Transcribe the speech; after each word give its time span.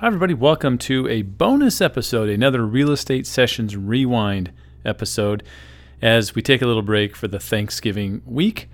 Hi, 0.00 0.08
everybody. 0.08 0.34
Welcome 0.34 0.76
to 0.78 1.06
a 1.06 1.22
bonus 1.22 1.80
episode, 1.80 2.28
another 2.28 2.66
Real 2.66 2.90
Estate 2.90 3.28
Sessions 3.28 3.76
Rewind 3.76 4.50
episode. 4.84 5.44
As 6.02 6.34
we 6.34 6.42
take 6.42 6.60
a 6.60 6.66
little 6.66 6.82
break 6.82 7.14
for 7.14 7.28
the 7.28 7.38
Thanksgiving 7.38 8.20
week, 8.26 8.68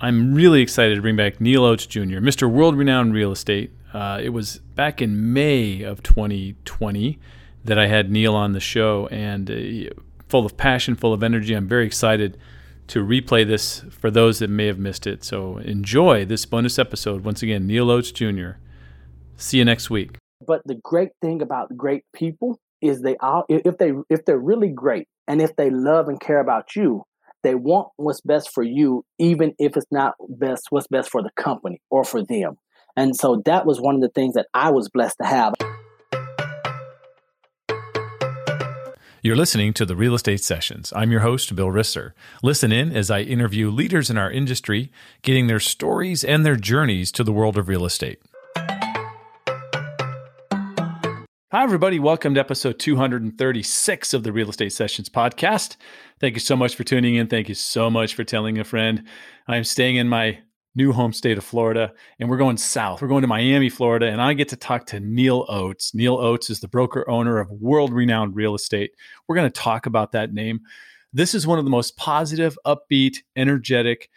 I'm 0.00 0.32
really 0.32 0.62
excited 0.62 0.94
to 0.94 1.02
bring 1.02 1.16
back 1.16 1.38
Neal 1.38 1.64
Oates 1.64 1.84
Jr., 1.84 2.16
Mr. 2.16 2.50
World 2.50 2.78
Renowned 2.78 3.12
Real 3.12 3.30
Estate. 3.30 3.72
Uh, 3.92 4.20
it 4.22 4.30
was 4.30 4.60
back 4.74 5.02
in 5.02 5.34
May 5.34 5.82
of 5.82 6.02
2020 6.02 7.18
that 7.66 7.78
I 7.78 7.88
had 7.88 8.10
Neal 8.10 8.34
on 8.34 8.52
the 8.52 8.58
show, 8.58 9.08
and 9.08 9.50
uh, 9.50 9.92
full 10.30 10.46
of 10.46 10.56
passion, 10.56 10.94
full 10.96 11.12
of 11.12 11.22
energy. 11.22 11.52
I'm 11.52 11.68
very 11.68 11.84
excited 11.84 12.38
to 12.86 13.04
replay 13.04 13.46
this 13.46 13.84
for 13.90 14.10
those 14.10 14.38
that 14.38 14.48
may 14.48 14.64
have 14.64 14.78
missed 14.78 15.06
it. 15.06 15.24
So 15.24 15.58
enjoy 15.58 16.24
this 16.24 16.46
bonus 16.46 16.78
episode. 16.78 17.22
Once 17.22 17.42
again, 17.42 17.66
Neal 17.66 17.90
Oates 17.90 18.10
Jr. 18.10 18.52
See 19.36 19.58
you 19.58 19.66
next 19.66 19.90
week. 19.90 20.16
But 20.46 20.62
the 20.64 20.76
great 20.82 21.10
thing 21.20 21.42
about 21.42 21.76
great 21.76 22.04
people 22.14 22.58
is 22.80 23.00
they 23.00 23.16
all 23.18 23.44
if 23.48 23.78
they 23.78 23.92
if 24.10 24.24
they're 24.24 24.38
really 24.38 24.70
great 24.70 25.06
and 25.28 25.40
if 25.40 25.54
they 25.56 25.70
love 25.70 26.08
and 26.08 26.20
care 26.20 26.40
about 26.40 26.74
you, 26.74 27.04
they 27.42 27.54
want 27.54 27.88
what's 27.96 28.20
best 28.20 28.50
for 28.52 28.62
you, 28.62 29.04
even 29.18 29.54
if 29.58 29.76
it's 29.76 29.90
not 29.90 30.14
best 30.28 30.66
what's 30.70 30.88
best 30.88 31.10
for 31.10 31.22
the 31.22 31.30
company 31.36 31.80
or 31.90 32.04
for 32.04 32.24
them. 32.24 32.56
And 32.96 33.16
so 33.16 33.42
that 33.46 33.64
was 33.64 33.80
one 33.80 33.94
of 33.94 34.00
the 34.00 34.10
things 34.10 34.34
that 34.34 34.46
I 34.52 34.70
was 34.70 34.88
blessed 34.88 35.16
to 35.20 35.26
have. 35.26 35.54
You're 39.24 39.36
listening 39.36 39.72
to 39.74 39.86
the 39.86 39.94
Real 39.94 40.16
Estate 40.16 40.42
Sessions. 40.42 40.92
I'm 40.96 41.12
your 41.12 41.20
host, 41.20 41.54
Bill 41.54 41.68
Risser. 41.68 42.12
Listen 42.42 42.72
in 42.72 42.90
as 42.90 43.08
I 43.08 43.20
interview 43.20 43.70
leaders 43.70 44.10
in 44.10 44.18
our 44.18 44.30
industry, 44.30 44.90
getting 45.22 45.46
their 45.46 45.60
stories 45.60 46.24
and 46.24 46.44
their 46.44 46.56
journeys 46.56 47.12
to 47.12 47.22
the 47.22 47.32
world 47.32 47.56
of 47.56 47.68
real 47.68 47.84
estate. 47.84 48.20
Hi, 51.52 51.62
everybody. 51.64 51.98
Welcome 51.98 52.32
to 52.32 52.40
episode 52.40 52.78
236 52.78 54.14
of 54.14 54.22
the 54.22 54.32
Real 54.32 54.48
Estate 54.48 54.72
Sessions 54.72 55.10
podcast. 55.10 55.76
Thank 56.18 56.32
you 56.32 56.40
so 56.40 56.56
much 56.56 56.74
for 56.74 56.82
tuning 56.82 57.16
in. 57.16 57.26
Thank 57.26 57.50
you 57.50 57.54
so 57.54 57.90
much 57.90 58.14
for 58.14 58.24
telling 58.24 58.58
a 58.58 58.64
friend. 58.64 59.06
I'm 59.46 59.62
staying 59.64 59.96
in 59.96 60.08
my 60.08 60.38
new 60.74 60.92
home 60.94 61.12
state 61.12 61.36
of 61.36 61.44
Florida, 61.44 61.92
and 62.18 62.30
we're 62.30 62.38
going 62.38 62.56
south. 62.56 63.02
We're 63.02 63.08
going 63.08 63.20
to 63.20 63.28
Miami, 63.28 63.68
Florida, 63.68 64.06
and 64.06 64.22
I 64.22 64.32
get 64.32 64.48
to 64.48 64.56
talk 64.56 64.86
to 64.86 65.00
Neal 65.00 65.44
Oates. 65.46 65.94
Neal 65.94 66.16
Oates 66.16 66.48
is 66.48 66.60
the 66.60 66.68
broker 66.68 67.06
owner 67.06 67.38
of 67.38 67.50
world 67.50 67.92
renowned 67.92 68.34
real 68.34 68.54
estate. 68.54 68.92
We're 69.28 69.36
going 69.36 69.52
to 69.52 69.60
talk 69.60 69.84
about 69.84 70.12
that 70.12 70.32
name. 70.32 70.60
This 71.12 71.34
is 71.34 71.46
one 71.46 71.58
of 71.58 71.66
the 71.66 71.70
most 71.70 71.98
positive, 71.98 72.58
upbeat, 72.64 73.18
energetic, 73.36 74.08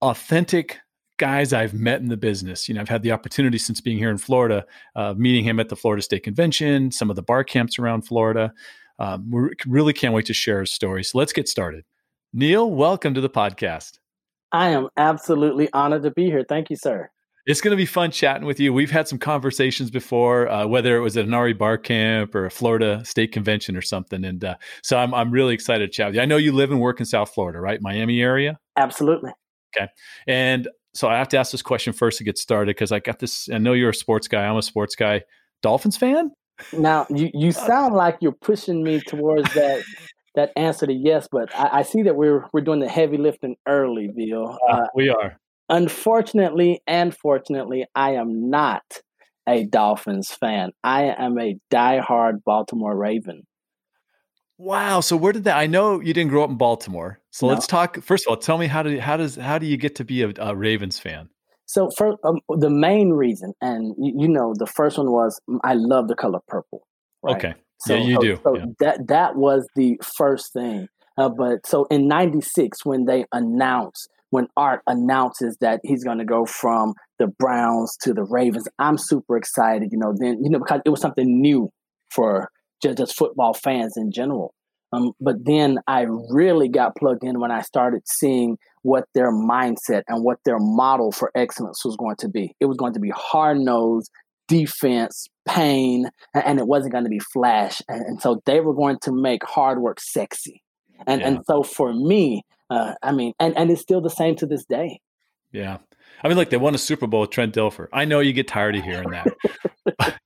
authentic 0.00 0.78
guys 1.18 1.52
I've 1.52 1.74
met 1.74 2.00
in 2.00 2.08
the 2.08 2.16
business. 2.16 2.68
You 2.68 2.74
know, 2.74 2.80
I've 2.80 2.88
had 2.88 3.02
the 3.02 3.12
opportunity 3.12 3.58
since 3.58 3.80
being 3.80 3.98
here 3.98 4.10
in 4.10 4.18
Florida, 4.18 4.64
uh, 4.96 5.14
meeting 5.16 5.44
him 5.44 5.60
at 5.60 5.68
the 5.68 5.76
Florida 5.76 6.02
State 6.02 6.22
Convention, 6.22 6.90
some 6.90 7.10
of 7.10 7.16
the 7.16 7.22
bar 7.22 7.44
camps 7.44 7.78
around 7.78 8.02
Florida. 8.02 8.52
Um, 8.98 9.30
we 9.30 9.50
really 9.66 9.92
can't 9.92 10.14
wait 10.14 10.26
to 10.26 10.34
share 10.34 10.60
his 10.60 10.72
story. 10.72 11.04
So 11.04 11.18
let's 11.18 11.32
get 11.32 11.48
started. 11.48 11.84
Neal, 12.32 12.70
welcome 12.70 13.14
to 13.14 13.20
the 13.20 13.30
podcast. 13.30 13.98
I 14.52 14.68
am 14.68 14.88
absolutely 14.96 15.68
honored 15.72 16.04
to 16.04 16.10
be 16.10 16.26
here. 16.26 16.44
Thank 16.48 16.70
you, 16.70 16.76
sir. 16.76 17.10
It's 17.46 17.62
going 17.62 17.70
to 17.70 17.76
be 17.76 17.86
fun 17.86 18.10
chatting 18.10 18.46
with 18.46 18.60
you. 18.60 18.74
We've 18.74 18.90
had 18.90 19.08
some 19.08 19.18
conversations 19.18 19.90
before, 19.90 20.48
uh, 20.48 20.66
whether 20.66 20.96
it 20.98 21.00
was 21.00 21.16
at 21.16 21.24
an 21.24 21.34
RE 21.34 21.54
bar 21.54 21.78
camp 21.78 22.34
or 22.34 22.44
a 22.44 22.50
Florida 22.50 23.02
State 23.04 23.32
Convention 23.32 23.74
or 23.74 23.80
something. 23.80 24.24
And 24.24 24.44
uh, 24.44 24.56
so 24.82 24.98
I'm, 24.98 25.14
I'm 25.14 25.30
really 25.30 25.54
excited 25.54 25.86
to 25.86 25.96
chat 25.96 26.08
with 26.08 26.16
you. 26.16 26.20
I 26.20 26.26
know 26.26 26.36
you 26.36 26.52
live 26.52 26.70
and 26.70 26.80
work 26.80 27.00
in 27.00 27.06
South 27.06 27.32
Florida, 27.32 27.58
right? 27.58 27.80
Miami 27.80 28.20
area? 28.20 28.58
Absolutely. 28.76 29.32
Okay. 29.76 29.88
And 30.26 30.68
so 30.98 31.06
I 31.08 31.16
have 31.16 31.28
to 31.28 31.38
ask 31.38 31.52
this 31.52 31.62
question 31.62 31.92
first 31.92 32.18
to 32.18 32.24
get 32.24 32.38
started 32.38 32.74
because 32.74 32.90
I 32.90 32.98
got 32.98 33.20
this. 33.20 33.48
I 33.48 33.58
know 33.58 33.72
you're 33.72 33.90
a 33.90 33.94
sports 33.94 34.26
guy. 34.26 34.44
I'm 34.44 34.56
a 34.56 34.62
sports 34.62 34.96
guy. 34.96 35.22
Dolphins 35.62 35.96
fan? 35.96 36.32
Now 36.72 37.06
you, 37.08 37.30
you 37.32 37.50
uh, 37.50 37.52
sound 37.52 37.94
like 37.94 38.18
you're 38.20 38.32
pushing 38.32 38.82
me 38.82 39.00
towards 39.06 39.54
that 39.54 39.84
that 40.34 40.50
answer 40.56 40.88
to 40.88 40.92
yes, 40.92 41.28
but 41.30 41.54
I, 41.54 41.78
I, 41.78 41.82
see 41.82 42.02
that 42.02 42.16
we're 42.16 42.46
we're 42.52 42.62
doing 42.62 42.80
the 42.80 42.88
heavy 42.88 43.16
lifting 43.16 43.54
early, 43.68 44.08
Bill. 44.08 44.58
Uh, 44.68 44.72
uh, 44.72 44.86
we 44.92 45.08
are. 45.08 45.38
Unfortunately, 45.68 46.80
and 46.88 47.16
fortunately, 47.16 47.86
I 47.94 48.14
am 48.14 48.50
not 48.50 48.82
a 49.48 49.66
Dolphins 49.66 50.32
fan. 50.32 50.72
I 50.82 51.14
am 51.16 51.38
a 51.38 51.54
diehard 51.72 52.42
Baltimore 52.44 52.96
Raven. 52.96 53.46
Wow. 54.58 55.00
So 55.00 55.16
where 55.16 55.32
did 55.32 55.44
that? 55.44 55.56
I 55.56 55.66
know 55.66 56.00
you 56.00 56.12
didn't 56.12 56.30
grow 56.30 56.42
up 56.42 56.50
in 56.50 56.56
Baltimore. 56.56 57.20
So 57.30 57.46
no. 57.46 57.54
let's 57.54 57.66
talk. 57.66 58.00
First 58.02 58.26
of 58.26 58.30
all, 58.30 58.36
tell 58.36 58.58
me 58.58 58.66
how 58.66 58.82
do 58.82 58.98
how 58.98 59.16
does 59.16 59.36
how 59.36 59.58
do 59.58 59.66
you 59.66 59.76
get 59.76 59.94
to 59.96 60.04
be 60.04 60.22
a, 60.22 60.32
a 60.38 60.54
Ravens 60.54 60.98
fan? 60.98 61.28
So 61.66 61.90
for 61.96 62.16
um, 62.24 62.40
the 62.48 62.70
main 62.70 63.10
reason, 63.10 63.52
and 63.60 63.94
you, 63.98 64.22
you, 64.22 64.28
know, 64.28 64.54
the 64.56 64.66
first 64.66 64.96
one 64.98 65.12
was 65.12 65.38
I 65.62 65.74
love 65.74 66.08
the 66.08 66.14
color 66.14 66.40
purple. 66.48 66.82
Right? 67.22 67.36
Okay. 67.36 67.54
So, 67.80 67.94
yeah, 67.94 68.04
you 68.04 68.14
so, 68.14 68.20
do. 68.20 68.40
So 68.42 68.56
yeah. 68.56 68.64
that 68.80 69.08
that 69.08 69.36
was 69.36 69.68
the 69.76 70.00
first 70.16 70.52
thing. 70.52 70.88
Uh, 71.16 71.28
but 71.28 71.66
so 71.66 71.86
in 71.90 72.08
'96, 72.08 72.84
when 72.84 73.04
they 73.04 73.26
announced, 73.32 74.08
when 74.30 74.48
Art 74.56 74.80
announces 74.86 75.56
that 75.60 75.80
he's 75.84 76.02
going 76.02 76.18
to 76.18 76.24
go 76.24 76.46
from 76.46 76.94
the 77.18 77.26
Browns 77.26 77.96
to 78.02 78.14
the 78.14 78.24
Ravens, 78.24 78.66
I'm 78.78 78.98
super 78.98 79.36
excited. 79.36 79.90
You 79.92 79.98
know, 79.98 80.14
then 80.18 80.42
you 80.42 80.50
know 80.50 80.58
because 80.58 80.80
it 80.84 80.90
was 80.90 81.00
something 81.00 81.40
new 81.40 81.70
for 82.10 82.48
just, 82.82 83.00
as 83.00 83.12
football 83.12 83.54
fans 83.54 83.96
in 83.96 84.12
general. 84.12 84.54
Um, 84.92 85.12
but 85.20 85.44
then 85.44 85.78
I 85.86 86.06
really 86.30 86.68
got 86.68 86.96
plugged 86.96 87.22
in 87.22 87.40
when 87.40 87.50
I 87.50 87.60
started 87.60 88.02
seeing 88.06 88.56
what 88.82 89.04
their 89.14 89.30
mindset 89.30 90.02
and 90.08 90.24
what 90.24 90.38
their 90.44 90.58
model 90.58 91.12
for 91.12 91.30
excellence 91.34 91.84
was 91.84 91.96
going 91.96 92.16
to 92.16 92.28
be. 92.28 92.54
It 92.58 92.66
was 92.66 92.78
going 92.78 92.94
to 92.94 93.00
be 93.00 93.10
hard 93.10 93.58
nosed 93.58 94.10
defense, 94.48 95.28
pain, 95.46 96.10
and 96.34 96.58
it 96.58 96.66
wasn't 96.66 96.92
going 96.92 97.04
to 97.04 97.10
be 97.10 97.20
flash. 97.20 97.80
And, 97.86 98.20
so 98.20 98.42
they 98.46 98.60
were 98.60 98.74
going 98.74 98.98
to 99.02 99.12
make 99.12 99.44
hard 99.44 99.78
work 99.80 100.00
sexy. 100.00 100.62
And 101.06 101.20
yeah. 101.20 101.28
and 101.28 101.38
so 101.46 101.62
for 101.62 101.92
me, 101.92 102.42
uh, 102.70 102.94
I 103.02 103.12
mean, 103.12 103.32
and 103.38 103.56
and 103.56 103.70
it's 103.70 103.80
still 103.80 104.00
the 104.00 104.10
same 104.10 104.34
to 104.36 104.46
this 104.46 104.64
day. 104.64 105.00
Yeah. 105.52 105.78
I 106.24 106.28
mean, 106.28 106.36
like 106.36 106.50
they 106.50 106.56
won 106.56 106.74
a 106.74 106.78
Super 106.78 107.06
Bowl 107.06 107.20
with 107.20 107.30
Trent 107.30 107.54
Dilfer. 107.54 107.86
I 107.92 108.04
know 108.04 108.18
you 108.18 108.32
get 108.32 108.48
tired 108.48 108.74
of 108.74 108.82
hearing 108.82 109.10
that, 109.10 109.28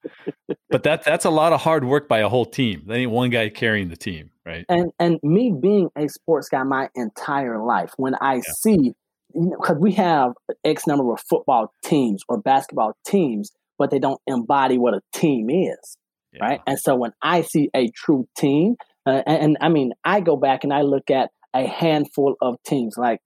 but 0.73 0.83
that 0.85 1.05
that's 1.05 1.25
a 1.25 1.31
lot 1.31 1.53
of 1.53 1.61
hard 1.61 1.85
work 1.85 2.09
by 2.09 2.19
a 2.19 2.29
whole 2.29 2.47
team. 2.47 2.83
There 2.87 2.97
ain't 2.97 3.11
one 3.11 3.31
guy 3.31 3.49
carrying 3.49 3.89
the 3.89 3.97
team, 3.97 4.31
right? 4.45 4.65
And 4.69 4.91
and 4.99 5.21
me 5.23 5.53
being 5.53 5.91
a 5.97 6.09
sports 6.09 6.49
guy 6.49 6.63
my 6.65 6.89
entire 6.95 7.63
life, 7.63 7.93
when 7.97 8.15
I 8.21 8.37
yeah. 8.37 8.41
see, 8.61 8.95
because 9.33 9.51
you 9.69 9.75
know, 9.75 9.75
we 9.79 9.93
have 9.93 10.33
X 10.65 10.87
number 10.87 11.13
of 11.13 11.21
football 11.29 11.73
teams 11.85 12.23
or 12.29 12.39
basketball 12.39 12.97
teams, 13.07 13.51
but 13.79 13.91
they 13.91 13.99
don't 13.99 14.21
embody 14.27 14.79
what 14.79 14.95
a 14.95 15.01
team 15.13 15.51
is, 15.51 15.97
yeah. 16.33 16.45
right? 16.45 16.61
And 16.67 16.79
so 16.79 16.97
when 16.97 17.13
I 17.23 17.43
see 17.43 17.71
a 17.75 17.89
true 17.89 18.27
team, 18.37 18.77
uh, 19.07 19.23
and, 19.27 19.43
and 19.43 19.57
I 19.61 19.69
mean, 19.69 19.93
I 20.05 20.21
go 20.21 20.37
back 20.37 20.65
and 20.65 20.73
I 20.73 20.83
look 20.83 21.11
at 21.11 21.31
a 21.55 21.67
handful 21.67 22.37
of 22.41 22.57
teams 22.65 22.95
like 22.97 23.21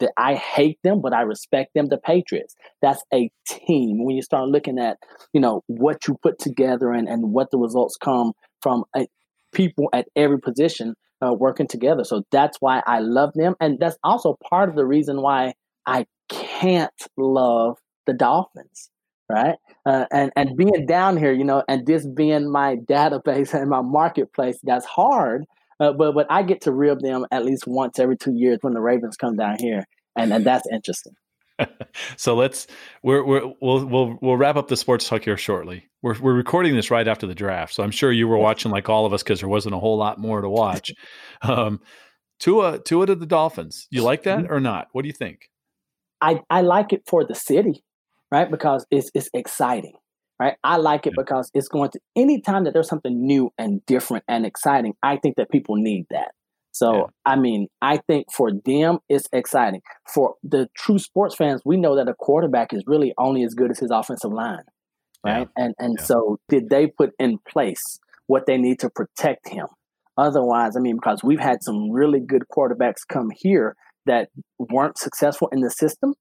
that 0.00 0.12
I 0.16 0.34
hate 0.34 0.78
them, 0.82 1.00
but 1.00 1.12
I 1.12 1.22
respect 1.22 1.70
them. 1.74 1.86
The 1.86 1.98
Patriots. 1.98 2.54
That's 2.82 3.02
a 3.12 3.30
team. 3.46 4.04
When 4.04 4.16
you 4.16 4.22
start 4.22 4.48
looking 4.48 4.78
at, 4.78 4.96
you 5.32 5.40
know, 5.40 5.62
what 5.66 6.08
you 6.08 6.16
put 6.22 6.38
together 6.38 6.90
and, 6.90 7.08
and 7.08 7.32
what 7.32 7.50
the 7.50 7.58
results 7.58 7.96
come 7.96 8.32
from 8.62 8.84
a, 8.96 9.06
people 9.52 9.88
at 9.92 10.08
every 10.16 10.40
position 10.40 10.94
uh, 11.24 11.32
working 11.32 11.66
together. 11.66 12.04
So 12.04 12.22
that's 12.30 12.56
why 12.60 12.82
I 12.86 13.00
love 13.00 13.32
them. 13.34 13.54
And 13.60 13.78
that's 13.78 13.96
also 14.02 14.36
part 14.48 14.68
of 14.68 14.76
the 14.76 14.86
reason 14.86 15.22
why 15.22 15.54
I 15.86 16.06
can't 16.28 16.90
love 17.16 17.78
the 18.06 18.14
Dolphins. 18.14 18.90
Right. 19.28 19.54
Uh, 19.86 20.06
and, 20.10 20.32
and 20.34 20.56
being 20.56 20.86
down 20.86 21.16
here, 21.16 21.32
you 21.32 21.44
know, 21.44 21.62
and 21.68 21.86
this 21.86 22.04
being 22.04 22.50
my 22.50 22.76
database 22.88 23.54
and 23.54 23.70
my 23.70 23.80
marketplace, 23.80 24.58
that's 24.64 24.84
hard 24.84 25.44
uh, 25.80 25.92
but 25.92 26.12
but 26.12 26.26
I 26.30 26.42
get 26.42 26.62
to 26.62 26.72
rib 26.72 27.00
them 27.00 27.26
at 27.30 27.44
least 27.44 27.66
once 27.66 27.98
every 27.98 28.16
two 28.16 28.34
years 28.34 28.58
when 28.60 28.74
the 28.74 28.80
Ravens 28.80 29.16
come 29.16 29.36
down 29.36 29.56
here, 29.58 29.84
and 30.14 30.32
and 30.32 30.44
that's 30.44 30.66
interesting. 30.70 31.14
so 32.16 32.36
let's 32.36 32.66
we're, 33.02 33.24
we're 33.24 33.46
we'll 33.60 33.86
we'll 33.86 34.18
we'll 34.20 34.36
wrap 34.36 34.56
up 34.56 34.68
the 34.68 34.76
sports 34.76 35.08
talk 35.08 35.24
here 35.24 35.36
shortly. 35.36 35.84
We're 36.02 36.18
we're 36.20 36.34
recording 36.34 36.76
this 36.76 36.90
right 36.90 37.08
after 37.08 37.26
the 37.26 37.34
draft, 37.34 37.74
so 37.74 37.82
I'm 37.82 37.90
sure 37.90 38.12
you 38.12 38.28
were 38.28 38.38
watching 38.38 38.70
like 38.70 38.88
all 38.88 39.06
of 39.06 39.12
us 39.12 39.22
because 39.22 39.40
there 39.40 39.48
wasn't 39.48 39.74
a 39.74 39.78
whole 39.78 39.96
lot 39.96 40.18
more 40.18 40.40
to 40.40 40.48
watch. 40.48 40.92
Um, 41.42 41.80
Tua 42.38 42.78
Tua 42.78 43.06
to 43.06 43.14
the 43.14 43.24
Dolphins. 43.24 43.86
You 43.90 44.02
like 44.02 44.24
that 44.24 44.40
mm-hmm. 44.40 44.52
or 44.52 44.60
not? 44.60 44.88
What 44.92 45.02
do 45.02 45.08
you 45.08 45.14
think? 45.14 45.48
I 46.20 46.40
I 46.50 46.60
like 46.60 46.92
it 46.92 47.02
for 47.06 47.24
the 47.24 47.34
city, 47.34 47.82
right? 48.30 48.50
Because 48.50 48.84
it's 48.90 49.10
it's 49.14 49.30
exciting 49.32 49.94
right? 50.40 50.54
I 50.64 50.78
like 50.78 51.06
it 51.06 51.12
because 51.16 51.50
it's 51.54 51.68
going 51.68 51.90
to 51.90 52.00
anytime 52.16 52.64
that 52.64 52.72
there's 52.72 52.88
something 52.88 53.26
new 53.26 53.50
and 53.58 53.84
different 53.84 54.24
and 54.26 54.46
exciting, 54.46 54.94
I 55.02 55.18
think 55.18 55.36
that 55.36 55.50
people 55.50 55.76
need 55.76 56.06
that. 56.10 56.32
So, 56.72 56.94
yeah. 56.94 57.04
I 57.26 57.36
mean, 57.36 57.66
I 57.82 57.98
think 58.08 58.32
for 58.32 58.50
them, 58.64 58.98
it's 59.08 59.26
exciting. 59.32 59.82
For 60.12 60.36
the 60.42 60.68
true 60.76 60.98
sports 60.98 61.34
fans, 61.36 61.60
we 61.64 61.76
know 61.76 61.96
that 61.96 62.08
a 62.08 62.14
quarterback 62.14 62.72
is 62.72 62.82
really 62.86 63.12
only 63.18 63.42
as 63.42 63.54
good 63.54 63.70
as 63.70 63.80
his 63.80 63.90
offensive 63.90 64.32
line, 64.32 64.62
right? 65.24 65.48
Yeah. 65.56 65.64
And 65.64 65.74
and 65.78 65.96
yeah. 65.98 66.04
so, 66.04 66.38
did 66.48 66.70
they 66.70 66.86
put 66.86 67.10
in 67.18 67.38
place 67.46 68.00
what 68.28 68.46
they 68.46 68.56
need 68.56 68.78
to 68.80 68.90
protect 68.90 69.48
him? 69.48 69.66
Otherwise, 70.16 70.76
I 70.76 70.80
mean, 70.80 70.96
because 70.96 71.22
we've 71.22 71.40
had 71.40 71.62
some 71.62 71.90
really 71.90 72.20
good 72.20 72.44
quarterbacks 72.54 73.06
come 73.08 73.30
here 73.34 73.74
that 74.06 74.28
weren't 74.58 74.96
successful 74.96 75.48
in 75.52 75.60
the 75.60 75.70
system, 75.70 76.14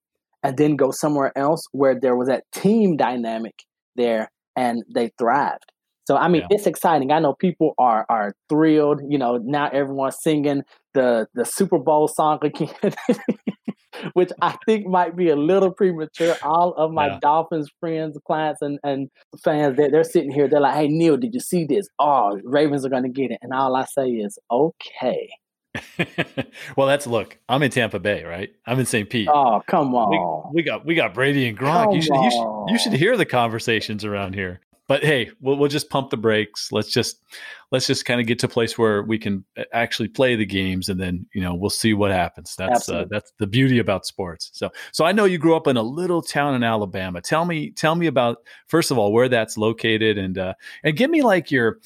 and 0.43 0.57
then 0.57 0.75
go 0.75 0.89
somewhere 0.91 1.31
else 1.37 1.67
where 1.71 1.97
there 1.99 2.17
was 2.17 2.27
that 2.27 2.43
team 2.51 2.97
dynamic 2.97 3.53
there 3.95 4.31
and 4.55 4.83
they 4.93 5.11
thrived. 5.17 5.71
So 6.09 6.17
I 6.17 6.27
mean, 6.27 6.41
yeah. 6.41 6.57
it's 6.57 6.65
exciting. 6.65 7.11
I 7.11 7.19
know 7.19 7.33
people 7.33 7.75
are 7.77 8.03
are 8.09 8.33
thrilled. 8.49 9.01
You 9.07 9.19
know, 9.19 9.37
now 9.37 9.69
everyone's 9.69 10.17
singing 10.19 10.63
the 10.95 11.27
the 11.35 11.45
Super 11.45 11.77
Bowl 11.77 12.07
song 12.07 12.39
again, 12.41 12.95
which 14.13 14.31
I 14.41 14.57
think 14.65 14.87
might 14.87 15.15
be 15.15 15.29
a 15.29 15.35
little 15.35 15.71
premature. 15.71 16.35
All 16.41 16.73
of 16.73 16.91
my 16.91 17.09
yeah. 17.09 17.19
Dolphins 17.21 17.69
friends, 17.79 18.17
clients, 18.25 18.63
and 18.63 18.79
and 18.83 19.09
fans, 19.43 19.77
they're, 19.77 19.91
they're 19.91 20.03
sitting 20.03 20.31
here. 20.31 20.47
They're 20.47 20.59
like, 20.59 20.73
"Hey, 20.73 20.87
Neal, 20.87 21.15
did 21.15 21.35
you 21.35 21.41
see 21.41 21.65
this? 21.65 21.87
Oh, 21.99 22.39
Ravens 22.43 22.83
are 22.87 22.89
going 22.89 23.03
to 23.03 23.09
get 23.09 23.29
it." 23.29 23.37
And 23.43 23.53
all 23.53 23.75
I 23.75 23.85
say 23.85 24.07
is, 24.07 24.39
"Okay." 24.49 25.29
well, 26.75 26.87
that's 26.87 27.05
look. 27.05 27.37
I'm 27.47 27.61
in 27.63 27.71
Tampa 27.71 27.99
Bay, 27.99 28.23
right? 28.23 28.49
I'm 28.65 28.79
in 28.79 28.85
St. 28.85 29.09
Pete. 29.09 29.27
Oh, 29.31 29.61
come 29.67 29.93
on. 29.93 30.51
We, 30.53 30.61
we 30.61 30.63
got 30.63 30.85
we 30.85 30.95
got 30.95 31.13
Brady 31.13 31.47
and 31.47 31.57
Gronk. 31.57 31.93
You 31.93 32.01
should, 32.01 32.15
you 32.15 32.31
should, 32.31 32.65
you 32.69 32.79
should 32.79 32.93
hear 32.93 33.17
the 33.17 33.25
conversations 33.25 34.03
around 34.03 34.33
here 34.33 34.61
but 34.89 35.03
hey, 35.03 35.29
we'll, 35.39 35.55
we'll 35.55 35.69
just 35.69 35.91
pump 35.91 36.09
the 36.09 36.17
brakes. 36.17 36.71
Let's 36.71 36.89
just 36.89 37.21
let's 37.71 37.85
just 37.85 38.05
kind 38.05 38.19
of 38.19 38.25
get 38.25 38.39
to 38.39 38.47
a 38.47 38.49
place 38.49 38.75
where 38.75 39.03
we 39.03 39.19
can 39.19 39.45
uh, 39.55 39.63
actually 39.71 40.07
play 40.07 40.35
the 40.35 40.47
games, 40.47 40.89
and 40.89 40.99
then 40.99 41.27
you 41.31 41.41
know 41.41 41.53
we'll 41.53 41.69
see 41.69 41.93
what 41.93 42.09
happens. 42.09 42.55
That's 42.57 42.89
uh, 42.89 43.05
that's 43.07 43.31
the 43.37 43.45
beauty 43.45 43.77
about 43.77 44.07
sports. 44.07 44.49
So 44.51 44.71
so 44.91 45.05
I 45.05 45.11
know 45.11 45.25
you 45.25 45.37
grew 45.37 45.55
up 45.55 45.67
in 45.67 45.77
a 45.77 45.83
little 45.83 46.23
town 46.23 46.55
in 46.55 46.63
Alabama. 46.63 47.21
Tell 47.21 47.45
me 47.45 47.69
tell 47.69 47.93
me 47.93 48.07
about 48.07 48.39
first 48.65 48.89
of 48.89 48.97
all 48.97 49.13
where 49.13 49.29
that's 49.29 49.59
located, 49.59 50.17
and 50.17 50.39
uh, 50.39 50.55
and 50.83 50.97
give 50.97 51.11
me 51.11 51.21
like 51.21 51.51
your 51.51 51.77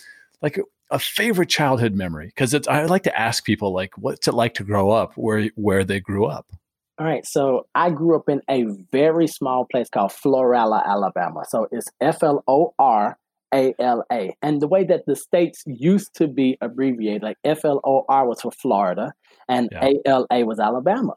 like 0.41 0.57
a 0.89 0.99
favorite 0.99 1.49
childhood 1.49 1.93
memory 1.93 2.27
because 2.27 2.53
it's 2.53 2.67
I 2.67 2.85
like 2.85 3.03
to 3.03 3.19
ask 3.19 3.43
people 3.43 3.73
like 3.73 3.97
what's 3.97 4.27
it 4.27 4.33
like 4.33 4.53
to 4.55 4.63
grow 4.63 4.91
up 4.91 5.13
where 5.15 5.49
where 5.55 5.83
they 5.83 5.99
grew 5.99 6.25
up. 6.25 6.47
All 6.99 7.07
right, 7.07 7.25
so 7.25 7.65
I 7.73 7.89
grew 7.89 8.15
up 8.15 8.29
in 8.29 8.41
a 8.49 8.65
very 8.91 9.25
small 9.25 9.65
place 9.65 9.89
called 9.89 10.11
Florala, 10.11 10.85
Alabama. 10.85 11.43
So 11.49 11.67
it's 11.71 11.87
F 11.99 12.21
L 12.21 12.43
O 12.47 12.73
R 12.77 13.17
A 13.53 13.73
L 13.79 14.03
A. 14.11 14.35
And 14.43 14.61
the 14.61 14.67
way 14.67 14.83
that 14.83 15.05
the 15.07 15.15
states 15.15 15.63
used 15.65 16.13
to 16.15 16.27
be 16.27 16.57
abbreviated, 16.61 17.23
like 17.23 17.37
F 17.43 17.65
L 17.65 17.81
O 17.83 18.05
R 18.07 18.27
was 18.27 18.41
for 18.41 18.51
Florida 18.51 19.13
and 19.49 19.71
A 19.73 19.95
L 20.05 20.27
A 20.31 20.43
was 20.43 20.59
Alabama. 20.59 21.15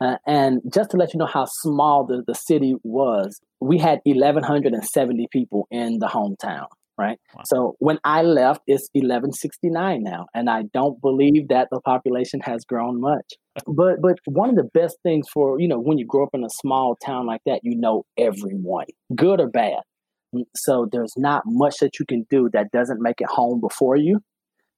Uh, 0.00 0.16
and 0.26 0.62
just 0.72 0.90
to 0.92 0.96
let 0.96 1.12
you 1.12 1.18
know 1.18 1.26
how 1.26 1.44
small 1.44 2.06
the, 2.06 2.22
the 2.26 2.34
city 2.34 2.76
was, 2.84 3.40
we 3.60 3.78
had 3.78 4.00
1,170 4.04 5.26
people 5.32 5.66
in 5.72 5.98
the 5.98 6.06
hometown 6.06 6.68
right? 6.98 7.18
Wow. 7.34 7.42
So 7.46 7.76
when 7.78 7.98
I 8.04 8.22
left, 8.22 8.62
it's 8.66 8.88
1169 8.92 10.02
now, 10.02 10.26
and 10.34 10.50
I 10.50 10.64
don't 10.74 11.00
believe 11.00 11.48
that 11.48 11.68
the 11.70 11.80
population 11.80 12.40
has 12.40 12.64
grown 12.64 13.00
much. 13.00 13.34
but 13.66 14.02
but 14.02 14.18
one 14.26 14.50
of 14.50 14.56
the 14.56 14.68
best 14.74 14.98
things 15.02 15.26
for 15.32 15.60
you 15.60 15.68
know 15.68 15.80
when 15.80 15.98
you 15.98 16.06
grow 16.06 16.24
up 16.24 16.34
in 16.34 16.44
a 16.44 16.50
small 16.50 16.96
town 16.96 17.26
like 17.26 17.40
that, 17.46 17.60
you 17.62 17.76
know 17.76 18.04
everyone, 18.18 18.86
good 19.14 19.40
or 19.40 19.48
bad. 19.48 19.80
Mm, 20.34 20.42
so 20.54 20.88
there's 20.90 21.14
not 21.16 21.44
much 21.46 21.76
that 21.78 21.98
you 21.98 22.04
can 22.04 22.26
do 22.28 22.50
that 22.52 22.70
doesn't 22.72 23.00
make 23.00 23.20
it 23.20 23.28
home 23.28 23.60
before 23.60 23.96
you, 23.96 24.20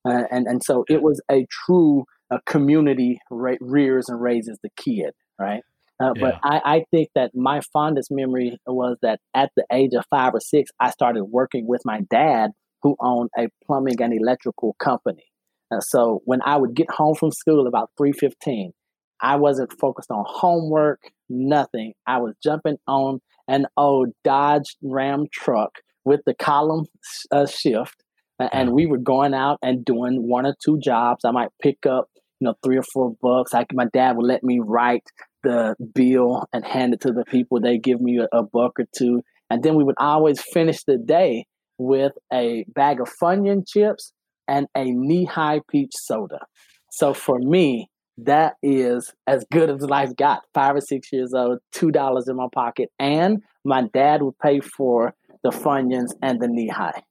uh, 0.05 0.25
and 0.31 0.47
and 0.47 0.63
so 0.63 0.85
it 0.89 1.03
was 1.03 1.21
a 1.31 1.47
true 1.51 2.05
uh, 2.31 2.39
community 2.47 3.19
re- 3.31 3.59
rears 3.61 4.09
and 4.09 4.21
raises 4.21 4.59
the 4.63 4.71
kid, 4.77 5.13
right? 5.39 5.63
Uh, 6.01 6.13
yeah. 6.17 6.21
But 6.21 6.41
I, 6.43 6.61
I, 6.65 6.85
think 6.91 7.09
that 7.15 7.33
my 7.35 7.61
fondest 7.73 8.11
memory 8.11 8.57
was 8.67 8.97
that 9.03 9.21
at 9.35 9.51
the 9.57 9.65
age 9.71 9.91
of 9.95 10.05
five 10.09 10.35
or 10.35 10.41
six, 10.41 10.71
I 10.81 10.91
started 10.91 11.25
working 11.25 11.67
with 11.67 11.83
my 11.85 12.01
dad, 12.11 12.53
who 12.83 12.97
owned 13.01 13.29
a 13.39 13.49
plumbing 13.67 14.01
and 14.01 14.15
electrical 14.15 14.75
company. 14.79 15.25
And 15.71 15.83
so 15.83 16.21
when 16.25 16.41
I 16.43 16.57
would 16.57 16.75
get 16.75 16.91
home 16.91 17.15
from 17.15 17.31
school 17.31 17.67
about 17.67 17.91
three 17.99 18.13
fifteen, 18.13 18.73
I 19.21 19.37
wasn't 19.37 19.79
focused 19.79 20.11
on 20.11 20.25
homework, 20.27 21.01
nothing. 21.29 21.93
I 22.07 22.19
was 22.19 22.35
jumping 22.43 22.79
on 22.89 23.21
an 23.47 23.67
old 23.77 24.09
Dodge 24.25 24.77
Ram 24.83 25.27
truck 25.31 25.71
with 26.05 26.21
the 26.25 26.35
column 26.35 26.87
uh, 27.31 27.47
shift, 27.47 28.03
and 28.39 28.73
we 28.73 28.87
were 28.87 28.99
going 28.99 29.35
out 29.35 29.59
and 29.63 29.85
doing 29.85 30.27
one 30.27 30.47
or 30.47 30.57
two 30.65 30.79
jobs. 30.81 31.25
I 31.25 31.31
might 31.31 31.51
pick 31.61 31.85
up 31.87 32.09
you 32.41 32.47
know, 32.47 32.55
three 32.65 32.79
or 32.79 32.83
four 32.83 33.15
bucks. 33.21 33.55
I, 33.55 33.67
my 33.73 33.87
dad 33.93 34.17
would 34.17 34.27
let 34.27 34.43
me 34.43 34.61
write 34.65 35.05
the 35.43 35.75
bill 35.95 36.45
and 36.53 36.65
hand 36.65 36.95
it 36.95 37.01
to 37.03 37.13
the 37.13 37.25
people. 37.25 37.61
They 37.61 37.79
give 37.79 38.01
me 38.01 38.19
a, 38.19 38.29
a 38.37 38.43
buck 38.43 38.79
or 38.79 38.87
two. 38.97 39.23
And 39.49 39.63
then 39.63 39.75
we 39.75 39.85
would 39.85 39.97
always 39.99 40.41
finish 40.41 40.85
the 40.85 40.97
day 40.97 41.47
with 41.79 42.13
a 42.33 42.65
bag 42.69 43.01
of 43.01 43.11
Funyun 43.21 43.67
chips 43.67 44.13
and 44.47 44.67
a 44.77 44.85
Nehi 44.85 45.61
peach 45.69 45.93
soda. 45.95 46.41
So 46.91 47.15
for 47.15 47.39
me, 47.39 47.89
that 48.19 48.55
is 48.63 49.13
as 49.27 49.45
good 49.51 49.71
as 49.71 49.81
life 49.83 50.15
got. 50.17 50.43
Five 50.53 50.77
or 50.77 50.81
six 50.81 51.13
years 51.13 51.33
old, 51.35 51.59
two 51.73 51.91
dollars 51.91 52.29
in 52.29 52.37
my 52.37 52.49
pocket, 52.53 52.91
and 52.99 53.43
my 53.65 53.83
dad 53.95 54.23
would 54.23 54.39
pay 54.39 54.61
for 54.61 55.15
the 55.43 55.51
Funyuns 55.51 56.11
and 56.23 56.41
the 56.41 56.49
knee 56.49 56.69
high. 56.69 57.03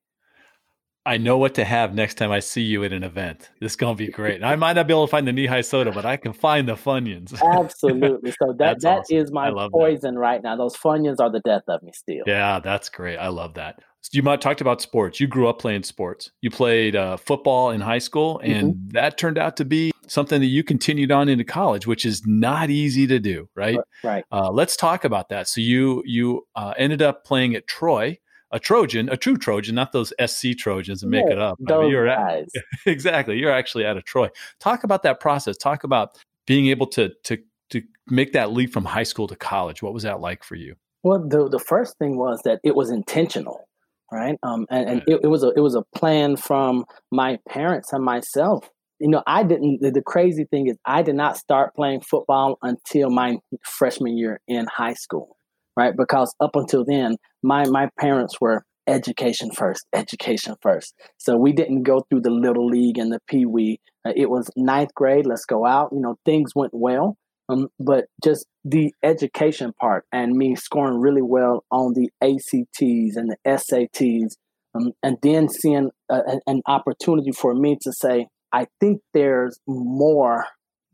I 1.10 1.18
know 1.18 1.40
what 1.40 1.56
to 1.56 1.66
have 1.66 1.96
next 1.96 2.20
time 2.20 2.30
I 2.32 2.40
see 2.40 2.62
you 2.62 2.84
at 2.84 2.94
an 2.94 3.04
event. 3.04 3.50
This 3.60 3.72
is 3.72 3.76
gonna 3.76 3.96
be 3.96 4.10
great. 4.10 4.44
I 4.44 4.56
might 4.56 4.74
not 4.74 4.86
be 4.86 4.94
able 4.94 5.08
to 5.08 5.10
find 5.10 5.28
the 5.28 5.32
Nehi 5.32 5.66
soda, 5.66 5.92
but 5.92 6.06
I 6.06 6.18
can 6.18 6.34
find 6.34 6.70
the 6.70 6.76
Funyuns. 6.76 7.42
Absolutely. 7.60 8.32
So 8.40 8.54
that 8.60 8.82
that 8.82 9.00
awesome. 9.00 9.18
is 9.18 9.32
my 9.32 9.52
poison 9.72 10.14
that. 10.14 10.20
right 10.20 10.44
now. 10.44 10.56
Those 10.56 10.78
Funyuns 10.78 11.20
are 11.20 11.32
the 11.32 11.40
death 11.40 11.64
of 11.68 11.82
me 11.82 11.94
still. 11.96 12.26
Yeah, 12.28 12.60
that's 12.60 12.90
great. 12.90 13.18
I 13.18 13.30
love 13.30 13.56
that. 13.56 13.80
So 14.02 14.12
you 14.14 14.22
might 14.22 14.40
talked 14.40 14.62
about 14.62 14.84
sports. 14.84 15.20
You 15.20 15.26
grew 15.26 15.50
up 15.50 15.58
playing 15.58 15.82
sports. 15.82 16.30
You 16.42 16.52
played 16.52 16.96
uh, 16.96 17.18
football 17.18 17.72
in 17.72 17.82
high 17.82 17.98
school, 17.98 18.40
and 18.44 18.76
mm-hmm. 18.76 18.90
that 18.90 19.18
turned 19.18 19.40
out 19.40 19.58
to 19.58 19.66
be 19.66 19.92
something 20.06 20.40
that 20.40 20.46
you 20.46 20.64
continued 20.64 21.12
on 21.12 21.28
into 21.28 21.44
college, 21.44 21.88
which 21.88 22.06
is 22.06 22.22
not 22.28 22.70
easy 22.70 23.08
to 23.08 23.18
do, 23.18 23.50
right? 23.56 23.80
Right. 24.04 24.26
Uh, 24.32 24.52
let's 24.52 24.78
talk 24.78 25.06
about 25.06 25.30
that. 25.30 25.48
So 25.48 25.60
you 25.60 26.04
you 26.06 26.46
uh, 26.56 26.76
ended 26.78 27.02
up 27.02 27.26
playing 27.26 27.56
at 27.56 27.66
Troy 27.66 28.20
a 28.52 28.60
Trojan, 28.60 29.10
a 29.10 29.18
true 29.18 29.38
Trojan, 29.38 29.76
not 29.76 29.92
those 29.92 30.14
SC 30.26 30.58
Trojans 30.58 31.04
and 31.04 31.12
make 31.12 31.26
yeah, 31.28 31.34
it 31.34 31.40
up. 31.40 31.60
I 31.70 31.78
mean, 31.78 31.92
you're. 31.92 32.08
At, 32.08 32.48
exactly. 32.86 33.38
You're 33.38 33.52
actually 33.52 33.86
out 33.86 33.98
of 33.98 34.06
Troy. 34.06 34.30
Talk 34.60 34.84
about 34.84 35.04
that 35.04 35.20
process. 35.20 35.58
Talk 35.58 35.84
about 35.84 36.18
being 36.48 36.68
able 36.68 36.88
to 36.88 37.12
to 37.26 37.38
to 37.70 37.82
make 38.08 38.34
that 38.34 38.52
leap 38.52 38.74
from 38.74 38.86
high 38.86 39.04
school 39.04 39.28
to 39.28 39.36
college. 39.36 39.82
What 39.84 39.94
was 39.94 40.04
that 40.04 40.20
like 40.20 40.44
for 40.44 40.56
you? 40.56 40.76
Well, 41.04 41.26
the 41.28 41.48
the 41.48 41.60
first 41.60 41.98
thing 41.98 42.18
was 42.18 42.42
that 42.44 42.60
it 42.64 42.76
was 42.76 42.90
intentional, 42.90 43.68
right? 44.12 44.38
Um, 44.44 44.66
and, 44.70 44.90
and 44.90 45.04
it, 45.08 45.22
it 45.24 45.28
was 45.28 45.44
a 45.44 45.52
it 45.56 45.62
was 45.62 45.76
a 45.76 45.84
plan 45.96 46.36
from 46.36 46.86
my 47.12 47.40
parents 47.48 47.94
and 47.94 48.04
myself. 48.04 48.70
You 49.00 49.08
know, 49.08 49.24
I 49.28 49.44
didn't. 49.44 49.82
The, 49.82 49.92
the 49.92 50.02
crazy 50.02 50.46
thing 50.46 50.68
is, 50.68 50.78
I 50.86 51.04
did 51.04 51.16
not 51.16 51.38
start 51.38 51.74
playing 51.76 52.02
football 52.02 52.58
until 52.62 53.10
my 53.10 53.38
freshman 53.64 54.18
year 54.18 54.42
in 54.48 54.66
high 54.66 54.96
school 54.96 55.38
right? 55.76 55.94
Because 55.96 56.34
up 56.40 56.52
until 56.56 56.86
then, 56.86 57.18
my 57.44 57.66
my 57.68 57.90
parents 58.00 58.40
were 58.40 58.64
education 58.88 59.52
first, 59.52 59.86
education 59.94 60.56
first. 60.62 60.94
So 61.18 61.38
we 61.38 61.54
didn't 61.54 61.84
go 61.84 62.02
through 62.10 62.22
the 62.22 62.32
little 62.32 62.68
league 62.68 62.98
and 62.98 63.12
the 63.12 63.20
pee 63.28 63.46
wee. 63.46 63.80
Uh, 64.06 64.14
it 64.16 64.30
was 64.30 64.50
ninth 64.56 64.94
grade. 64.96 65.26
Let's 65.26 65.46
go 65.46 65.66
out. 65.66 65.90
You 65.92 66.02
know, 66.02 66.16
things 66.26 66.54
went 66.56 66.74
well. 66.74 67.18
Um, 67.50 67.70
but 67.80 68.06
just 68.24 68.46
the 68.64 68.94
education 69.04 69.74
part 69.80 70.06
and 70.12 70.34
me 70.34 70.56
scoring 70.56 71.00
really 71.00 71.22
well 71.22 71.64
on 71.72 71.94
the 71.94 72.10
ACTs 72.22 73.16
and 73.16 73.32
the 73.32 73.38
SATs, 73.46 74.34
um, 74.76 74.92
and 75.02 75.18
then 75.24 75.50
seeing 75.50 75.90
a, 76.10 76.22
an 76.46 76.62
opportunity 76.68 77.32
for 77.32 77.56
me 77.56 77.76
to 77.82 77.92
say, 77.92 78.28
I 78.54 78.68
think 78.80 79.02
there's 79.14 79.60
more 79.68 80.46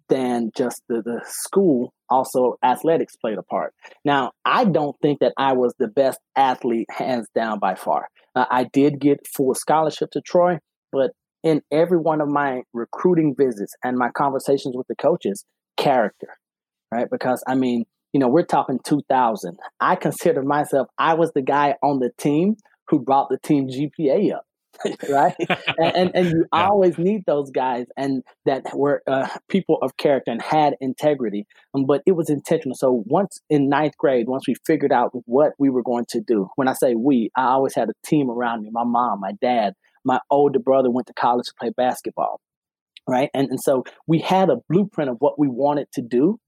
than 0.08 0.52
just 0.56 0.82
the, 0.88 1.02
the 1.02 1.22
school 1.28 1.94
also 2.10 2.58
athletics 2.64 3.16
played 3.16 3.38
a 3.38 3.44
part. 3.44 3.74
Now 4.04 4.32
i 4.44 4.66
don't 4.66 4.96
think 5.02 5.20
that 5.20 5.34
i 5.38 5.54
was 5.54 5.74
the 5.80 5.88
best 5.88 6.20
athlete 6.36 6.88
hands 6.90 7.28
down 7.36 7.60
by 7.60 7.76
far. 7.76 8.08
Uh, 8.36 8.46
i 8.50 8.66
did 8.74 9.00
get 9.00 9.26
full 9.36 9.54
scholarship 9.54 10.12
to 10.12 10.22
troy 10.22 10.58
but 10.92 11.12
in 11.44 11.62
every 11.72 11.98
one 11.98 12.22
of 12.22 12.28
my 12.28 12.62
recruiting 12.74 13.36
visits 13.38 13.76
and 13.84 13.98
my 13.98 14.10
conversations 14.10 14.76
with 14.76 14.88
the 14.88 14.96
coaches 14.96 15.46
character 15.78 16.30
right? 16.92 17.08
Because 17.10 17.44
i 17.48 17.56
mean 17.56 17.86
you 18.14 18.20
know 18.20 18.30
we're 18.30 18.46
talking 18.46 18.80
2000 18.86 19.58
i 19.80 19.96
consider 19.96 20.42
myself 20.42 20.88
i 20.98 21.14
was 21.14 21.32
the 21.34 21.42
guy 21.42 21.76
on 21.84 22.00
the 22.00 22.12
team 22.18 22.56
who 22.88 23.00
brought 23.00 23.30
the 23.30 23.38
team 23.40 23.68
gpa 23.68 24.34
up 24.34 24.46
right? 25.10 25.36
and, 25.78 25.96
and, 25.96 26.12
and 26.14 26.26
you 26.28 26.46
yeah. 26.54 26.68
always 26.68 26.98
need 26.98 27.24
those 27.26 27.52
guys 27.52 27.86
and 27.98 28.24
that 28.46 28.64
were 28.74 29.02
uh, 29.08 29.28
people 29.50 29.78
of 29.82 29.98
character 29.98 30.32
and 30.32 30.42
had 30.42 30.76
integrity. 30.82 31.46
Um, 31.74 31.86
but 31.86 32.02
it 32.06 32.14
was 32.14 32.30
intentional. 32.30 32.76
So 32.76 33.04
once 33.06 33.42
in 33.50 33.70
ninth 33.70 33.98
grade, 33.98 34.28
once 34.28 34.48
we 34.48 34.56
figured 34.66 34.92
out 34.92 35.12
what 35.26 35.54
we 35.58 35.70
were 35.70 35.84
going 35.84 36.06
to 36.10 36.22
do, 36.22 36.50
when 36.56 36.68
I 36.68 36.74
say 36.74 36.96
we, 36.96 37.32
I 37.36 37.46
always 37.46 37.76
had 37.76 37.90
a 37.90 38.08
team 38.08 38.30
around 38.30 38.64
me. 38.64 38.70
My 38.72 38.84
mom, 38.84 39.20
my 39.20 39.34
dad, 39.42 39.74
my 40.04 40.20
older 40.30 40.60
brother 40.60 40.92
went 40.92 41.08
to 41.08 41.14
college 41.14 41.48
to 41.48 41.54
play 41.60 41.72
basketball, 41.76 42.40
right? 43.08 43.30
And 43.34 43.50
and 43.50 43.60
so 43.60 43.84
we 44.08 44.20
had 44.20 44.50
a 44.50 44.58
blueprint 44.70 45.10
of 45.10 45.18
what 45.20 45.40
we 45.40 45.48
wanted 45.48 45.88
to 45.94 46.02
do. 46.02 46.40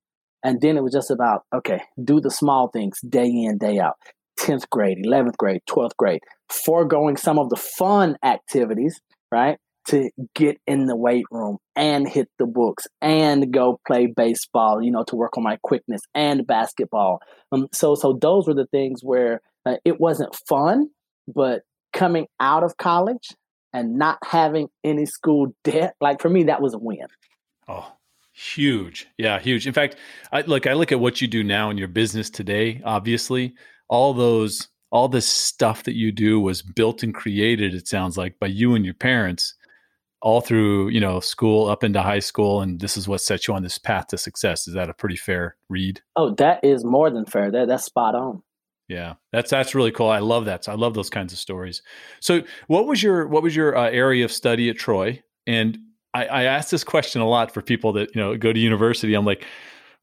And 0.44 0.62
then 0.62 0.78
it 0.78 0.84
was 0.84 0.94
just 0.94 1.10
about, 1.10 1.42
okay, 1.54 1.82
do 2.02 2.22
the 2.22 2.30
small 2.30 2.70
things 2.70 3.00
day 3.02 3.26
in, 3.26 3.58
day 3.58 3.80
out. 3.80 3.96
10th 4.40 4.70
grade, 4.70 5.00
11th 5.04 5.36
grade, 5.38 5.62
12th 5.68 5.96
grade, 5.98 6.22
foregoing 6.50 7.18
some 7.18 7.40
of 7.40 7.50
the 7.50 7.56
fun 7.56 8.18
activities, 8.24 9.00
right? 9.32 9.58
To 9.90 10.10
get 10.36 10.60
in 10.68 10.88
the 10.88 10.96
weight 10.96 11.26
room 11.32 11.58
and 11.76 12.08
hit 12.08 12.30
the 12.40 12.46
books 12.46 12.88
and 13.02 13.52
go 13.54 13.80
play 13.88 14.08
baseball, 14.08 14.82
you 14.82 14.92
know, 14.92 15.04
to 15.06 15.16
work 15.16 15.38
on 15.38 15.44
my 15.44 15.58
quickness 15.64 16.02
and 16.14 16.46
basketball. 16.46 17.20
Um, 17.52 17.68
so, 17.74 17.96
so 17.96 18.14
those 18.14 18.48
were 18.48 18.54
the 18.54 18.68
things 18.68 19.02
where 19.02 19.42
uh, 19.66 19.78
it 19.86 20.00
wasn't 20.00 20.36
fun, 20.48 20.90
but 21.34 21.62
coming 21.94 22.28
out 22.40 22.64
of 22.64 22.78
college 22.78 23.30
and 23.74 23.98
not 23.98 24.18
having 24.24 24.68
any 24.84 25.06
school 25.06 25.54
debt, 25.64 25.96
like 26.02 26.22
for 26.22 26.30
me, 26.30 26.44
that 26.44 26.62
was 26.62 26.74
a 26.74 26.80
win. 26.80 27.08
Oh, 27.68 27.92
huge. 28.34 29.08
Yeah, 29.18 29.40
huge. 29.40 29.68
In 29.68 29.74
fact, 29.74 29.96
I 30.32 30.42
look, 30.42 30.68
I 30.68 30.74
look 30.74 30.92
at 30.92 31.00
what 31.00 31.22
you 31.22 31.28
do 31.28 31.44
now 31.44 31.70
in 31.70 31.78
your 31.78 31.88
business 31.88 32.30
today, 32.30 32.82
obviously, 32.86 33.56
all 33.90 34.14
those 34.14 34.70
all 34.92 35.08
this 35.08 35.28
stuff 35.28 35.84
that 35.84 35.96
you 35.96 36.12
do 36.12 36.40
was 36.40 36.62
built 36.62 37.04
and 37.04 37.14
created 37.14 37.74
it 37.74 37.88
sounds 37.88 38.18
like 38.18 38.40
by 38.40 38.48
you 38.48 38.74
and 38.76 38.86
your 38.86 38.94
parents 38.94 39.56
all 40.22 40.42
through 40.42 40.90
you 40.90 41.00
know 41.00 41.20
school 41.20 41.70
up 41.70 41.84
into 41.84 42.02
high 42.02 42.20
school 42.20 42.62
and 42.62 42.80
this 42.80 42.98
is 42.98 43.08
what 43.08 43.22
set 43.22 43.48
you 43.48 43.54
on 43.54 43.64
this 43.64 43.78
path 43.78 44.08
to 44.08 44.18
success. 44.18 44.68
Is 44.68 44.74
that 44.74 44.90
a 44.90 44.94
pretty 44.94 45.16
fair 45.16 45.56
read? 45.70 46.02
Oh 46.16 46.34
that 46.36 46.64
is 46.64 46.84
more 46.84 47.10
than 47.10 47.26
fair. 47.26 47.52
That, 47.52 47.68
that's 47.68 47.86
spot 47.86 48.16
on. 48.16 48.42
Yeah 48.88 49.16
that's 49.32 49.52
that's 49.52 49.76
really 49.76 49.92
cool. 49.92 50.10
I 50.10 50.20
love 50.20 50.46
that. 50.46 50.66
So 50.66 50.72
i 50.72 50.76
love 50.76 50.94
those 50.94 51.10
kinds 51.10 51.34
of 51.34 51.40
stories. 51.40 51.82
So 52.20 52.42
what 52.68 52.88
was 52.88 53.04
your 53.04 53.28
what 53.28 53.44
was 53.44 53.56
your 53.56 53.78
uh, 53.78 53.90
area 53.90 54.26
of 54.26 54.32
study 54.32 54.70
at 54.70 54.78
troy? 54.78 55.22
And 55.46 55.78
I, 56.14 56.26
I 56.26 56.44
asked 56.44 56.72
this 56.72 56.84
question 56.84 57.22
a 57.22 57.28
lot 57.28 57.54
for 57.54 57.62
people 57.62 57.94
that 57.94 58.16
you 58.16 58.22
know 58.22 58.36
go 58.38 58.52
to 58.52 58.60
university. 58.60 59.14
I'm 59.14 59.26
like 59.26 59.46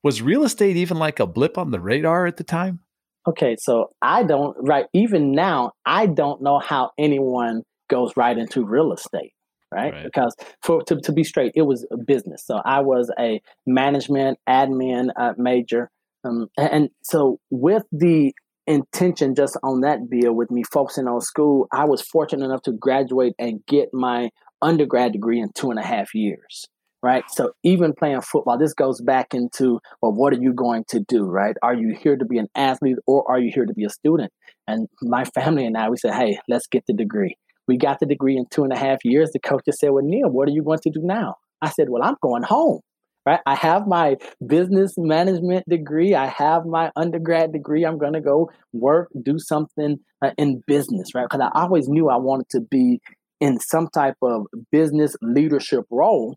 was 0.05 0.23
real 0.23 0.45
estate 0.45 0.76
even 0.76 0.99
like 0.99 1.19
a 1.19 1.26
blip 1.26 1.59
on 1.59 1.71
the 1.71 1.81
radar 1.81 2.26
at 2.26 2.37
the 2.37 2.45
time 2.45 2.79
okay 3.26 3.57
so 3.59 3.88
i 4.02 4.23
don't 4.23 4.57
right 4.61 4.87
even 4.93 5.33
now 5.33 5.73
i 5.87 6.07
don't 6.07 6.43
know 6.43 6.59
how 6.59 6.90
anyone 6.99 7.62
goes 7.88 8.12
right 8.16 8.38
into 8.38 8.64
real 8.64 8.93
estate 8.93 9.33
right? 9.75 9.93
right? 9.93 10.04
Because 10.04 10.35
for 10.62 10.83
to, 10.85 11.00
to 11.00 11.12
be 11.12 11.25
straight, 11.25 11.52
it 11.54 11.62
was 11.62 11.87
a 11.90 11.97
business. 11.97 12.45
So 12.47 12.61
I 12.64 12.81
was 12.81 13.11
a 13.19 13.40
management 13.66 14.38
admin 14.49 15.09
uh, 15.16 15.33
major, 15.37 15.90
um, 16.25 16.49
and, 16.57 16.71
and 16.73 16.88
so 17.02 17.38
with 17.50 17.85
the 17.93 18.33
intention 18.66 19.35
just 19.35 19.59
on 19.62 19.83
that 19.83 20.09
bill 20.09 20.33
with 20.33 20.50
me 20.50 20.62
focusing 20.73 21.07
on 21.07 21.21
school, 21.21 21.66
I 21.73 21.85
was 21.85 22.00
fortunate 22.00 22.45
enough 22.45 22.62
to 22.62 22.73
graduate 22.73 23.35
and 23.38 23.61
get 23.66 23.90
my 23.93 24.31
undergrad 24.62 25.12
degree 25.12 25.40
in 25.40 25.50
two 25.54 25.71
and 25.71 25.78
a 25.78 25.85
half 25.85 26.14
years. 26.14 26.66
Right. 27.04 27.23
So 27.28 27.52
even 27.62 27.92
playing 27.92 28.23
football, 28.23 28.56
this 28.56 28.73
goes 28.73 29.02
back 29.02 29.34
into, 29.34 29.78
well, 30.00 30.14
what 30.14 30.32
are 30.32 30.40
you 30.40 30.54
going 30.54 30.84
to 30.88 31.00
do? 31.00 31.26
Right. 31.26 31.54
Are 31.62 31.75
you 31.75 31.94
here 31.94 32.16
to 32.16 32.25
be 32.25 32.38
an 32.38 32.46
athlete 32.54 32.96
or 33.06 33.30
are 33.30 33.38
you 33.38 33.50
here 33.54 33.66
to 33.66 33.75
be 33.75 33.84
a 33.84 33.90
student? 33.90 34.32
And 34.66 34.88
my 35.02 35.25
family 35.34 35.66
and 35.66 35.76
I, 35.76 35.90
we 35.90 35.99
said, 35.99 36.14
hey, 36.14 36.38
let's 36.49 36.66
get 36.66 36.84
the 36.87 36.94
degree. 36.94 37.37
We 37.68 37.76
got 37.76 38.00
the 38.00 38.06
degree 38.06 38.38
in 38.38 38.46
two 38.50 38.64
and 38.64 38.73
a 38.73 38.78
half 38.78 39.04
years. 39.04 39.32
The 39.32 39.38
coach 39.38 39.64
said, 39.68 39.90
Well, 39.90 40.02
Neal, 40.02 40.30
what 40.30 40.49
are 40.49 40.52
you 40.52 40.62
going 40.62 40.78
to 40.78 40.90
do 40.90 41.00
now? 41.02 41.34
I 41.61 41.68
said, 41.68 41.90
Well, 41.90 42.02
I'm 42.02 42.16
going 42.23 42.42
home. 42.42 42.80
Right. 43.26 43.40
I 43.44 43.54
have 43.54 43.87
my 43.87 44.16
business 44.46 44.94
management 44.96 45.68
degree. 45.68 46.14
I 46.14 46.28
have 46.28 46.64
my 46.64 46.90
undergrad 46.96 47.52
degree. 47.52 47.84
I'm 47.84 47.99
going 47.99 48.14
to 48.14 48.23
go 48.23 48.50
work, 48.73 49.11
do 49.23 49.38
something 49.38 49.99
uh, 50.23 50.30
in 50.38 50.62
business, 50.66 51.14
right? 51.14 51.26
Because 51.28 51.50
I 51.52 51.61
always 51.61 51.87
knew 51.87 52.08
I 52.08 52.16
wanted 52.16 52.49
to 52.52 52.61
be 52.61 53.00
in 53.40 53.61
some 53.61 53.88
type 53.88 54.16
of 54.23 54.46
business 54.73 55.16
leadership 55.20 55.84
role. 55.90 56.37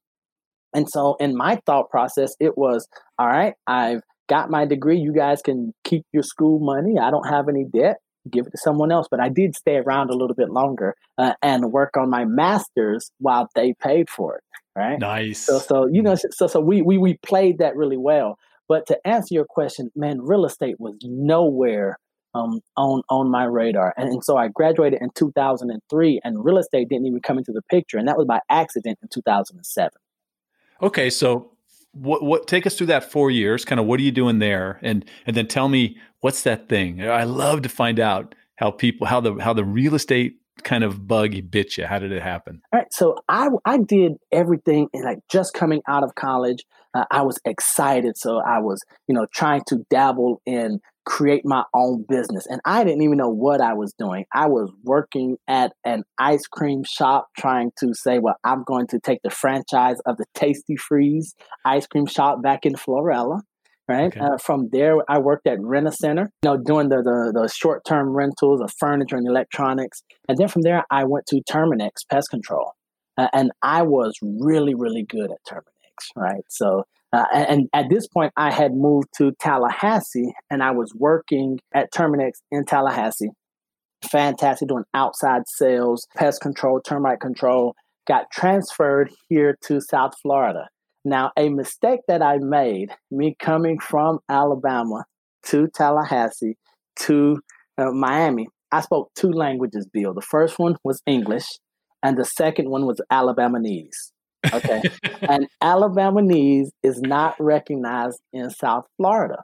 And 0.73 0.87
so, 0.89 1.15
in 1.19 1.35
my 1.35 1.59
thought 1.65 1.89
process, 1.89 2.35
it 2.39 2.57
was 2.57 2.87
all 3.17 3.27
right, 3.27 3.53
I've 3.65 4.01
got 4.29 4.49
my 4.49 4.65
degree. 4.65 4.99
You 4.99 5.13
guys 5.13 5.41
can 5.41 5.73
keep 5.83 6.03
your 6.13 6.23
school 6.23 6.59
money. 6.59 6.99
I 6.99 7.09
don't 7.09 7.27
have 7.27 7.47
any 7.49 7.65
debt 7.65 7.97
give 8.29 8.47
it 8.47 8.51
to 8.51 8.57
someone 8.57 8.91
else. 8.91 9.07
But 9.09 9.19
I 9.19 9.29
did 9.29 9.55
stay 9.55 9.77
around 9.77 10.09
a 10.09 10.15
little 10.15 10.35
bit 10.35 10.49
longer 10.49 10.95
uh, 11.17 11.33
and 11.41 11.71
work 11.71 11.97
on 11.97 12.09
my 12.09 12.25
master's 12.25 13.11
while 13.19 13.49
they 13.55 13.73
paid 13.81 14.09
for 14.09 14.35
it. 14.35 14.43
Right. 14.75 14.99
Nice. 14.99 15.39
So, 15.39 15.57
so 15.59 15.87
you 15.87 16.03
know, 16.03 16.15
so 16.15 16.45
so 16.45 16.59
we 16.59 16.81
we 16.83 16.97
we 16.97 17.17
played 17.25 17.57
that 17.59 17.75
really 17.75 17.97
well. 17.97 18.37
But 18.67 18.85
to 18.87 19.07
answer 19.07 19.33
your 19.33 19.45
question, 19.45 19.89
man, 19.95 20.21
real 20.21 20.45
estate 20.45 20.75
was 20.77 20.95
nowhere 21.01 21.97
um, 22.35 22.59
on 22.75 23.01
on 23.09 23.31
my 23.31 23.45
radar, 23.45 23.95
and, 23.97 24.09
and 24.09 24.23
so 24.23 24.37
I 24.37 24.49
graduated 24.49 25.01
in 25.01 25.09
2003, 25.15 26.19
and 26.23 26.45
real 26.45 26.59
estate 26.59 26.89
didn't 26.89 27.07
even 27.07 27.21
come 27.21 27.39
into 27.39 27.53
the 27.53 27.63
picture, 27.71 27.97
and 27.97 28.07
that 28.07 28.17
was 28.17 28.27
by 28.27 28.39
accident 28.51 28.99
in 29.01 29.07
2007. 29.11 29.89
Okay, 30.81 31.09
so 31.09 31.51
what 31.93 32.23
what 32.23 32.47
take 32.47 32.67
us 32.67 32.77
through 32.77 32.87
that 32.87 33.11
four 33.11 33.31
years 33.31 33.65
kind 33.65 33.79
of 33.79 33.85
what 33.85 33.99
are 33.99 34.03
you 34.03 34.11
doing 34.11 34.39
there? 34.39 34.79
And 34.81 35.05
and 35.25 35.35
then 35.35 35.47
tell 35.47 35.69
me 35.69 35.97
what's 36.21 36.43
that 36.43 36.69
thing? 36.69 37.07
I 37.07 37.23
love 37.23 37.61
to 37.63 37.69
find 37.69 37.99
out 37.99 38.35
how 38.57 38.71
people 38.71 39.07
how 39.07 39.19
the 39.19 39.35
how 39.35 39.53
the 39.53 39.65
real 39.65 39.95
estate 39.95 40.37
kind 40.63 40.83
of 40.83 41.07
bug 41.07 41.35
bit 41.51 41.77
you 41.77 41.85
how 41.85 41.99
did 41.99 42.11
it 42.11 42.21
happen? 42.21 42.61
All 42.73 42.79
right 42.79 42.87
so 42.91 43.15
i 43.29 43.47
i 43.65 43.77
did 43.77 44.13
everything 44.31 44.89
and 44.93 45.03
like 45.03 45.19
just 45.29 45.53
coming 45.53 45.81
out 45.87 46.03
of 46.03 46.15
college 46.15 46.65
uh, 46.93 47.05
i 47.11 47.21
was 47.21 47.39
excited. 47.45 48.17
So 48.17 48.39
i 48.39 48.59
was 48.59 48.83
you 49.07 49.15
know 49.15 49.25
trying 49.33 49.63
to 49.67 49.85
dabble 49.89 50.41
in 50.45 50.79
create 51.07 51.43
my 51.45 51.63
own 51.73 52.03
business. 52.07 52.45
And 52.47 52.59
I 52.65 52.83
didn't 52.83 53.01
even 53.01 53.17
know 53.17 53.29
what 53.29 53.61
I 53.61 53.73
was 53.73 53.93
doing. 53.97 54.25
I 54.35 54.47
was 54.47 54.69
working 54.83 55.37
at 55.47 55.71
an 55.85 56.03
ice 56.17 56.45
cream 56.47 56.83
shop 56.83 57.29
trying 57.37 57.71
to 57.79 57.93
say, 57.93 58.19
well, 58.19 58.35
I'm 58.43 58.63
going 58.63 58.87
to 58.87 58.99
take 58.99 59.21
the 59.23 59.29
franchise 59.29 59.97
of 60.05 60.17
the 60.17 60.25
Tastee-Freez 60.35 61.33
ice 61.63 61.87
cream 61.87 62.07
shop 62.07 62.43
back 62.43 62.65
in 62.65 62.73
Florala. 62.73 63.39
Right. 63.87 64.07
Okay. 64.07 64.19
Uh, 64.19 64.37
from 64.37 64.67
there, 64.73 64.95
I 65.07 65.19
worked 65.19 65.47
at 65.47 65.61
Rent 65.61 65.87
a 65.87 65.93
Center, 65.93 66.29
you 66.43 66.49
know, 66.49 66.57
doing 66.57 66.89
the, 66.89 66.97
the, 66.97 67.31
the 67.33 67.47
short 67.47 67.85
term 67.87 68.09
rentals 68.09 68.59
of 68.59 68.69
furniture 68.77 69.15
and 69.15 69.25
electronics. 69.25 70.03
And 70.27 70.37
then 70.37 70.49
from 70.49 70.63
there, 70.63 70.83
I 70.91 71.05
went 71.05 71.25
to 71.27 71.41
Terminix 71.49 71.91
Pest 72.11 72.29
Control. 72.29 72.73
Uh, 73.17 73.29
and 73.31 73.51
I 73.61 73.83
was 73.83 74.13
really, 74.21 74.75
really 74.75 75.05
good 75.07 75.31
at 75.31 75.37
Terminix. 75.49 75.63
Right. 76.17 76.43
So 76.49 76.83
uh, 77.13 77.25
and 77.33 77.69
at 77.73 77.89
this 77.89 78.07
point, 78.07 78.33
I 78.35 78.51
had 78.51 78.73
moved 78.73 79.07
to 79.17 79.31
Tallahassee 79.39 80.33
and 80.49 80.61
I 80.61 80.71
was 80.71 80.93
working 80.95 81.59
at 81.73 81.91
Terminix 81.93 82.33
in 82.51 82.65
Tallahassee. 82.65 83.31
Fantastic, 84.11 84.67
doing 84.67 84.83
outside 84.93 85.43
sales, 85.47 86.05
pest 86.15 86.41
control, 86.41 86.81
termite 86.81 87.19
control. 87.19 87.75
Got 88.07 88.25
transferred 88.31 89.11
here 89.29 89.57
to 89.63 89.81
South 89.81 90.13
Florida. 90.21 90.67
Now, 91.03 91.31
a 91.37 91.49
mistake 91.49 92.01
that 92.07 92.21
I 92.21 92.37
made, 92.37 92.89
me 93.09 93.35
coming 93.39 93.79
from 93.79 94.19
Alabama 94.29 95.05
to 95.47 95.67
Tallahassee 95.73 96.57
to 97.01 97.39
uh, 97.77 97.91
Miami, 97.91 98.47
I 98.71 98.81
spoke 98.81 99.11
two 99.15 99.31
languages, 99.31 99.87
Bill. 99.91 100.13
The 100.13 100.21
first 100.21 100.59
one 100.59 100.75
was 100.83 101.01
English, 101.05 101.47
and 102.03 102.17
the 102.17 102.25
second 102.25 102.69
one 102.69 102.85
was 102.85 103.01
Alabamese. 103.11 104.11
Okay. 104.53 104.81
and 105.21 105.47
Alabamese 105.61 106.69
is 106.83 107.01
not 107.01 107.35
recognized 107.39 108.19
in 108.33 108.49
South 108.49 108.85
Florida. 108.97 109.43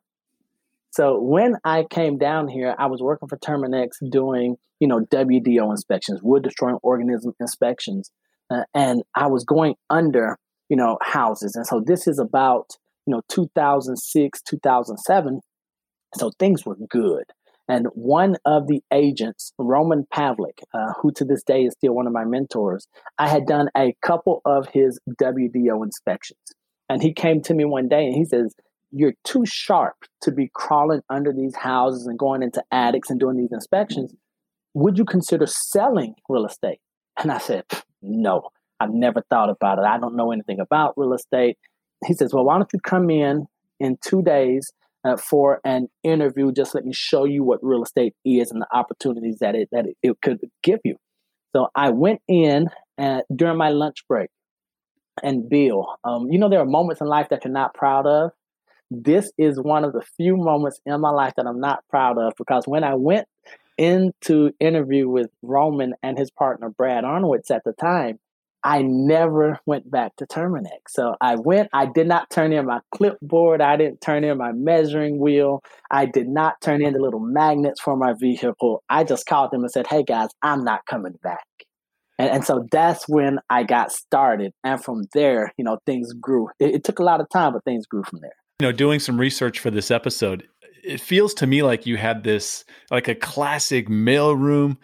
So 0.91 1.19
when 1.19 1.55
I 1.63 1.85
came 1.89 2.19
down 2.19 2.47
here, 2.47 2.75
I 2.77 2.85
was 2.85 3.01
working 3.01 3.27
for 3.27 3.37
Terminix 3.37 3.93
doing, 4.11 4.57
you 4.79 4.87
know, 4.87 4.99
WDO 4.99 5.71
inspections, 5.71 6.19
wood 6.21 6.43
destroying 6.43 6.77
organism 6.83 7.33
inspections, 7.39 8.11
uh, 8.51 8.63
and 8.75 9.01
I 9.15 9.25
was 9.25 9.43
going 9.43 9.73
under, 9.89 10.37
you 10.69 10.77
know, 10.77 10.99
houses. 11.01 11.55
And 11.55 11.65
so 11.65 11.81
this 11.83 12.07
is 12.07 12.19
about, 12.19 12.77
you 13.07 13.11
know, 13.11 13.21
2006, 13.29 14.41
2007. 14.43 15.41
So 16.15 16.31
things 16.37 16.63
were 16.63 16.77
good. 16.89 17.25
And 17.67 17.87
one 17.93 18.35
of 18.45 18.67
the 18.67 18.81
agents, 18.91 19.53
Roman 19.57 20.05
Pavlik, 20.13 20.59
uh, 20.73 20.93
who 21.01 21.11
to 21.13 21.23
this 21.23 21.43
day 21.43 21.63
is 21.63 21.73
still 21.73 21.93
one 21.93 22.07
of 22.07 22.13
my 22.13 22.25
mentors, 22.25 22.87
I 23.17 23.29
had 23.29 23.45
done 23.45 23.69
a 23.75 23.95
couple 24.01 24.41
of 24.45 24.67
his 24.69 24.99
WDO 25.21 25.83
inspections. 25.83 26.39
And 26.89 27.01
he 27.01 27.13
came 27.13 27.41
to 27.43 27.53
me 27.53 27.65
one 27.65 27.87
day 27.87 28.05
and 28.05 28.15
he 28.15 28.25
says, 28.25 28.53
You're 28.91 29.13
too 29.23 29.45
sharp 29.45 29.95
to 30.23 30.31
be 30.31 30.49
crawling 30.53 31.01
under 31.09 31.31
these 31.31 31.55
houses 31.55 32.05
and 32.05 32.19
going 32.19 32.43
into 32.43 32.61
attics 32.71 33.09
and 33.09 33.19
doing 33.19 33.37
these 33.37 33.53
inspections. 33.53 34.13
Would 34.73 34.97
you 34.97 35.05
consider 35.05 35.45
selling 35.47 36.15
real 36.27 36.45
estate? 36.45 36.79
And 37.17 37.31
I 37.31 37.37
said, 37.37 37.63
No, 38.01 38.49
I've 38.79 38.93
never 38.93 39.21
thought 39.29 39.49
about 39.49 39.79
it. 39.79 39.85
I 39.85 39.97
don't 39.97 40.15
know 40.15 40.31
anything 40.31 40.59
about 40.59 40.95
real 40.97 41.13
estate. 41.13 41.57
He 42.05 42.13
says, 42.13 42.33
Well, 42.33 42.43
why 42.43 42.57
don't 42.57 42.73
you 42.73 42.79
come 42.81 43.09
in 43.09 43.45
in 43.79 43.97
two 44.05 44.21
days 44.21 44.69
uh, 45.03 45.17
for 45.17 45.59
an 45.63 45.87
interview. 46.03 46.51
Just 46.51 46.75
let 46.75 46.85
me 46.85 46.93
show 46.93 47.25
you 47.25 47.43
what 47.43 47.59
real 47.61 47.83
estate 47.83 48.13
is 48.25 48.51
and 48.51 48.61
the 48.61 48.67
opportunities 48.71 49.37
that 49.39 49.55
it 49.55 49.69
that 49.71 49.85
it, 50.01 50.21
could 50.21 50.39
give 50.61 50.79
you. 50.83 50.95
So 51.55 51.67
I 51.75 51.91
went 51.91 52.21
in 52.27 52.67
uh, 52.97 53.21
during 53.33 53.57
my 53.57 53.69
lunch 53.69 54.05
break, 54.07 54.29
and 55.21 55.49
Bill, 55.49 55.87
um, 56.03 56.31
you 56.31 56.39
know 56.39 56.49
there 56.49 56.59
are 56.59 56.65
moments 56.65 57.01
in 57.01 57.07
life 57.07 57.27
that 57.29 57.43
you're 57.43 57.53
not 57.53 57.73
proud 57.73 58.05
of. 58.05 58.31
This 58.91 59.31
is 59.37 59.59
one 59.59 59.83
of 59.83 59.93
the 59.93 60.03
few 60.17 60.37
moments 60.37 60.79
in 60.85 60.99
my 61.01 61.09
life 61.09 61.33
that 61.37 61.47
I'm 61.47 61.59
not 61.59 61.83
proud 61.89 62.17
of 62.17 62.33
because 62.37 62.63
when 62.67 62.83
I 62.83 62.95
went 62.95 63.27
into 63.77 64.51
interview 64.59 65.09
with 65.09 65.31
Roman 65.41 65.93
and 66.03 66.17
his 66.17 66.29
partner 66.29 66.69
Brad 66.69 67.03
Arnowitz 67.03 67.49
at 67.49 67.63
the 67.65 67.73
time, 67.73 68.19
I 68.63 68.81
never 68.81 69.59
went 69.65 69.91
back 69.91 70.15
to 70.17 70.25
Terminix. 70.25 70.69
So 70.89 71.15
I 71.19 71.35
went, 71.35 71.69
I 71.73 71.85
did 71.85 72.07
not 72.07 72.29
turn 72.29 72.53
in 72.53 72.65
my 72.65 72.79
clipboard. 72.95 73.61
I 73.61 73.75
didn't 73.75 73.99
turn 74.01 74.23
in 74.23 74.37
my 74.37 74.53
measuring 74.53 75.19
wheel. 75.19 75.61
I 75.91 76.05
did 76.05 76.27
not 76.27 76.61
turn 76.61 76.81
in 76.81 76.93
the 76.93 76.99
little 76.99 77.19
magnets 77.19 77.81
for 77.81 77.97
my 77.97 78.13
vehicle. 78.13 78.81
I 78.89 79.03
just 79.03 79.25
called 79.25 79.51
them 79.51 79.61
and 79.61 79.71
said, 79.71 79.87
hey 79.87 80.03
guys, 80.03 80.29
I'm 80.41 80.63
not 80.63 80.85
coming 80.85 81.19
back. 81.21 81.45
And, 82.17 82.29
and 82.29 82.45
so 82.45 82.67
that's 82.71 83.07
when 83.09 83.39
I 83.49 83.63
got 83.63 83.91
started. 83.91 84.53
And 84.63 84.81
from 84.81 85.03
there, 85.13 85.51
you 85.57 85.65
know, 85.65 85.79
things 85.85 86.13
grew. 86.13 86.49
It, 86.59 86.75
it 86.75 86.83
took 86.83 86.99
a 86.99 87.03
lot 87.03 87.19
of 87.19 87.29
time, 87.29 87.53
but 87.53 87.63
things 87.65 87.85
grew 87.85 88.03
from 88.03 88.19
there. 88.21 88.35
You 88.59 88.67
know, 88.67 88.71
doing 88.71 88.99
some 88.99 89.19
research 89.19 89.59
for 89.59 89.71
this 89.71 89.91
episode, 89.91 90.47
it 90.83 91.01
feels 91.01 91.33
to 91.35 91.47
me 91.47 91.63
like 91.63 91.85
you 91.85 91.97
had 91.97 92.23
this, 92.23 92.63
like 92.91 93.07
a 93.07 93.15
classic 93.15 93.89
mailroom 93.89 94.77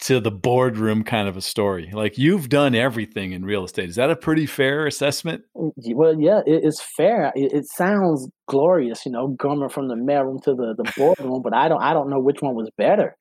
to 0.00 0.20
the 0.20 0.30
boardroom 0.30 1.02
kind 1.02 1.28
of 1.28 1.36
a 1.36 1.40
story. 1.40 1.90
Like 1.92 2.18
you've 2.18 2.48
done 2.48 2.74
everything 2.74 3.32
in 3.32 3.44
real 3.44 3.64
estate. 3.64 3.88
Is 3.88 3.96
that 3.96 4.10
a 4.10 4.16
pretty 4.16 4.46
fair 4.46 4.86
assessment? 4.86 5.42
Mm, 5.56 5.72
well, 5.94 6.18
yeah, 6.18 6.40
it, 6.46 6.64
it's 6.64 6.80
fair. 6.96 7.32
It, 7.34 7.52
it, 7.52 7.66
sounds 7.66 8.28
glorious, 8.46 9.04
you 9.04 9.12
know, 9.12 9.28
going 9.28 9.68
from 9.68 9.88
the 9.88 9.94
mailroom 9.94 10.42
to 10.44 10.54
the, 10.54 10.74
the 10.76 10.92
boardroom, 10.96 11.42
but 11.42 11.54
I 11.54 11.68
don't 11.68 11.82
I 11.82 11.92
don't 11.92 12.10
know 12.10 12.20
which 12.20 12.40
one 12.40 12.54
was 12.54 12.70
better. 12.76 13.16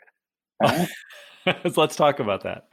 Right? 0.61 0.87
so 1.45 1.53
let's 1.81 1.95
talk 1.95 2.19
about 2.19 2.43
that. 2.43 2.67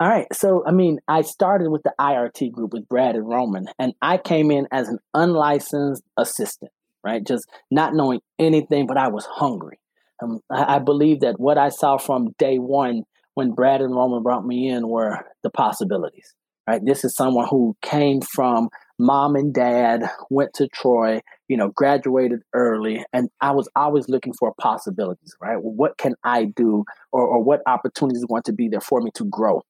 All 0.00 0.08
right. 0.08 0.26
So, 0.32 0.64
I 0.66 0.72
mean, 0.72 0.98
I 1.06 1.22
started 1.22 1.70
with 1.70 1.82
the 1.82 1.94
IRT 2.00 2.50
group 2.52 2.72
with 2.72 2.88
Brad 2.88 3.14
and 3.14 3.28
Roman, 3.28 3.66
and 3.78 3.94
I 4.02 4.18
came 4.18 4.50
in 4.50 4.66
as 4.72 4.88
an 4.88 4.98
unlicensed 5.14 6.02
assistant, 6.16 6.72
right? 7.04 7.24
Just 7.24 7.46
not 7.70 7.94
knowing 7.94 8.20
anything, 8.38 8.86
but 8.86 8.98
I 8.98 9.08
was 9.08 9.24
hungry. 9.26 9.78
Um, 10.22 10.40
I, 10.50 10.76
I 10.76 10.78
believe 10.80 11.20
that 11.20 11.38
what 11.38 11.58
I 11.58 11.68
saw 11.68 11.96
from 11.96 12.34
day 12.38 12.58
one 12.58 13.04
when 13.34 13.52
Brad 13.52 13.80
and 13.80 13.94
Roman 13.94 14.22
brought 14.22 14.46
me 14.46 14.68
in 14.68 14.88
were 14.88 15.24
the 15.42 15.50
possibilities, 15.50 16.34
right? 16.68 16.80
This 16.84 17.04
is 17.04 17.14
someone 17.14 17.48
who 17.48 17.76
came 17.82 18.20
from 18.20 18.68
mom 18.98 19.34
and 19.34 19.52
dad, 19.52 20.08
went 20.30 20.54
to 20.54 20.68
Troy, 20.68 21.20
you 21.48 21.56
know, 21.56 21.68
graduated 21.68 22.40
early, 22.52 23.04
and 23.12 23.28
I 23.40 23.50
was 23.52 23.68
always 23.74 24.08
looking 24.08 24.32
for 24.32 24.54
possibilities, 24.60 25.34
right? 25.40 25.56
What 25.60 25.98
can 25.98 26.14
I 26.22 26.44
do, 26.44 26.84
or, 27.12 27.26
or 27.26 27.42
what 27.42 27.60
opportunities 27.66 28.22
are 28.22 28.28
going 28.28 28.42
to 28.44 28.52
be 28.52 28.68
there 28.68 28.80
for 28.80 29.00
me 29.00 29.10
to 29.16 29.24
grow? 29.24 29.62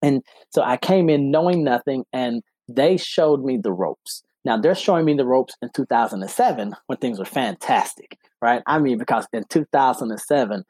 And 0.00 0.22
so 0.50 0.62
I 0.62 0.76
came 0.76 1.08
in 1.08 1.30
knowing 1.30 1.64
nothing, 1.64 2.04
and 2.12 2.42
they 2.68 2.96
showed 2.96 3.44
me 3.44 3.58
the 3.62 3.72
ropes. 3.72 4.22
Now 4.44 4.56
they're 4.56 4.74
showing 4.74 5.04
me 5.04 5.14
the 5.14 5.26
ropes 5.26 5.54
in 5.62 5.70
2007 5.74 6.74
when 6.86 6.98
things 6.98 7.18
were 7.18 7.24
fantastic, 7.24 8.18
right? 8.40 8.62
I 8.66 8.78
mean, 8.78 8.98
because 8.98 9.26
in 9.32 9.44
2007 9.48 10.64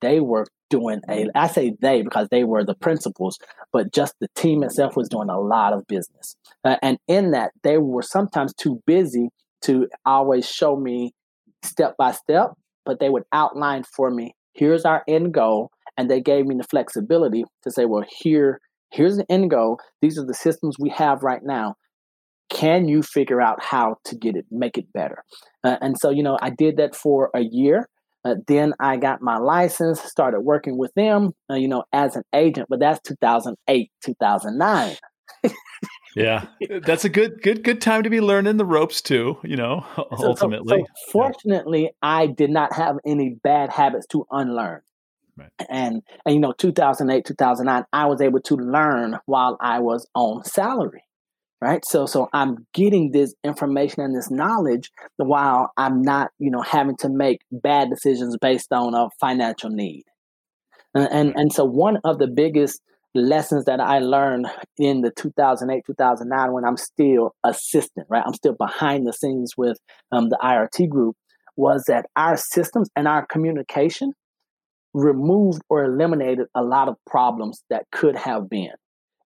they 0.00 0.20
were 0.20 0.46
doing 0.70 1.00
a. 1.08 1.28
I 1.34 1.46
say 1.48 1.74
they 1.80 2.02
because 2.02 2.28
they 2.30 2.44
were 2.44 2.64
the 2.64 2.74
principals, 2.74 3.38
but 3.72 3.92
just 3.92 4.14
the 4.20 4.28
team 4.34 4.62
itself 4.62 4.96
was 4.96 5.08
doing 5.08 5.28
a 5.28 5.40
lot 5.40 5.72
of 5.72 5.86
business. 5.86 6.36
Uh, 6.64 6.76
and 6.82 6.98
in 7.08 7.32
that, 7.32 7.52
they 7.62 7.78
were 7.78 8.02
sometimes 8.02 8.54
too 8.54 8.82
busy 8.86 9.28
to 9.62 9.88
always 10.04 10.48
show 10.48 10.76
me 10.76 11.12
step 11.62 11.96
by 11.96 12.12
step, 12.12 12.52
but 12.84 13.00
they 13.00 13.08
would 13.08 13.24
outline 13.32 13.84
for 13.84 14.10
me. 14.10 14.34
Here's 14.52 14.84
our 14.84 15.02
end 15.08 15.34
goal, 15.34 15.70
and 15.96 16.10
they 16.10 16.20
gave 16.20 16.46
me 16.46 16.56
the 16.56 16.64
flexibility 16.64 17.44
to 17.62 17.70
say, 17.70 17.84
well, 17.84 18.04
here 18.08 18.60
here's 18.90 19.16
the 19.16 19.30
end 19.30 19.50
goal. 19.50 19.78
These 20.00 20.18
are 20.18 20.24
the 20.24 20.34
systems 20.34 20.76
we 20.78 20.90
have 20.90 21.22
right 21.22 21.42
now. 21.42 21.74
Can 22.48 22.86
you 22.86 23.02
figure 23.02 23.40
out 23.40 23.62
how 23.62 23.96
to 24.04 24.16
get 24.16 24.36
it, 24.36 24.46
make 24.50 24.78
it 24.78 24.92
better? 24.92 25.24
Uh, 25.64 25.76
and 25.80 25.96
so, 25.98 26.10
you 26.10 26.22
know, 26.22 26.38
I 26.40 26.50
did 26.50 26.76
that 26.76 26.94
for 26.94 27.30
a 27.34 27.40
year. 27.40 27.88
Uh, 28.26 28.34
then 28.48 28.74
I 28.80 28.96
got 28.96 29.22
my 29.22 29.38
license, 29.38 30.00
started 30.00 30.40
working 30.40 30.76
with 30.76 30.92
them, 30.94 31.32
uh, 31.48 31.54
you 31.54 31.68
know, 31.68 31.84
as 31.92 32.16
an 32.16 32.24
agent, 32.34 32.66
but 32.68 32.80
that's 32.80 33.00
2008, 33.06 33.90
2009. 34.04 34.96
yeah, 36.16 36.46
that's 36.82 37.04
a 37.04 37.08
good, 37.08 37.40
good, 37.40 37.62
good 37.62 37.80
time 37.80 38.02
to 38.02 38.10
be 38.10 38.20
learning 38.20 38.56
the 38.56 38.64
ropes 38.64 39.00
too. 39.00 39.38
You 39.44 39.56
know, 39.56 39.86
ultimately. 40.18 40.80
So, 40.80 40.86
so 40.86 41.12
fortunately, 41.12 41.82
yeah. 41.82 41.90
I 42.02 42.26
did 42.26 42.50
not 42.50 42.72
have 42.72 42.96
any 43.06 43.36
bad 43.44 43.70
habits 43.70 44.06
to 44.08 44.26
unlearn. 44.32 44.80
Right. 45.36 45.50
And, 45.68 46.02
and 46.24 46.34
you 46.34 46.40
know, 46.40 46.52
2008, 46.52 47.24
2009, 47.26 47.84
I 47.92 48.06
was 48.06 48.20
able 48.20 48.40
to 48.40 48.56
learn 48.56 49.18
while 49.26 49.56
I 49.60 49.80
was 49.80 50.08
on 50.14 50.42
salary. 50.44 51.04
Right. 51.60 51.82
So, 51.86 52.04
so 52.04 52.28
I'm 52.34 52.66
getting 52.74 53.12
this 53.12 53.34
information 53.42 54.02
and 54.02 54.14
this 54.14 54.30
knowledge 54.30 54.90
while 55.16 55.72
I'm 55.78 56.02
not, 56.02 56.30
you 56.38 56.50
know, 56.50 56.60
having 56.60 56.96
to 56.98 57.08
make 57.08 57.40
bad 57.50 57.88
decisions 57.88 58.36
based 58.38 58.72
on 58.72 58.94
a 58.94 59.08
financial 59.18 59.70
need. 59.70 60.04
And, 60.94 61.08
and, 61.10 61.32
and 61.34 61.52
so 61.52 61.64
one 61.64 61.98
of 62.04 62.18
the 62.18 62.26
biggest 62.26 62.82
lessons 63.14 63.64
that 63.64 63.80
I 63.80 64.00
learned 64.00 64.46
in 64.78 65.00
the 65.00 65.10
2008, 65.10 65.82
2009, 65.86 66.52
when 66.52 66.64
I'm 66.64 66.76
still 66.76 67.34
assistant, 67.42 68.06
right? 68.10 68.22
I'm 68.26 68.34
still 68.34 68.54
behind 68.54 69.06
the 69.06 69.12
scenes 69.12 69.54
with 69.56 69.78
um, 70.12 70.28
the 70.28 70.38
IRT 70.42 70.90
group 70.90 71.16
was 71.56 71.84
that 71.88 72.06
our 72.16 72.36
systems 72.36 72.90
and 72.94 73.08
our 73.08 73.26
communication 73.26 74.12
removed 74.92 75.62
or 75.68 75.84
eliminated 75.84 76.46
a 76.54 76.62
lot 76.62 76.88
of 76.88 76.96
problems 77.06 77.62
that 77.70 77.84
could 77.92 78.16
have 78.16 78.48
been. 78.48 78.72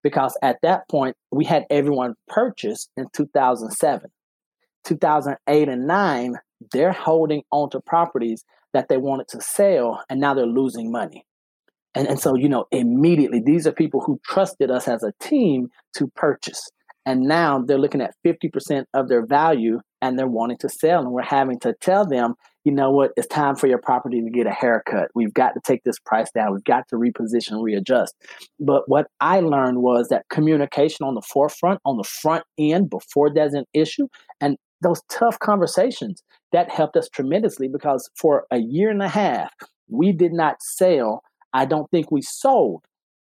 Because 0.03 0.37
at 0.41 0.57
that 0.61 0.87
point, 0.89 1.15
we 1.31 1.45
had 1.45 1.65
everyone 1.69 2.15
purchased 2.27 2.89
in 2.95 3.07
2007. 3.13 4.09
2008 4.85 5.69
and 5.69 5.87
9, 5.87 6.35
they're 6.71 6.93
holding 6.93 7.43
onto 7.51 7.79
properties 7.81 8.43
that 8.73 8.87
they 8.87 8.97
wanted 8.97 9.27
to 9.29 9.41
sell, 9.41 10.03
and 10.09 10.19
now 10.19 10.33
they're 10.33 10.45
losing 10.45 10.91
money. 10.91 11.25
And, 11.95 12.07
and 12.07 12.19
so, 12.19 12.35
you 12.35 12.47
know, 12.47 12.65
immediately, 12.71 13.41
these 13.43 13.65
are 13.65 13.71
people 13.71 14.01
who 14.01 14.19
trusted 14.23 14.69
us 14.69 14.87
as 14.87 15.03
a 15.03 15.13
team 15.19 15.69
to 15.95 16.07
purchase. 16.15 16.69
And 17.09 17.21
now 17.21 17.57
they're 17.57 17.79
looking 17.79 18.01
at 18.01 18.13
50% 18.23 18.83
of 18.93 19.09
their 19.09 19.25
value 19.25 19.79
and 19.99 20.17
they're 20.17 20.27
wanting 20.27 20.59
to 20.59 20.69
sell. 20.69 21.01
And 21.01 21.11
we're 21.11 21.23
having 21.23 21.57
to 21.61 21.73
tell 21.81 22.05
them, 22.05 22.35
you 22.63 22.71
know 22.71 22.91
what, 22.91 23.13
it's 23.17 23.25
time 23.25 23.55
for 23.55 23.65
your 23.65 23.79
property 23.79 24.21
to 24.21 24.29
get 24.29 24.45
a 24.45 24.51
haircut. 24.51 25.09
We've 25.15 25.33
got 25.33 25.55
to 25.55 25.59
take 25.65 25.83
this 25.83 25.97
price 25.97 26.29
down. 26.29 26.53
We've 26.53 26.63
got 26.63 26.87
to 26.89 26.97
reposition, 26.97 27.63
readjust. 27.63 28.13
But 28.59 28.83
what 28.85 29.07
I 29.19 29.39
learned 29.39 29.79
was 29.79 30.09
that 30.09 30.25
communication 30.29 31.03
on 31.03 31.15
the 31.15 31.23
forefront, 31.23 31.79
on 31.83 31.97
the 31.97 32.03
front 32.03 32.43
end, 32.59 32.91
before 32.91 33.33
there's 33.33 33.55
an 33.55 33.65
issue, 33.73 34.07
and 34.39 34.55
those 34.83 35.01
tough 35.09 35.39
conversations 35.39 36.21
that 36.51 36.69
helped 36.69 36.95
us 36.95 37.09
tremendously 37.09 37.67
because 37.67 38.07
for 38.15 38.45
a 38.51 38.59
year 38.59 38.91
and 38.91 39.01
a 39.01 39.09
half, 39.09 39.51
we 39.87 40.11
did 40.11 40.31
not 40.31 40.61
sell. 40.61 41.23
I 41.53 41.65
don't 41.65 41.89
think 41.89 42.11
we 42.11 42.21
sold 42.21 42.83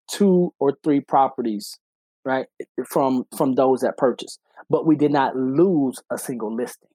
two 0.07 0.53
or 0.59 0.77
three 0.83 0.99
properties 0.99 1.79
right 2.25 2.47
from 2.87 3.25
from 3.35 3.55
those 3.55 3.81
that 3.81 3.97
purchased 3.97 4.39
but 4.69 4.85
we 4.85 4.95
did 4.95 5.11
not 5.11 5.35
lose 5.35 6.01
a 6.11 6.17
single 6.17 6.53
listing 6.53 6.89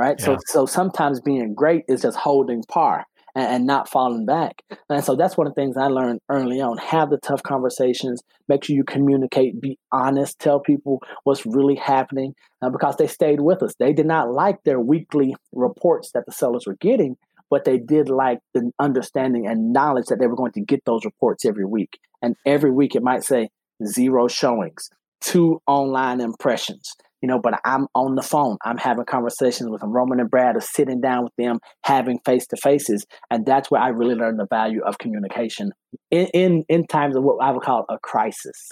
right? 0.00 0.16
Yeah. 0.18 0.24
So 0.24 0.38
so 0.46 0.66
sometimes 0.66 1.20
being 1.20 1.54
great 1.54 1.84
is 1.88 2.02
just 2.02 2.16
holding 2.16 2.62
par 2.64 3.04
and, 3.34 3.46
and, 3.46 3.66
not 3.66 3.88
falling 3.88 4.26
back. 4.26 4.62
And 4.88 5.04
so 5.04 5.14
that's 5.14 5.36
one 5.36 5.46
of 5.46 5.54
the 5.54 5.60
things 5.60 5.76
I 5.76 5.86
learned 5.86 6.20
early 6.28 6.60
on. 6.60 6.78
Have 6.78 7.10
the 7.10 7.18
tough 7.18 7.42
conversations. 7.42 8.22
Make 8.48 8.64
sure 8.64 8.74
you 8.74 8.82
communicate. 8.82 9.60
Be 9.60 9.78
honest. 9.92 10.40
Tell 10.40 10.58
people 10.58 11.00
what's 11.24 11.46
really 11.46 11.76
happening 11.76 12.34
uh, 12.62 12.70
because 12.70 12.96
they 12.96 13.06
stayed 13.06 13.40
with 13.40 13.62
us. 13.62 13.74
They 13.78 13.92
did 13.92 14.06
not 14.06 14.32
like 14.32 14.64
their 14.64 14.80
weekly 14.80 15.36
reports 15.52 16.10
that 16.12 16.26
the 16.26 16.32
sellers 16.32 16.64
were 16.66 16.76
getting, 16.80 17.16
but 17.50 17.64
they 17.64 17.78
did 17.78 18.08
like 18.08 18.40
the 18.54 18.72
understanding 18.80 19.46
and 19.46 19.72
knowledge 19.72 20.06
that 20.06 20.18
they 20.18 20.26
were 20.26 20.36
going 20.36 20.52
to 20.52 20.60
get 20.60 20.84
those 20.84 21.04
reports 21.04 21.44
every 21.44 21.66
week. 21.66 22.00
And 22.22 22.36
every 22.44 22.70
week 22.70 22.96
it 22.96 23.02
might 23.02 23.22
say 23.22 23.50
zero 23.86 24.28
showings, 24.28 24.90
two 25.20 25.60
online 25.66 26.20
impressions 26.20 26.94
you 27.20 27.28
know, 27.28 27.38
but 27.38 27.60
I'm 27.64 27.86
on 27.94 28.14
the 28.14 28.22
phone. 28.22 28.56
I'm 28.64 28.78
having 28.78 29.04
conversations 29.04 29.68
with 29.68 29.80
them. 29.80 29.92
Roman 29.92 30.20
and 30.20 30.30
Brad 30.30 30.56
are 30.56 30.60
sitting 30.60 31.00
down 31.00 31.24
with 31.24 31.36
them, 31.36 31.58
having 31.82 32.18
face 32.24 32.46
to 32.48 32.56
faces. 32.56 33.04
And 33.30 33.44
that's 33.44 33.70
where 33.70 33.80
I 33.80 33.88
really 33.88 34.14
learned 34.14 34.38
the 34.38 34.46
value 34.46 34.82
of 34.82 34.98
communication 34.98 35.72
in, 36.10 36.26
in, 36.28 36.64
in 36.68 36.86
times 36.86 37.16
of 37.16 37.22
what 37.22 37.42
I 37.42 37.50
would 37.50 37.62
call 37.62 37.84
a 37.88 37.98
crisis. 37.98 38.70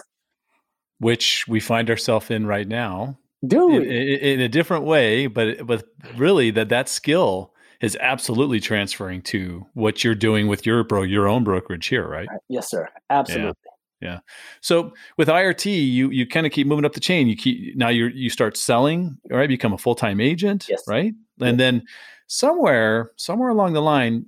Which 0.99 1.47
we 1.47 1.61
find 1.61 1.91
ourselves 1.91 2.31
in 2.31 2.47
right 2.47 2.67
now. 2.67 3.19
Do 3.47 3.71
in, 3.71 3.85
in, 3.85 4.19
in, 4.19 4.41
a 4.41 4.49
different 4.49 4.85
way, 4.85 5.29
but 5.29 5.65
but 5.65 5.85
really 6.17 6.51
that 6.51 6.71
that 6.71 6.89
skill 6.89 7.53
is 7.81 7.97
absolutely 8.01 8.59
transferring 8.59 9.23
to 9.23 9.65
what 9.75 10.03
you're 10.03 10.17
doing 10.17 10.49
with 10.49 10.67
your 10.67 10.83
bro 10.83 11.03
your 11.03 11.29
own 11.29 11.45
brokerage 11.45 11.87
here, 11.87 12.05
right? 12.05 12.27
Yes, 12.49 12.69
sir. 12.69 12.89
Absolutely. 13.11 13.55
Yeah. 14.01 14.21
So 14.61 14.93
with 15.17 15.29
IRT, 15.29 15.67
you 15.67 16.11
you 16.11 16.27
kind 16.27 16.47
of 16.47 16.53
keep 16.53 16.67
moving 16.67 16.85
up 16.85 16.93
the 16.93 17.01
chain. 17.01 17.27
You 17.27 17.37
keep 17.37 17.77
now 17.77 17.89
you 17.89 18.07
you 18.07 18.31
start 18.31 18.57
selling, 18.57 19.19
all 19.31 19.39
right? 19.39 19.49
Become 19.49 19.73
a 19.73 19.79
full 19.79 19.95
time 19.95 20.21
agent, 20.21 20.67
yes. 20.69 20.83
right? 20.87 21.15
And 21.41 21.59
then 21.59 21.83
somewhere 22.29 23.13
somewhere 23.17 23.49
along 23.49 23.73
the 23.73 23.83
line, 23.83 24.27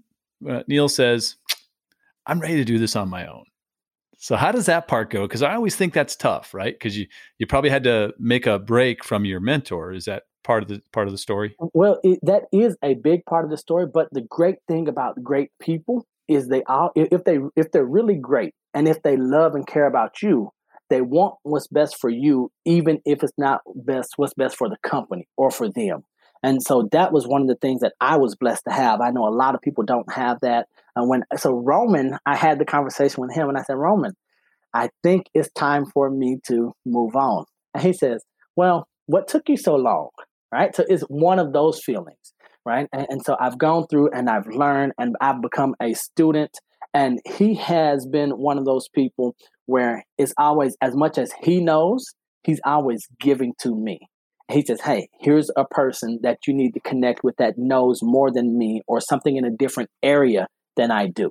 uh, 0.49 0.65
Neal 0.67 0.89
says, 0.89 1.37
"I'm 2.27 2.41
ready 2.41 2.57
to 2.57 2.65
do 2.65 2.79
this 2.79 2.97
on 2.97 3.09
my 3.09 3.27
own." 3.27 3.45
So 4.19 4.37
how 4.37 4.53
does 4.53 4.67
that 4.67 4.87
part 4.87 5.09
go? 5.09 5.23
Because 5.23 5.43
I 5.43 5.55
always 5.55 5.77
think 5.77 5.95
that's 5.95 6.15
tough, 6.15 6.53
right? 6.53 6.75
Because 6.75 6.99
you 6.99 7.07
you 7.39 7.47
probably 7.47 7.71
had 7.71 7.85
to 7.85 8.13
make 8.19 8.47
a 8.47 8.59
break 8.59 9.05
from 9.05 9.25
your 9.25 9.41
mentor. 9.41 9.93
Is 9.93 10.05
that 10.07 10.25
part 10.43 10.63
of 10.63 10.69
the 10.69 10.83
part 10.93 11.07
of 11.07 11.13
the 11.13 11.19
story? 11.19 11.55
Well, 11.75 12.01
it, 12.03 12.19
that 12.23 12.45
is 12.53 12.77
a 12.83 12.95
big 12.95 13.25
part 13.25 13.45
of 13.45 13.51
the 13.51 13.57
story. 13.57 13.87
But 13.87 14.09
the 14.13 14.23
great 14.23 14.57
thing 14.67 14.89
about 14.89 15.23
great 15.23 15.51
people 15.61 16.07
is 16.29 16.49
they 16.49 16.63
all 16.65 16.91
if 16.95 17.25
they 17.25 17.39
if 17.57 17.73
they're 17.73 17.85
really 17.85 18.15
great 18.15 18.55
and 18.75 18.89
if 18.89 19.03
they 19.03 19.17
love 19.17 19.55
and 19.55 19.67
care 19.67 19.87
about 19.87 20.23
you, 20.23 20.51
they 20.89 21.01
want 21.01 21.37
what's 21.43 21.69
best 21.69 21.97
for 22.01 22.11
you, 22.11 22.51
even 22.65 23.01
if 23.05 23.23
it's 23.23 23.33
not 23.39 23.61
best 23.75 24.15
what's 24.17 24.35
best 24.35 24.57
for 24.57 24.69
the 24.69 24.77
company 24.83 25.29
or 25.37 25.51
for 25.51 25.71
them. 25.71 26.05
And 26.43 26.63
so 26.63 26.89
that 26.93 27.13
was 27.13 27.27
one 27.27 27.43
of 27.43 27.49
the 27.49 27.57
things 27.57 27.83
that 27.83 27.93
I 28.01 28.17
was 28.17 28.35
blessed 28.35 28.65
to 28.67 28.75
have. 28.75 29.01
I 29.01 29.11
know 29.11 29.27
a 29.27 29.31
lot 29.31 29.55
of 29.55 29.61
people 29.61 29.85
don't 29.85 30.11
have 30.13 30.39
that. 30.41 30.67
And 30.97 31.09
when 31.09 31.23
so 31.37 31.53
Roman, 31.53 32.17
I 32.27 32.37
had 32.37 32.59
the 32.59 32.65
conversation 32.65 33.21
with 33.23 33.35
him 33.35 33.49
and 33.49 33.59
I 33.59 33.63
said, 33.63 33.77
Roman, 33.77 34.15
I 34.75 34.89
think 35.03 35.27
it's 35.35 35.51
time 35.53 35.87
for 35.87 36.11
me 36.11 36.39
to 36.49 36.73
move 36.87 37.15
on. 37.15 37.45
And 37.75 37.83
he 37.83 37.93
says, 37.93 38.25
Well, 38.57 38.89
what 39.07 39.29
took 39.29 39.49
you 39.49 39.57
so 39.57 39.77
long? 39.77 40.09
Right. 40.53 40.75
So 40.75 40.85
it's 40.89 41.03
one 41.05 41.39
of 41.39 41.53
those 41.53 41.83
feelings. 41.85 42.17
Right. 42.65 42.89
And, 42.93 43.07
and 43.09 43.23
so 43.25 43.37
I've 43.39 43.59
gone 43.59 43.87
through 43.89 44.11
and 44.13 44.29
I've 44.29 44.47
learned 44.47 44.93
and 44.99 45.17
I've 45.21 45.41
become 45.41 45.75
a 45.81 45.95
student 45.95 46.51
And 46.93 47.21
he 47.25 47.55
has 47.55 48.07
been 48.07 48.31
one 48.31 48.59
of 48.59 48.65
those 48.65 48.89
people 48.89 49.37
where 49.67 50.05
it's 50.19 50.35
always 50.39 50.77
as 50.81 50.97
much 50.97 51.19
as 51.19 51.33
he 51.43 51.61
knows, 51.61 52.05
he's 52.43 52.61
always 52.65 53.07
giving 53.21 53.53
to 53.61 53.75
me. 53.75 54.01
He 54.51 54.65
says, 54.67 54.81
Hey, 54.81 55.09
here's 55.21 55.51
a 55.57 55.65
person 55.65 56.19
that 56.23 56.39
you 56.47 56.55
need 56.55 56.73
to 56.73 56.81
connect 56.81 57.23
with 57.23 57.37
that 57.37 57.55
knows 57.57 58.01
more 58.03 58.33
than 58.33 58.59
me 58.59 58.83
or 58.89 59.01
something 59.01 59.37
in 59.37 59.45
a 59.45 59.51
different 59.51 59.91
area 60.03 60.49
than 60.77 60.91
I 60.91 61.07
do. 61.07 61.31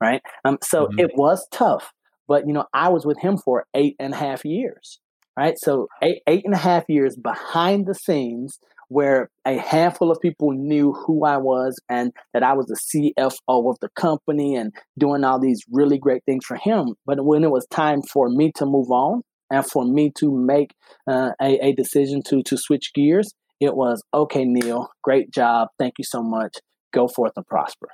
Right. 0.00 0.22
Um, 0.44 0.58
so 0.62 0.86
mm-hmm. 0.86 0.98
it 0.98 1.10
was 1.14 1.46
tough, 1.52 1.92
but 2.26 2.46
you 2.46 2.52
know, 2.52 2.64
I 2.72 2.88
was 2.88 3.04
with 3.04 3.18
him 3.20 3.36
for 3.36 3.66
eight 3.74 3.96
and 3.98 4.14
a 4.14 4.16
half 4.16 4.44
years. 4.44 5.00
Right. 5.36 5.54
So 5.56 5.86
eight, 6.02 6.22
eight 6.26 6.44
and 6.44 6.54
a 6.54 6.58
half 6.58 6.84
years 6.88 7.16
behind 7.16 7.86
the 7.86 7.94
scenes 7.94 8.58
where 8.88 9.30
a 9.44 9.58
handful 9.58 10.10
of 10.10 10.20
people 10.20 10.52
knew 10.52 10.92
who 10.92 11.24
I 11.24 11.36
was 11.36 11.78
and 11.88 12.12
that 12.32 12.42
I 12.42 12.54
was 12.54 12.66
the 12.66 13.12
CFO 13.18 13.70
of 13.70 13.76
the 13.80 13.88
company 13.96 14.56
and 14.56 14.72
doing 14.98 15.24
all 15.24 15.38
these 15.38 15.62
really 15.70 15.98
great 15.98 16.24
things 16.24 16.44
for 16.44 16.56
him. 16.56 16.94
But 17.06 17.24
when 17.24 17.44
it 17.44 17.50
was 17.50 17.66
time 17.70 18.02
for 18.02 18.28
me 18.28 18.52
to 18.56 18.66
move 18.66 18.90
on 18.90 19.22
and 19.50 19.64
for 19.64 19.84
me 19.84 20.10
to 20.18 20.30
make 20.30 20.74
uh, 21.06 21.30
a, 21.40 21.68
a 21.68 21.72
decision 21.74 22.22
to 22.28 22.42
to 22.44 22.56
switch 22.56 22.92
gears, 22.94 23.32
it 23.60 23.74
was 23.76 24.02
okay, 24.14 24.44
Neal, 24.44 24.88
great 25.02 25.30
job, 25.30 25.68
thank 25.78 25.94
you 25.98 26.04
so 26.04 26.22
much. 26.22 26.56
Go 26.92 27.08
forth 27.08 27.32
and 27.36 27.46
prosper. 27.46 27.88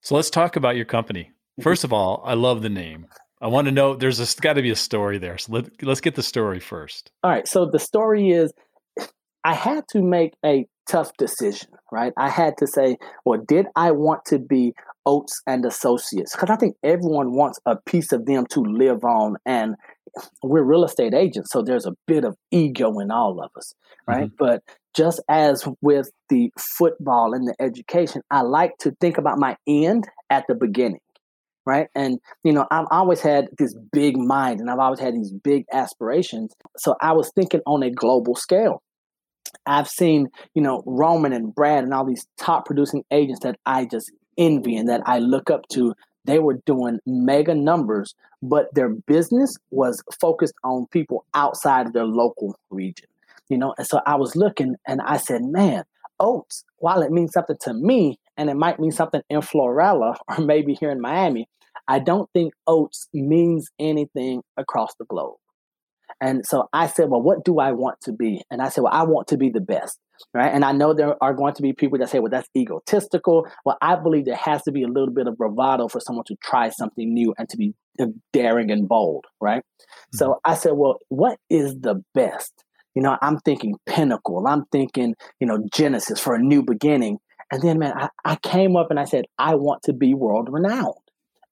So 0.00 0.14
let's 0.14 0.30
talk 0.30 0.56
about 0.56 0.76
your 0.76 0.84
company. 0.84 1.24
Mm-hmm. 1.24 1.62
First 1.62 1.84
of 1.84 1.92
all, 1.92 2.22
I 2.24 2.34
love 2.34 2.62
the 2.62 2.68
name. 2.68 3.06
I 3.40 3.48
want 3.48 3.66
to 3.66 3.72
know 3.72 3.94
there's 3.94 4.34
got 4.36 4.54
to 4.54 4.62
be 4.62 4.70
a 4.70 4.76
story 4.76 5.18
there. 5.18 5.36
So 5.36 5.52
let, 5.52 5.82
let's 5.82 6.00
get 6.00 6.14
the 6.14 6.22
story 6.22 6.58
first. 6.58 7.10
All 7.22 7.30
right. 7.30 7.46
So 7.46 7.66
the 7.66 7.78
story 7.78 8.30
is 8.30 8.52
I 9.46 9.54
had 9.54 9.86
to 9.90 10.02
make 10.02 10.32
a 10.44 10.66
tough 10.90 11.12
decision, 11.18 11.68
right? 11.92 12.12
I 12.18 12.28
had 12.28 12.54
to 12.58 12.66
say, 12.66 12.96
well, 13.24 13.40
did 13.46 13.66
I 13.76 13.92
want 13.92 14.24
to 14.26 14.40
be 14.40 14.74
Oates 15.06 15.40
and 15.46 15.64
Associates? 15.64 16.34
Because 16.34 16.50
I 16.50 16.56
think 16.56 16.74
everyone 16.82 17.32
wants 17.36 17.60
a 17.64 17.76
piece 17.76 18.10
of 18.10 18.26
them 18.26 18.46
to 18.50 18.60
live 18.60 19.04
on. 19.04 19.36
And 19.46 19.76
we're 20.42 20.64
real 20.64 20.82
estate 20.82 21.14
agents, 21.14 21.52
so 21.52 21.62
there's 21.62 21.86
a 21.86 21.94
bit 22.08 22.24
of 22.24 22.34
ego 22.50 22.98
in 22.98 23.12
all 23.12 23.40
of 23.40 23.52
us, 23.56 23.72
right? 24.08 24.24
Mm-hmm. 24.24 24.34
But 24.36 24.64
just 24.96 25.22
as 25.28 25.64
with 25.80 26.10
the 26.28 26.50
football 26.58 27.32
and 27.32 27.46
the 27.46 27.54
education, 27.60 28.22
I 28.32 28.40
like 28.40 28.72
to 28.80 28.96
think 29.00 29.16
about 29.16 29.38
my 29.38 29.56
end 29.68 30.08
at 30.28 30.44
the 30.48 30.56
beginning 30.56 31.00
right? 31.68 31.88
And 31.96 32.20
you 32.44 32.52
know, 32.52 32.64
I've 32.70 32.86
always 32.92 33.20
had 33.20 33.48
this 33.58 33.74
big 33.92 34.16
mind 34.16 34.60
and 34.60 34.70
I've 34.70 34.78
always 34.78 35.00
had 35.00 35.14
these 35.14 35.32
big 35.32 35.64
aspirations. 35.72 36.54
So 36.76 36.94
I 37.00 37.12
was 37.12 37.32
thinking 37.34 37.60
on 37.66 37.82
a 37.82 37.90
global 37.90 38.36
scale. 38.36 38.84
I've 39.66 39.88
seen, 39.88 40.28
you 40.54 40.62
know, 40.62 40.82
Roman 40.86 41.32
and 41.32 41.54
Brad 41.54 41.84
and 41.84 41.94
all 41.94 42.04
these 42.04 42.26
top 42.36 42.66
producing 42.66 43.04
agents 43.10 43.40
that 43.40 43.58
I 43.66 43.84
just 43.84 44.12
envy 44.36 44.76
and 44.76 44.88
that 44.88 45.02
I 45.06 45.18
look 45.18 45.50
up 45.50 45.68
to. 45.72 45.94
They 46.24 46.38
were 46.40 46.60
doing 46.66 46.98
mega 47.06 47.54
numbers, 47.54 48.14
but 48.42 48.74
their 48.74 48.88
business 48.88 49.56
was 49.70 50.02
focused 50.20 50.54
on 50.64 50.86
people 50.90 51.24
outside 51.34 51.86
of 51.86 51.92
their 51.92 52.04
local 52.04 52.58
region, 52.70 53.06
you 53.48 53.56
know. 53.56 53.74
And 53.78 53.86
so 53.86 54.00
I 54.06 54.16
was 54.16 54.34
looking 54.34 54.74
and 54.86 55.00
I 55.02 55.18
said, 55.18 55.42
man, 55.42 55.84
Oates, 56.18 56.64
while 56.78 57.02
it 57.02 57.12
means 57.12 57.32
something 57.32 57.56
to 57.62 57.74
me 57.74 58.18
and 58.36 58.50
it 58.50 58.56
might 58.56 58.80
mean 58.80 58.90
something 58.92 59.22
in 59.30 59.40
Florala 59.40 60.16
or 60.28 60.44
maybe 60.44 60.74
here 60.74 60.90
in 60.90 61.00
Miami, 61.00 61.48
I 61.88 62.00
don't 62.00 62.28
think 62.32 62.52
Oates 62.66 63.08
means 63.12 63.70
anything 63.78 64.42
across 64.56 64.94
the 64.98 65.04
globe. 65.04 65.36
And 66.20 66.44
so 66.46 66.68
I 66.72 66.86
said, 66.86 67.10
well, 67.10 67.22
what 67.22 67.44
do 67.44 67.58
I 67.58 67.72
want 67.72 68.00
to 68.02 68.12
be? 68.12 68.42
And 68.50 68.62
I 68.62 68.68
said, 68.70 68.82
well, 68.82 68.92
I 68.92 69.02
want 69.04 69.28
to 69.28 69.36
be 69.36 69.50
the 69.50 69.60
best. 69.60 69.98
Right. 70.32 70.50
And 70.52 70.64
I 70.64 70.72
know 70.72 70.94
there 70.94 71.22
are 71.22 71.34
going 71.34 71.52
to 71.54 71.62
be 71.62 71.74
people 71.74 71.98
that 71.98 72.08
say, 72.08 72.20
well, 72.20 72.30
that's 72.30 72.48
egotistical. 72.56 73.46
Well, 73.66 73.76
I 73.82 73.96
believe 73.96 74.24
there 74.24 74.34
has 74.34 74.62
to 74.62 74.72
be 74.72 74.82
a 74.82 74.88
little 74.88 75.12
bit 75.12 75.26
of 75.26 75.36
bravado 75.36 75.88
for 75.88 76.00
someone 76.00 76.24
to 76.28 76.36
try 76.42 76.70
something 76.70 77.12
new 77.12 77.34
and 77.36 77.46
to 77.50 77.58
be 77.58 77.74
uh, 78.00 78.06
daring 78.32 78.70
and 78.70 78.88
bold. 78.88 79.26
Right. 79.42 79.60
Mm-hmm. 79.60 80.16
So 80.16 80.40
I 80.42 80.54
said, 80.54 80.72
well, 80.72 80.98
what 81.08 81.38
is 81.50 81.74
the 81.80 82.02
best? 82.14 82.64
You 82.94 83.02
know, 83.02 83.18
I'm 83.20 83.38
thinking 83.40 83.74
pinnacle. 83.84 84.46
I'm 84.46 84.64
thinking, 84.72 85.16
you 85.38 85.46
know, 85.46 85.58
Genesis 85.70 86.18
for 86.18 86.34
a 86.34 86.42
new 86.42 86.62
beginning. 86.62 87.18
And 87.52 87.60
then, 87.60 87.78
man, 87.78 87.92
I, 87.94 88.08
I 88.24 88.36
came 88.36 88.74
up 88.74 88.90
and 88.90 88.98
I 88.98 89.04
said, 89.04 89.26
I 89.38 89.56
want 89.56 89.82
to 89.82 89.92
be 89.92 90.14
world 90.14 90.48
renowned. 90.50 90.94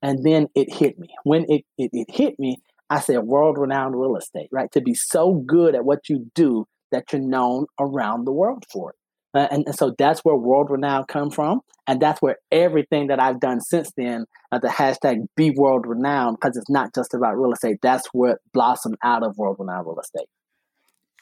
And 0.01 0.25
then 0.25 0.49
it 0.55 0.73
hit 0.73 0.99
me. 0.99 1.09
When 1.23 1.45
it, 1.51 1.65
it, 1.77 1.91
it 1.93 2.11
hit 2.11 2.39
me, 2.39 2.59
I 2.91 3.01
said 3.01 3.19
world 3.21 3.59
renowned 3.59 3.99
real 3.99 4.17
estate, 4.17 4.49
right? 4.53 4.71
To 4.73 4.81
be 4.81 4.95
so 4.95 5.43
good 5.47 5.75
at 5.75 5.85
what 5.85 6.09
you 6.09 6.31
do 6.35 6.67
that 6.93 7.13
you're 7.13 7.23
known 7.23 7.67
around 7.81 8.25
the 8.25 8.33
world 8.33 8.65
for 8.73 8.91
it. 8.91 8.97
Uh, 9.35 9.49
and, 9.51 9.65
and, 9.67 9.75
so 9.75 9.93
that's 9.99 10.21
where 10.21 10.37
world 10.37 10.71
renowned 10.71 11.09
come 11.09 11.29
from. 11.29 11.61
And 11.89 12.01
that's 12.01 12.23
where 12.23 12.37
everything 12.53 13.09
that 13.09 13.19
I've 13.19 13.41
done 13.41 13.61
since 13.61 13.91
then, 13.97 14.27
uh, 14.53 14.61
the 14.61 14.69
hashtag 14.69 15.27
be 15.37 15.51
world 15.51 15.87
renowned, 15.87 16.39
because 16.41 16.57
it's 16.57 16.71
not 16.71 16.95
just 16.95 17.15
about 17.15 17.37
real 17.37 17.53
estate. 17.53 17.79
That's 17.83 18.07
what 18.13 18.39
blossomed 18.53 18.97
out 19.03 19.25
of 19.25 19.37
world 19.37 19.57
renowned 19.59 19.87
real 19.87 19.99
estate. 19.99 20.29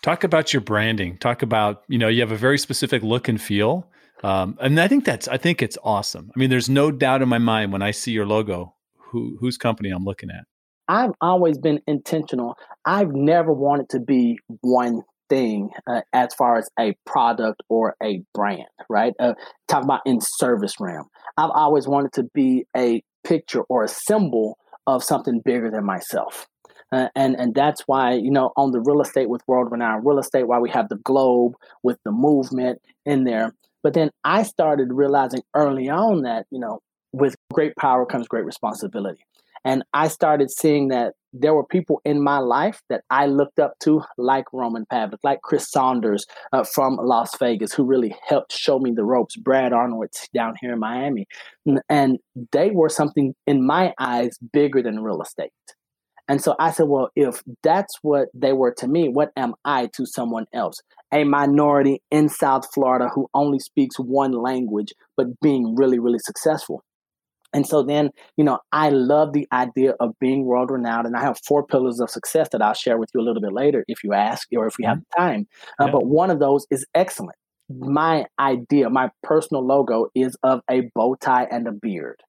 Talk 0.02 0.24
about 0.24 0.52
your 0.52 0.60
branding. 0.60 1.16
Talk 1.16 1.42
about, 1.42 1.84
you 1.88 1.96
know, 1.96 2.08
you 2.08 2.20
have 2.20 2.32
a 2.32 2.36
very 2.36 2.58
specific 2.58 3.02
look 3.02 3.28
and 3.28 3.40
feel. 3.40 3.88
Um, 4.22 4.58
and 4.60 4.78
I 4.78 4.88
think 4.88 5.04
that's, 5.04 5.26
I 5.26 5.38
think 5.38 5.62
it's 5.62 5.78
awesome. 5.82 6.30
I 6.36 6.38
mean, 6.38 6.50
there's 6.50 6.68
no 6.68 6.90
doubt 6.90 7.22
in 7.22 7.28
my 7.28 7.38
mind 7.38 7.72
when 7.72 7.82
I 7.82 7.92
see 7.92 8.12
your 8.12 8.26
logo, 8.26 8.74
who, 9.10 9.38
whose 9.40 9.56
company 9.56 9.90
I'm 9.90 10.04
looking 10.04 10.30
at. 10.30 10.44
I've 10.92 11.12
always 11.22 11.56
been 11.56 11.80
intentional. 11.86 12.58
I've 12.84 13.12
never 13.14 13.50
wanted 13.50 13.88
to 13.90 13.98
be 13.98 14.38
one 14.60 15.00
thing 15.30 15.70
uh, 15.86 16.02
as 16.12 16.34
far 16.34 16.58
as 16.58 16.68
a 16.78 16.94
product 17.06 17.62
or 17.70 17.96
a 18.02 18.22
brand, 18.34 18.66
right? 18.90 19.14
Uh, 19.18 19.32
talk 19.68 19.84
about 19.84 20.02
in 20.04 20.20
service 20.20 20.74
realm. 20.78 21.06
I've 21.38 21.50
always 21.54 21.88
wanted 21.88 22.12
to 22.14 22.24
be 22.34 22.66
a 22.76 23.02
picture 23.24 23.62
or 23.70 23.84
a 23.84 23.88
symbol 23.88 24.58
of 24.86 25.02
something 25.02 25.40
bigger 25.42 25.70
than 25.70 25.86
myself. 25.86 26.46
Uh, 26.92 27.08
and 27.16 27.36
and 27.36 27.54
that's 27.54 27.84
why 27.86 28.12
you 28.12 28.30
know 28.30 28.52
on 28.58 28.72
the 28.72 28.80
real 28.80 29.00
estate 29.00 29.30
with 29.30 29.40
world 29.46 29.72
renowned 29.72 30.04
real 30.04 30.18
estate 30.18 30.46
why 30.46 30.58
we 30.58 30.68
have 30.68 30.90
the 30.90 30.96
globe 30.96 31.54
with 31.82 31.96
the 32.04 32.12
movement 32.12 32.78
in 33.06 33.24
there 33.24 33.54
but 33.82 33.94
then 33.94 34.10
i 34.24 34.42
started 34.42 34.92
realizing 34.92 35.40
early 35.54 35.88
on 35.88 36.20
that 36.20 36.44
you 36.50 36.58
know 36.58 36.80
with 37.12 37.34
great 37.50 37.74
power 37.76 38.04
comes 38.04 38.28
great 38.28 38.44
responsibility 38.44 39.24
and 39.64 39.84
I 39.92 40.08
started 40.08 40.50
seeing 40.50 40.88
that 40.88 41.14
there 41.32 41.54
were 41.54 41.64
people 41.64 42.00
in 42.04 42.22
my 42.22 42.38
life 42.38 42.82
that 42.90 43.02
I 43.08 43.26
looked 43.26 43.58
up 43.58 43.74
to, 43.84 44.02
like 44.18 44.44
Roman 44.52 44.84
Pavlik, 44.92 45.18
like 45.22 45.40
Chris 45.42 45.70
Saunders 45.70 46.26
uh, 46.52 46.64
from 46.64 46.96
Las 47.00 47.36
Vegas, 47.38 47.72
who 47.72 47.84
really 47.84 48.14
helped 48.26 48.52
show 48.52 48.78
me 48.78 48.92
the 48.94 49.04
ropes, 49.04 49.36
Brad 49.36 49.72
Arnold 49.72 50.08
down 50.34 50.54
here 50.60 50.72
in 50.72 50.78
Miami. 50.78 51.26
And 51.88 52.18
they 52.52 52.70
were 52.70 52.90
something 52.90 53.34
in 53.46 53.66
my 53.66 53.94
eyes 53.98 54.30
bigger 54.52 54.82
than 54.82 55.02
real 55.02 55.22
estate. 55.22 55.52
And 56.28 56.42
so 56.42 56.54
I 56.58 56.70
said, 56.70 56.86
well, 56.88 57.10
if 57.16 57.42
that's 57.62 57.94
what 58.02 58.28
they 58.34 58.52
were 58.52 58.74
to 58.78 58.88
me, 58.88 59.08
what 59.08 59.30
am 59.36 59.54
I 59.64 59.88
to 59.96 60.06
someone 60.06 60.46
else? 60.52 60.76
A 61.12 61.24
minority 61.24 62.00
in 62.10 62.28
South 62.28 62.64
Florida 62.72 63.08
who 63.12 63.28
only 63.34 63.58
speaks 63.58 63.96
one 63.96 64.32
language, 64.32 64.92
but 65.16 65.26
being 65.40 65.74
really, 65.76 65.98
really 65.98 66.20
successful. 66.20 66.84
And 67.52 67.66
so 67.66 67.82
then, 67.82 68.10
you 68.36 68.44
know, 68.44 68.58
I 68.72 68.88
love 68.88 69.32
the 69.32 69.46
idea 69.52 69.94
of 70.00 70.12
being 70.20 70.44
world 70.44 70.70
renowned. 70.70 71.06
And 71.06 71.16
I 71.16 71.20
have 71.20 71.38
four 71.46 71.66
pillars 71.66 72.00
of 72.00 72.10
success 72.10 72.48
that 72.52 72.62
I'll 72.62 72.74
share 72.74 72.98
with 72.98 73.10
you 73.14 73.20
a 73.20 73.24
little 73.24 73.42
bit 73.42 73.52
later 73.52 73.84
if 73.88 74.02
you 74.02 74.14
ask 74.14 74.48
or 74.56 74.66
if 74.66 74.74
we 74.78 74.84
have 74.84 74.98
mm-hmm. 74.98 75.22
time. 75.22 75.46
Uh, 75.80 75.86
yeah. 75.86 75.92
But 75.92 76.06
one 76.06 76.30
of 76.30 76.38
those 76.38 76.66
is 76.70 76.86
excellent. 76.94 77.36
My 77.68 78.26
idea, 78.38 78.90
my 78.90 79.10
personal 79.22 79.66
logo 79.66 80.08
is 80.14 80.36
of 80.42 80.60
a 80.70 80.82
bow 80.94 81.16
tie 81.20 81.46
and 81.50 81.66
a 81.66 81.72
beard. 81.72 82.20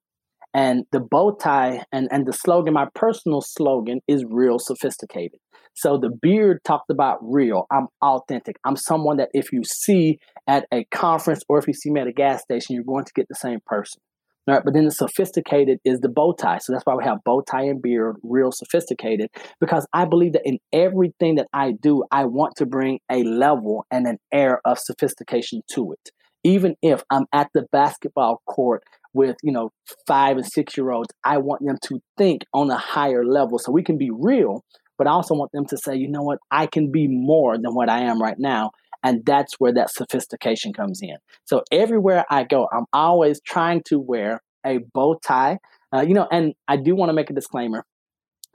And 0.54 0.86
the 0.92 1.00
bow 1.00 1.36
tie 1.36 1.84
and, 1.92 2.08
and 2.12 2.28
the 2.28 2.34
slogan, 2.34 2.74
my 2.74 2.88
personal 2.94 3.42
slogan 3.42 4.02
is 4.08 4.24
real 4.30 4.60
sophisticated. 4.60 5.40
So 5.76 5.98
the 5.98 6.12
beard 6.22 6.60
talked 6.64 6.92
about 6.92 7.18
real. 7.22 7.66
I'm 7.72 7.88
authentic. 8.02 8.58
I'm 8.64 8.76
someone 8.76 9.18
that 9.18 9.30
if 9.34 9.52
you 9.52 9.64
see 9.64 10.20
at 10.48 10.68
a 10.72 10.86
conference 10.92 11.44
or 11.50 11.58
if 11.58 11.68
you 11.68 11.74
see 11.74 11.90
me 11.90 12.02
at 12.02 12.08
a 12.08 12.14
gas 12.14 12.44
station, 12.44 12.76
you're 12.76 12.84
going 12.84 13.06
to 13.06 13.14
get 13.16 13.28
the 13.28 13.36
same 13.36 13.60
person. 13.66 14.00
All 14.46 14.56
right, 14.56 14.64
but 14.64 14.74
then 14.74 14.84
the 14.84 14.92
sophisticated 14.92 15.80
is 15.86 16.02
the 16.02 16.10
bow 16.10 16.34
tie. 16.34 16.58
So 16.58 16.74
that's 16.74 16.86
why 16.86 16.96
we 16.96 17.06
have 17.06 17.24
bow 17.24 17.42
tie 17.42 17.64
and 17.64 17.82
beard, 17.82 18.18
real 18.24 18.52
sophisticated, 18.52 19.30
because 19.62 19.88
I 19.94 20.04
believe 20.04 20.34
that 20.34 20.42
in 20.44 20.60
everything 20.74 21.36
that 21.36 21.48
I 21.54 21.72
do, 21.72 22.04
I 22.12 22.26
want 22.26 22.58
to 22.58 22.66
bring 22.66 23.00
a 23.10 23.24
level 23.24 23.86
and 23.90 24.06
an 24.06 24.18
air 24.34 24.60
of 24.66 24.80
sophistication 24.80 25.62
to 25.76 25.94
it. 25.94 26.10
Even 26.44 26.76
if 26.82 27.04
I'm 27.10 27.26
at 27.32 27.48
the 27.54 27.66
basketball 27.72 28.42
court 28.46 28.84
with, 29.14 29.38
you 29.44 29.54
know, 29.54 29.70
five 30.08 30.36
and 30.36 30.46
six 30.46 30.76
year 30.76 30.92
olds, 30.92 31.10
I 31.24 31.38
want 31.38 31.66
them 31.66 31.78
to 31.84 32.02
think 32.18 32.42
on 32.54 32.70
a 32.70 32.78
higher 32.78 33.24
level 33.24 33.60
so 33.60 33.72
we 33.72 33.84
can 33.84 33.98
be 33.98 34.12
real, 34.12 34.66
but 34.98 35.08
I 35.08 35.12
also 35.12 35.36
want 35.36 35.52
them 35.54 35.66
to 35.68 35.78
say, 35.78 35.96
you 35.96 36.10
know 36.10 36.22
what, 36.22 36.40
I 36.52 36.68
can 36.68 36.92
be 36.92 37.08
more 37.08 37.56
than 37.56 37.74
what 37.74 37.90
I 37.90 38.02
am 38.02 38.22
right 38.22 38.38
now 38.38 38.72
and 39.04 39.26
that's 39.26 39.54
where 39.60 39.74
that 39.74 39.92
sophistication 39.92 40.74
comes 40.74 41.02
in. 41.02 41.18
So 41.46 41.64
everywhere 41.72 42.26
I 42.30 42.44
go, 42.44 42.68
I'm 42.72 42.86
always 42.94 43.42
trying 43.42 43.84
to 43.88 44.00
wear 44.00 44.42
a 44.66 44.80
bow 44.94 45.20
tie. 45.26 45.60
Uh, 45.94 46.02
you 46.02 46.14
know, 46.14 46.28
and 46.32 46.54
I 46.68 46.78
do 46.78 46.96
want 46.96 47.10
to 47.10 47.14
make 47.14 47.30
a 47.30 47.34
disclaimer. 47.34 47.86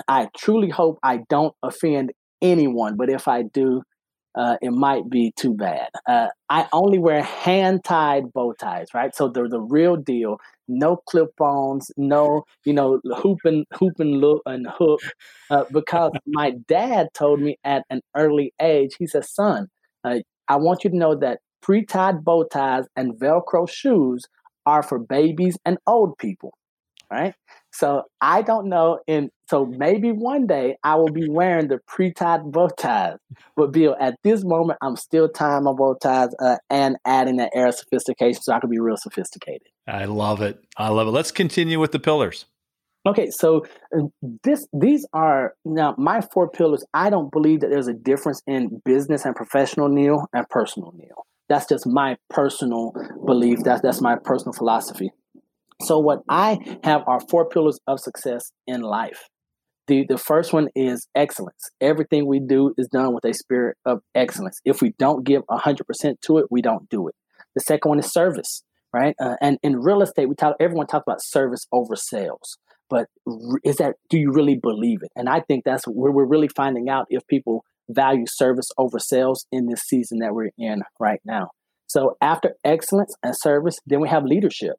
I 0.09 0.29
truly 0.37 0.71
hope 0.71 0.99
I 1.03 1.21
don't 1.29 1.55
offend 1.63 2.13
anyone, 2.41 2.97
but 2.97 3.11
if 3.11 3.29
I 3.29 3.43
do, 3.43 3.83
uh, 4.35 4.57
it 4.63 4.71
might 4.71 5.09
be 5.11 5.33
too 5.37 5.55
bad. 5.55 5.89
Uh, 6.07 6.29
I 6.49 6.67
only 6.73 6.99
wear 6.99 7.23
hand 7.23 7.83
tied 7.85 8.33
bow 8.33 8.53
ties, 8.53 8.89
right? 8.95 9.15
So 9.15 9.29
they're 9.29 9.49
the 9.49 9.61
real 9.61 9.97
deal. 9.97 10.39
No 10.69 10.99
clip 11.09 11.31
ons, 11.41 11.91
no, 11.97 12.45
you 12.65 12.73
know, 12.73 13.01
hooping, 13.17 13.55
and 13.55 13.67
hoop 13.75 13.99
and 13.99 14.21
look 14.21 14.43
and 14.47 14.67
hook. 14.71 15.01
Uh, 15.51 15.65
because 15.73 16.13
my 16.27 16.53
dad 16.69 17.09
told 17.15 17.41
me 17.41 17.57
at 17.65 17.85
an 17.91 18.01
early 18.15 18.53
age, 18.61 18.95
he 18.99 19.07
said, 19.07 19.25
"Son, 19.25 19.69
uh, 20.05 20.19
I 20.49 20.57
want 20.57 20.85
you 20.85 20.91
to 20.91 20.97
know 20.97 21.15
that 21.17 21.41
pre 21.63 21.85
tied 21.85 22.25
bow 22.25 22.45
ties 22.45 22.85
and 22.97 23.15
Velcro 23.15 23.69
shoes 23.69 24.25
are 24.67 24.83
for 24.83 24.99
babies 24.99 25.59
and 25.65 25.79
old 25.87 26.19
people." 26.19 26.55
Right. 27.11 27.35
So 27.73 28.03
I 28.21 28.43
don't 28.43 28.69
know. 28.69 28.99
And 29.09 29.31
so 29.49 29.65
maybe 29.65 30.13
one 30.13 30.47
day 30.47 30.77
I 30.85 30.97
will 30.97 31.11
be 31.11 31.29
wearing 31.29 31.69
the 31.69 31.79
pre-tied 31.87 32.51
bow 32.53 32.69
ties. 32.69 33.17
But 33.57 33.73
Bill, 33.73 33.97
at 34.01 34.17
this 34.25 34.45
moment, 34.45 34.79
I'm 34.83 34.97
still 34.97 35.29
tying 35.29 35.65
my 35.65 35.73
bow 35.73 35.95
ties 35.95 36.31
uh, 36.41 36.57
and 36.69 36.97
adding 37.07 37.37
that 37.37 37.53
air 37.55 37.69
of 37.69 37.77
sophistication 37.77 38.43
so 38.43 38.53
I 38.53 38.61
can 38.61 38.69
be 38.69 38.79
real 38.79 38.97
sophisticated. 38.97 39.69
I 39.87 40.05
love 40.05 40.43
it. 40.43 40.63
I 40.77 40.89
love 40.89 41.09
it. 41.09 41.13
Let's 41.13 41.31
continue 41.31 41.81
with 41.81 41.93
the 41.93 41.99
pillars. 41.99 42.45
Okay, 43.09 43.31
so 43.31 43.65
this 44.45 44.67
these 44.75 45.07
are 45.15 45.55
now 45.65 45.95
my 45.97 46.21
four 46.21 46.51
pillars. 46.51 46.85
I 46.93 47.09
don't 47.09 47.33
believe 47.33 47.61
that 47.61 47.71
there's 47.71 47.89
a 47.89 47.95
difference 47.95 48.43
in 48.47 48.83
business 48.85 49.25
and 49.25 49.35
professional 49.35 49.89
Neal 49.89 50.27
and 50.35 50.47
personal 50.51 50.93
Neal. 50.95 51.25
That's 51.49 51.67
just 51.67 51.87
my 51.87 52.17
personal 52.29 52.93
belief. 53.25 53.61
That's 53.65 53.81
that's 53.81 54.03
my 54.03 54.17
personal 54.23 54.53
philosophy. 54.53 55.11
So, 55.81 55.99
what 55.99 56.21
I 56.29 56.59
have 56.85 57.03
are 57.07 57.21
four 57.31 57.49
pillars 57.49 57.79
of 57.87 57.99
success 57.99 58.53
in 58.67 58.83
life. 58.83 59.25
The, 59.87 60.05
the 60.07 60.19
first 60.19 60.53
one 60.53 60.69
is 60.75 61.09
excellence. 61.15 61.71
Everything 61.81 62.27
we 62.27 62.41
do 62.41 62.75
is 62.77 62.89
done 62.89 63.15
with 63.15 63.25
a 63.25 63.33
spirit 63.33 63.79
of 63.87 64.03
excellence. 64.15 64.61
If 64.67 64.83
we 64.83 64.93
don't 64.99 65.25
give 65.25 65.45
100% 65.51 66.21
to 66.21 66.39
it, 66.39 66.47
we 66.51 66.61
don't 66.61 66.91
do 66.91 67.09
it. 67.09 67.15
The 67.55 67.63
second 67.63 67.89
one 67.89 67.99
is 67.99 68.13
service, 68.13 68.65
right? 68.93 69.15
Uh, 69.19 69.37
and 69.41 69.57
in 69.63 69.81
real 69.81 70.03
estate, 70.03 70.29
we 70.29 70.35
talk, 70.35 70.57
everyone 70.61 70.89
talks 70.89 71.05
about 71.07 71.23
service 71.23 71.67
over 71.73 71.97
sales. 71.97 72.59
But 72.91 73.07
is 73.65 73.77
that, 73.77 73.97
do 74.09 74.19
you 74.19 74.33
really 74.33 74.57
believe 74.57 75.03
it? 75.03 75.11
And 75.15 75.29
I 75.29 75.41
think 75.41 75.65
that's 75.65 75.85
where 75.85 76.13
we're 76.13 76.25
really 76.27 76.49
finding 76.49 76.89
out 76.89 77.07
if 77.11 77.27
people 77.27 77.65
value 77.91 78.25
service 78.27 78.69
over 78.79 78.99
sales 78.99 79.47
in 79.53 79.67
this 79.67 79.81
season 79.81 80.19
that 80.21 80.35
we're 80.35 80.51
in 80.59 80.83
right 80.99 81.21
now. 81.25 81.51
So 81.87 82.17
after 82.21 82.55
excellence 82.65 83.15
and 83.23 83.35
service, 83.37 83.79
then 83.87 84.01
we 84.01 84.09
have 84.09 84.25
leadership 84.25 84.77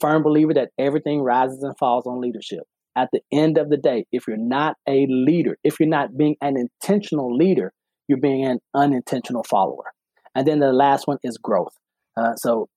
firm 0.00 0.22
believer 0.22 0.54
that 0.54 0.70
everything 0.78 1.20
rises 1.20 1.62
and 1.62 1.76
falls 1.78 2.06
on 2.06 2.20
leadership. 2.20 2.64
At 2.96 3.08
the 3.12 3.20
end 3.30 3.58
of 3.58 3.68
the 3.68 3.76
day, 3.76 4.06
if 4.10 4.26
you're 4.26 4.36
not 4.36 4.76
a 4.88 5.06
leader, 5.08 5.58
if 5.62 5.78
you're 5.78 5.88
not 5.88 6.16
being 6.16 6.36
an 6.40 6.56
intentional 6.56 7.34
leader, 7.34 7.72
you're 8.08 8.20
being 8.20 8.44
an 8.44 8.60
unintentional 8.74 9.44
follower. 9.44 9.92
And 10.34 10.46
then 10.46 10.60
the 10.60 10.72
last 10.72 11.06
one 11.06 11.18
is 11.22 11.36
growth. 11.38 11.74
Uh, 12.16 12.34
so, 12.36 12.68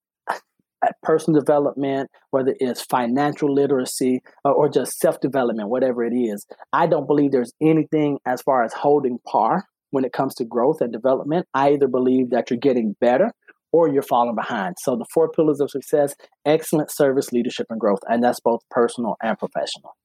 personal 1.03 1.39
development, 1.39 2.09
whether 2.31 2.55
it's 2.59 2.81
financial 2.81 3.53
literacy 3.53 4.21
or, 4.43 4.53
or 4.53 4.69
just 4.69 4.99
self 4.99 5.19
development, 5.19 5.69
whatever 5.69 6.03
it 6.03 6.13
is, 6.13 6.45
I 6.73 6.87
don't 6.87 7.07
believe 7.07 7.31
there's 7.31 7.53
anything 7.61 8.19
as 8.25 8.41
far 8.41 8.63
as 8.63 8.73
holding 8.73 9.19
par 9.27 9.65
when 9.91 10.05
it 10.05 10.13
comes 10.13 10.35
to 10.35 10.45
growth 10.45 10.81
and 10.81 10.91
development. 10.91 11.47
I 11.53 11.71
either 11.71 11.87
believe 11.87 12.29
that 12.29 12.49
you're 12.49 12.59
getting 12.59 12.95
better 13.01 13.31
or 13.71 13.87
you're 13.87 14.01
falling 14.01 14.35
behind. 14.35 14.75
So 14.79 14.95
the 14.95 15.05
four 15.13 15.29
pillars 15.29 15.59
of 15.59 15.69
success, 15.69 16.15
excellent 16.45 16.91
service, 16.91 17.31
leadership, 17.31 17.67
and 17.69 17.79
growth. 17.79 17.99
And 18.07 18.23
that's 18.23 18.39
both 18.39 18.61
personal 18.71 19.15
and 19.21 19.37
professional. 19.37 19.95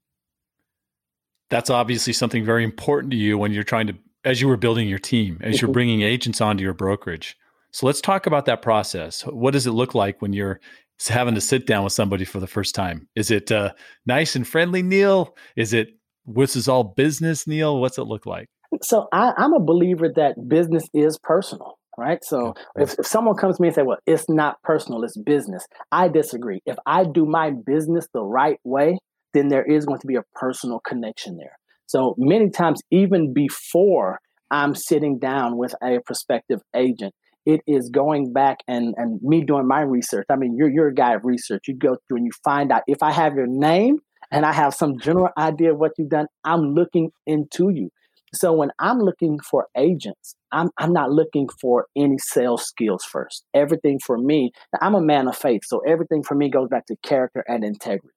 That's 1.50 1.70
obviously 1.70 2.12
something 2.12 2.44
very 2.44 2.64
important 2.64 3.10
to 3.12 3.16
you 3.16 3.38
when 3.38 3.52
you're 3.52 3.64
trying 3.64 3.86
to, 3.86 3.94
as 4.24 4.40
you 4.40 4.48
were 4.48 4.56
building 4.56 4.88
your 4.88 4.98
team, 4.98 5.38
as 5.40 5.60
you're 5.60 5.68
mm-hmm. 5.68 5.72
bringing 5.72 6.02
agents 6.02 6.40
onto 6.40 6.62
your 6.62 6.74
brokerage. 6.74 7.36
So 7.74 7.86
let's 7.86 8.00
talk 8.00 8.26
about 8.26 8.44
that 8.44 8.62
process. 8.62 9.22
What 9.22 9.50
does 9.50 9.66
it 9.66 9.72
look 9.72 9.96
like 9.96 10.22
when 10.22 10.32
you're 10.32 10.60
having 11.08 11.34
to 11.34 11.40
sit 11.40 11.66
down 11.66 11.82
with 11.82 11.92
somebody 11.92 12.24
for 12.24 12.38
the 12.38 12.46
first 12.46 12.72
time? 12.72 13.08
Is 13.16 13.32
it 13.32 13.50
uh, 13.50 13.72
nice 14.06 14.36
and 14.36 14.46
friendly, 14.46 14.80
Neal? 14.80 15.36
Is 15.56 15.72
it 15.72 15.88
this 16.24 16.54
is 16.54 16.68
all 16.68 16.84
business, 16.84 17.48
Neal? 17.48 17.80
What's 17.80 17.98
it 17.98 18.04
look 18.04 18.26
like? 18.26 18.46
So 18.82 19.08
I, 19.12 19.32
I'm 19.36 19.52
a 19.54 19.60
believer 19.60 20.08
that 20.14 20.36
business 20.48 20.84
is 20.94 21.18
personal 21.20 21.74
right? 21.96 22.18
So 22.24 22.54
if, 22.74 22.98
if 22.98 23.06
someone 23.06 23.36
comes 23.36 23.56
to 23.56 23.62
me 23.62 23.68
and 23.68 23.74
say, 23.76 23.82
well, 23.82 23.98
it's 24.04 24.28
not 24.28 24.60
personal, 24.64 25.04
it's 25.04 25.16
business, 25.16 25.64
I 25.92 26.08
disagree. 26.08 26.60
If 26.66 26.76
I 26.86 27.04
do 27.04 27.24
my 27.24 27.52
business 27.64 28.08
the 28.12 28.24
right 28.24 28.58
way, 28.64 28.98
then 29.32 29.46
there 29.46 29.64
is 29.64 29.86
going 29.86 30.00
to 30.00 30.06
be 30.08 30.16
a 30.16 30.24
personal 30.34 30.80
connection 30.80 31.36
there. 31.36 31.56
So 31.86 32.16
many 32.18 32.50
times, 32.50 32.80
even 32.90 33.32
before 33.32 34.18
I'm 34.50 34.74
sitting 34.74 35.20
down 35.20 35.56
with 35.56 35.76
a 35.80 36.00
prospective 36.04 36.62
agent, 36.74 37.14
it 37.46 37.60
is 37.66 37.90
going 37.90 38.32
back 38.32 38.58
and, 38.66 38.94
and 38.96 39.20
me 39.22 39.42
doing 39.42 39.66
my 39.66 39.80
research. 39.80 40.26
I 40.30 40.36
mean, 40.36 40.56
you're, 40.56 40.70
you're 40.70 40.88
a 40.88 40.94
guy 40.94 41.14
of 41.14 41.24
research. 41.24 41.68
You 41.68 41.74
go 41.74 41.96
through 42.06 42.18
and 42.18 42.26
you 42.26 42.32
find 42.42 42.72
out 42.72 42.82
if 42.86 43.02
I 43.02 43.12
have 43.12 43.34
your 43.34 43.46
name 43.46 43.98
and 44.30 44.46
I 44.46 44.52
have 44.52 44.74
some 44.74 44.98
general 44.98 45.28
idea 45.36 45.72
of 45.72 45.78
what 45.78 45.92
you've 45.98 46.08
done, 46.08 46.26
I'm 46.44 46.74
looking 46.74 47.10
into 47.26 47.70
you. 47.70 47.90
So 48.32 48.52
when 48.52 48.70
I'm 48.78 48.98
looking 48.98 49.38
for 49.38 49.68
agents, 49.76 50.34
I'm, 50.50 50.70
I'm 50.78 50.92
not 50.92 51.10
looking 51.10 51.48
for 51.60 51.86
any 51.96 52.18
sales 52.18 52.64
skills 52.64 53.04
first. 53.04 53.44
Everything 53.54 54.00
for 54.04 54.18
me, 54.18 54.50
I'm 54.80 54.94
a 54.94 55.00
man 55.00 55.28
of 55.28 55.36
faith. 55.36 55.62
So 55.64 55.80
everything 55.86 56.22
for 56.22 56.34
me 56.34 56.48
goes 56.48 56.68
back 56.68 56.86
to 56.86 56.96
character 57.02 57.44
and 57.46 57.62
integrity. 57.62 58.14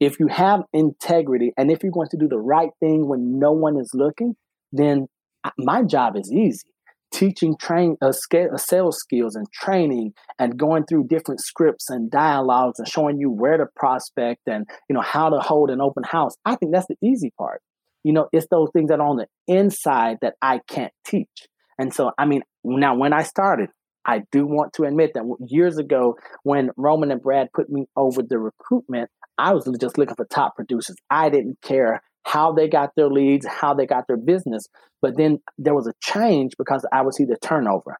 If 0.00 0.18
you 0.18 0.26
have 0.28 0.62
integrity 0.72 1.52
and 1.56 1.70
if 1.70 1.82
you're 1.82 1.92
going 1.92 2.08
to 2.08 2.16
do 2.16 2.26
the 2.26 2.38
right 2.38 2.70
thing 2.80 3.06
when 3.06 3.38
no 3.38 3.52
one 3.52 3.78
is 3.78 3.90
looking, 3.94 4.34
then 4.72 5.06
uh, 5.44 5.50
my 5.58 5.82
job 5.82 6.16
is 6.16 6.32
easy. 6.32 6.66
Teaching 7.12 7.56
train 7.58 7.96
uh, 8.00 8.08
uh, 8.08 8.56
sales 8.56 8.98
skills 8.98 9.36
and 9.36 9.46
training 9.52 10.12
and 10.38 10.58
going 10.58 10.84
through 10.86 11.08
different 11.08 11.40
scripts 11.40 11.90
and 11.90 12.10
dialogues 12.10 12.78
and 12.78 12.88
showing 12.88 13.18
you 13.18 13.30
where 13.30 13.58
to 13.58 13.66
prospect 13.76 14.40
and 14.46 14.66
you 14.88 14.94
know 14.94 15.02
how 15.02 15.28
to 15.28 15.38
hold 15.38 15.70
an 15.70 15.80
open 15.80 16.04
house. 16.04 16.34
I 16.44 16.56
think 16.56 16.72
that's 16.72 16.86
the 16.86 16.96
easy 17.02 17.32
part. 17.38 17.60
You 18.02 18.12
know, 18.12 18.28
it's 18.32 18.46
those 18.50 18.70
things 18.72 18.88
that 18.88 18.98
are 18.98 19.06
on 19.06 19.16
the 19.16 19.26
inside 19.46 20.18
that 20.22 20.34
I 20.42 20.60
can't 20.68 20.92
teach. 21.06 21.46
And 21.78 21.94
so, 21.94 22.12
I 22.18 22.24
mean, 22.24 22.42
now 22.64 22.96
when 22.96 23.12
I 23.12 23.22
started, 23.22 23.68
I 24.04 24.22
do 24.32 24.46
want 24.46 24.72
to 24.74 24.84
admit 24.84 25.12
that 25.14 25.24
years 25.46 25.78
ago, 25.78 26.16
when 26.42 26.70
Roman 26.76 27.10
and 27.10 27.22
Brad 27.22 27.48
put 27.54 27.70
me 27.70 27.86
over 27.96 28.22
the 28.22 28.38
recruitment, 28.38 29.10
I 29.38 29.54
was 29.54 29.68
just 29.80 29.98
looking 29.98 30.16
for 30.16 30.24
top 30.26 30.56
producers. 30.56 30.96
I 31.10 31.30
didn't 31.30 31.60
care 31.62 32.02
how 32.24 32.52
they 32.52 32.68
got 32.68 32.90
their 32.96 33.08
leads, 33.08 33.46
how 33.46 33.74
they 33.74 33.86
got 33.86 34.06
their 34.06 34.16
business. 34.16 34.68
But 35.00 35.16
then 35.16 35.38
there 35.58 35.74
was 35.74 35.86
a 35.86 35.94
change 36.00 36.52
because 36.56 36.86
I 36.92 37.02
would 37.02 37.14
see 37.14 37.24
the 37.24 37.36
turnover. 37.42 37.98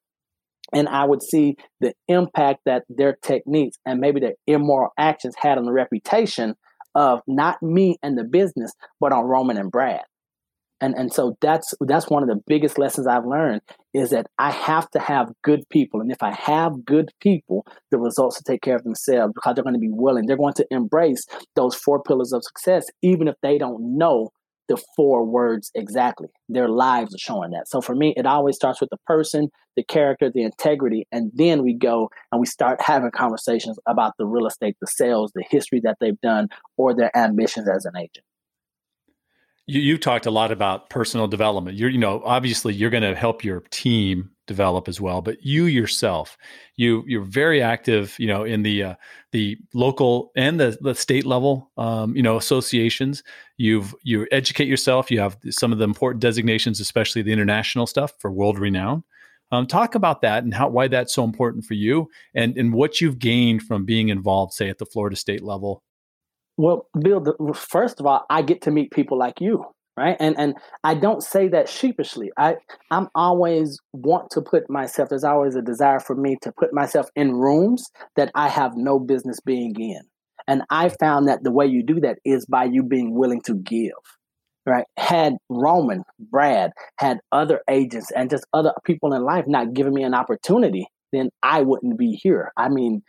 And 0.73 0.89
I 0.89 1.05
would 1.05 1.23
see 1.23 1.57
the 1.81 1.93
impact 2.09 2.61
that 2.65 2.85
their 2.89 3.17
techniques 3.23 3.77
and 3.85 4.01
maybe 4.01 4.21
their 4.21 4.35
immoral 4.47 4.91
actions 4.99 5.35
had 5.37 5.59
on 5.59 5.65
the 5.65 5.73
reputation 5.73 6.55
of 6.95 7.21
not 7.27 7.63
me 7.63 7.97
and 8.03 8.17
the 8.17 8.25
business, 8.25 8.73
but 9.01 9.13
on 9.13 9.25
Roman 9.25 9.59
and 9.59 9.71
Brad. 9.71 10.03
And, 10.83 10.97
and 10.97 11.13
so 11.13 11.37
that's 11.41 11.75
that's 11.81 12.11
one 12.11 12.25
of 12.25 12.29
the 12.29 12.43
biggest 12.45 12.77
lessons 12.77 13.07
I've 13.07 13.25
learned 13.25 13.61
is 13.95 14.11
that 14.11 14.27
I 14.37 14.51
have 14.51 14.91
to 14.91 14.99
have 14.99 15.33
good 15.45 15.63
people. 15.71 16.01
And 16.01 16.11
if 16.11 16.25
I 16.25 16.33
have 16.33 16.85
good 16.85 17.11
people, 17.21 17.65
the 17.93 17.99
results 17.99 18.39
will 18.39 18.53
take 18.53 18.63
care 18.63 18.75
of 18.75 18.83
themselves 18.83 19.33
because 19.33 19.55
they're 19.55 19.63
going 19.63 19.77
to 19.77 19.81
be 19.81 19.93
willing. 19.93 20.27
They're 20.27 20.37
going 20.37 20.55
to 20.55 20.67
embrace 20.73 21.25
those 21.55 21.77
four 21.77 22.03
pillars 22.03 22.33
of 22.33 22.43
success, 22.43 22.87
even 23.01 23.29
if 23.29 23.37
they 23.43 23.59
don't 23.59 23.97
know 23.97 24.31
the 24.69 24.83
four 24.97 25.25
words 25.25 25.71
exactly. 25.75 26.29
Their 26.49 26.69
lives 26.69 27.15
are 27.15 27.19
showing 27.19 27.53
that. 27.53 27.69
So 27.69 27.81
for 27.81 27.95
me, 27.95 28.13
it 28.17 28.27
always 28.27 28.57
starts 28.57 28.81
with 28.81 28.91
the 28.91 28.99
person, 29.07 29.51
the 29.77 29.85
character, 29.85 30.33
the 30.35 30.43
integrity, 30.43 31.07
and 31.13 31.31
then 31.35 31.63
we 31.63 31.75
go 31.75 32.11
and 32.33 32.41
we 32.41 32.47
start 32.47 32.81
having 32.81 33.13
conversations 33.13 33.79
about 33.87 34.15
the 34.19 34.27
real 34.27 34.47
estate, 34.47 34.77
the 34.81 34.89
sales, 34.89 35.31
the 35.35 35.45
history 35.49 35.81
that 35.85 35.99
they've 36.01 36.21
done, 36.21 36.49
or 36.77 36.93
their 36.93 37.17
ambitions 37.17 37.69
as 37.69 37.85
an 37.85 37.97
agent. 37.97 38.25
You 39.73 39.81
you 39.81 39.97
talked 39.97 40.27
a 40.27 40.31
lot 40.31 40.53
about 40.53 40.91
personal 40.91 41.27
development. 41.27 41.79
You're 41.79 41.89
you 41.89 41.97
know 41.97 42.21
obviously 42.27 42.75
you're 42.75 42.91
going 42.91 43.03
to 43.03 43.17
help 43.17 43.43
your 43.43 43.61
team 43.71 44.31
develop 44.47 44.87
as 44.87 45.01
well, 45.01 45.23
but 45.23 45.43
you 45.47 45.65
yourself, 45.65 46.37
you 46.77 47.05
you're 47.07 47.25
very 47.25 47.63
active. 47.63 48.15
You 48.19 48.27
know 48.27 48.45
in 48.45 48.65
the 48.65 48.83
uh, 48.83 48.95
the 49.31 49.57
local 49.73 50.31
and 50.37 50.61
the, 50.61 50.77
the 50.83 50.95
state 50.95 51.25
level, 51.25 51.71
um, 51.79 52.15
you 52.15 52.23
know 52.23 52.37
associations. 52.37 53.23
You've 53.57 53.95
you 54.03 54.27
educate 54.31 54.69
yourself. 54.69 55.11
You 55.11 55.21
have 55.21 55.39
some 55.49 55.73
of 55.73 55.79
the 55.79 55.85
important 55.85 56.21
designations, 56.21 56.79
especially 56.79 57.23
the 57.23 57.33
international 57.33 57.87
stuff 57.87 58.13
for 58.19 58.31
world 58.31 58.59
renown. 58.59 59.03
Um, 59.53 59.67
talk 59.67 59.95
about 59.95 60.21
that 60.21 60.45
and 60.45 60.53
how 60.53 60.69
why 60.69 60.89
that's 60.89 61.15
so 61.15 61.25
important 61.25 61.65
for 61.65 61.75
you, 61.75 62.11
and 62.35 62.59
and 62.59 62.75
what 62.75 63.01
you've 63.01 63.19
gained 63.19 63.63
from 63.63 63.87
being 63.87 64.11
involved, 64.11 64.53
say 64.53 64.69
at 64.69 64.77
the 64.77 64.87
Florida 64.87 65.17
state 65.17 65.43
level 65.43 65.83
well, 66.57 66.87
Bill, 67.01 67.25
first 67.55 68.01
of 68.01 68.07
all, 68.07 68.25
I 68.31 68.43
get 68.43 68.63
to 68.63 68.71
meet 68.71 68.91
people 68.93 69.19
like 69.19 69.41
you, 69.41 69.65
right? 69.97 70.17
And 70.21 70.39
and 70.39 70.55
I 70.85 70.95
don't 70.95 71.23
say 71.23 71.49
that 71.49 71.69
sheepishly. 71.69 72.31
I 72.37 72.57
I'm 72.91 73.09
always 73.15 73.79
want 73.93 74.31
to 74.33 74.43
put 74.43 74.71
myself. 74.71 75.09
There's 75.09 75.25
always 75.25 75.57
a 75.57 75.63
desire 75.63 76.01
for 76.01 76.15
me 76.17 76.37
to 76.43 76.53
put 76.59 76.73
myself 76.73 77.09
in 77.17 77.33
rooms 77.35 77.85
that 78.17 78.31
I 78.35 78.49
have 78.49 78.73
no 78.77 78.99
business 78.99 79.41
being 79.41 79.75
in. 79.79 80.03
And 80.49 80.63
I 80.71 80.89
found 80.89 81.29
that 81.29 81.45
the 81.45 81.53
way 81.53 81.67
you 81.67 81.85
do 81.85 82.01
that 82.01 82.19
is 82.25 82.47
by 82.47 82.65
you 82.65 82.83
being 82.83 83.15
willing 83.17 83.43
to 83.43 83.55
give. 83.55 83.93
right? 84.67 84.87
Had 84.97 85.35
Roman, 85.49 86.05
Brad, 86.19 86.73
had 86.99 87.19
other 87.33 87.61
agents 87.69 88.11
and 88.15 88.31
just 88.31 88.47
other 88.53 88.73
people 88.85 89.13
in 89.13 89.23
life 89.25 89.45
not 89.47 89.73
giving 89.75 89.95
me 89.95 90.05
an 90.05 90.15
opportunity, 90.15 90.87
then 91.13 91.31
I 91.43 91.63
wouldn't 91.63 91.99
be 91.99 92.13
here. 92.23 92.53
I 92.57 92.69
mean, 92.69 93.03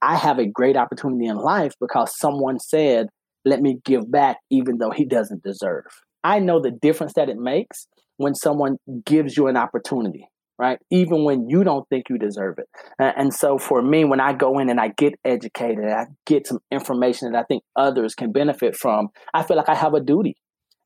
I 0.00 0.16
have 0.16 0.38
a 0.38 0.46
great 0.46 0.76
opportunity 0.76 1.26
in 1.26 1.36
life 1.36 1.74
because 1.80 2.18
someone 2.18 2.58
said, 2.58 3.08
let 3.44 3.60
me 3.60 3.78
give 3.84 4.10
back 4.10 4.38
even 4.50 4.78
though 4.78 4.90
he 4.90 5.04
doesn't 5.04 5.42
deserve. 5.42 5.84
I 6.22 6.38
know 6.38 6.60
the 6.60 6.70
difference 6.70 7.14
that 7.14 7.28
it 7.28 7.36
makes 7.36 7.86
when 8.16 8.34
someone 8.34 8.76
gives 9.04 9.36
you 9.36 9.48
an 9.48 9.56
opportunity, 9.56 10.28
right? 10.58 10.78
Even 10.90 11.24
when 11.24 11.48
you 11.48 11.64
don't 11.64 11.86
think 11.88 12.04
you 12.08 12.16
deserve 12.16 12.58
it. 12.58 12.66
And 12.98 13.34
so 13.34 13.58
for 13.58 13.82
me, 13.82 14.04
when 14.04 14.20
I 14.20 14.32
go 14.32 14.58
in 14.58 14.70
and 14.70 14.80
I 14.80 14.88
get 14.96 15.14
educated, 15.24 15.84
I 15.84 16.06
get 16.26 16.46
some 16.46 16.60
information 16.70 17.32
that 17.32 17.38
I 17.38 17.44
think 17.44 17.62
others 17.76 18.14
can 18.14 18.32
benefit 18.32 18.76
from, 18.76 19.08
I 19.34 19.42
feel 19.42 19.56
like 19.56 19.68
I 19.68 19.74
have 19.74 19.94
a 19.94 20.00
duty. 20.00 20.36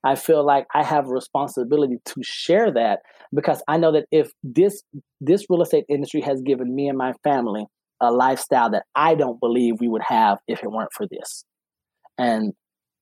I 0.04 0.14
feel 0.14 0.46
like 0.46 0.66
I 0.74 0.84
have 0.84 1.06
a 1.06 1.10
responsibility 1.10 1.96
to 2.04 2.14
share 2.22 2.72
that 2.72 3.00
because 3.34 3.62
I 3.66 3.78
know 3.78 3.92
that 3.92 4.06
if 4.12 4.30
this 4.44 4.82
this 5.20 5.44
real 5.50 5.62
estate 5.62 5.84
industry 5.88 6.20
has 6.20 6.40
given 6.40 6.72
me 6.72 6.88
and 6.88 6.96
my 6.96 7.14
family 7.24 7.66
a 8.00 8.10
lifestyle 8.12 8.70
that 8.70 8.84
I 8.94 9.14
don't 9.14 9.40
believe 9.40 9.80
we 9.80 9.88
would 9.88 10.02
have 10.06 10.38
if 10.46 10.62
it 10.62 10.70
weren't 10.70 10.92
for 10.92 11.06
this. 11.06 11.44
And 12.16 12.52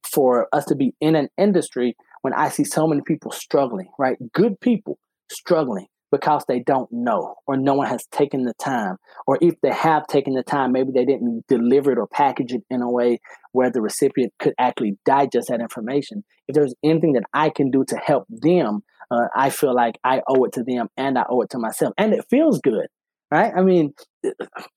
for 0.04 0.48
us 0.52 0.64
to 0.66 0.76
be 0.76 0.94
in 1.00 1.16
an 1.16 1.28
industry 1.36 1.96
when 2.22 2.32
I 2.32 2.48
see 2.48 2.64
so 2.64 2.86
many 2.86 3.02
people 3.06 3.30
struggling, 3.30 3.88
right? 3.98 4.16
Good 4.32 4.60
people 4.60 4.98
struggling 5.30 5.86
because 6.12 6.44
they 6.46 6.60
don't 6.60 6.88
know 6.92 7.34
or 7.46 7.56
no 7.56 7.74
one 7.74 7.88
has 7.88 8.06
taken 8.12 8.44
the 8.44 8.54
time. 8.54 8.96
Or 9.26 9.38
if 9.40 9.54
they 9.62 9.72
have 9.72 10.06
taken 10.06 10.34
the 10.34 10.42
time, 10.42 10.72
maybe 10.72 10.92
they 10.94 11.04
didn't 11.04 11.44
deliver 11.48 11.92
it 11.92 11.98
or 11.98 12.06
package 12.06 12.52
it 12.52 12.62
in 12.70 12.82
a 12.82 12.90
way 12.90 13.20
where 13.52 13.70
the 13.70 13.82
recipient 13.82 14.32
could 14.38 14.54
actually 14.58 14.98
digest 15.04 15.48
that 15.48 15.60
information. 15.60 16.24
If 16.48 16.54
there's 16.54 16.74
anything 16.84 17.14
that 17.14 17.24
I 17.32 17.50
can 17.50 17.70
do 17.70 17.84
to 17.88 17.96
help 17.96 18.26
them, 18.28 18.82
uh, 19.10 19.26
I 19.34 19.50
feel 19.50 19.74
like 19.74 19.98
I 20.04 20.22
owe 20.28 20.44
it 20.44 20.52
to 20.54 20.62
them 20.62 20.88
and 20.96 21.18
I 21.18 21.24
owe 21.28 21.42
it 21.42 21.50
to 21.50 21.58
myself. 21.58 21.92
And 21.98 22.12
it 22.12 22.24
feels 22.30 22.60
good, 22.60 22.86
right? 23.30 23.52
I 23.56 23.62
mean, 23.62 23.92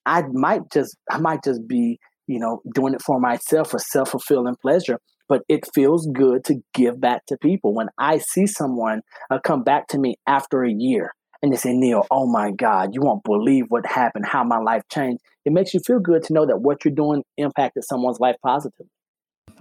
I 0.06 0.24
might 0.32 0.62
just, 0.72 0.98
I 1.10 1.18
might 1.18 1.44
just 1.44 1.68
be, 1.68 2.00
you 2.28 2.40
know, 2.40 2.62
doing 2.74 2.94
it 2.94 3.02
for 3.02 3.20
myself 3.20 3.72
for 3.72 3.80
self 3.80 4.10
fulfilling 4.10 4.56
pleasure 4.62 5.00
but 5.30 5.44
it 5.48 5.64
feels 5.74 6.08
good 6.08 6.44
to 6.46 6.56
give 6.74 7.00
back 7.00 7.26
to 7.28 7.38
people. 7.38 7.74
When 7.74 7.88
I 7.98 8.18
see 8.18 8.48
someone 8.48 9.02
uh, 9.30 9.40
come 9.42 9.64
back 9.64 9.88
to 9.90 10.00
me 10.00 10.16
after 10.28 10.64
a 10.64 10.72
year 10.72 11.14
and 11.42 11.54
they 11.54 11.58
say, 11.58 11.72
Neal, 11.72 12.06
oh 12.12 12.26
my 12.26 12.52
God, 12.52 12.90
you 12.94 13.02
won't 13.02 13.24
believe 13.24 13.66
what 13.70 13.86
happened, 13.86 14.26
how 14.26 14.44
my 14.44 14.58
life 14.58 14.82
changed. 14.92 15.22
It 15.46 15.54
makes 15.54 15.74
you 15.74 15.80
feel 15.86 16.00
good 16.00 16.24
to 16.24 16.34
know 16.34 16.46
that 16.46 16.58
what 16.58 16.84
you're 16.84 16.94
doing 16.94 17.24
impacted 17.38 17.84
someone's 17.86 18.20
life 18.20 18.36
positively. 18.44 18.88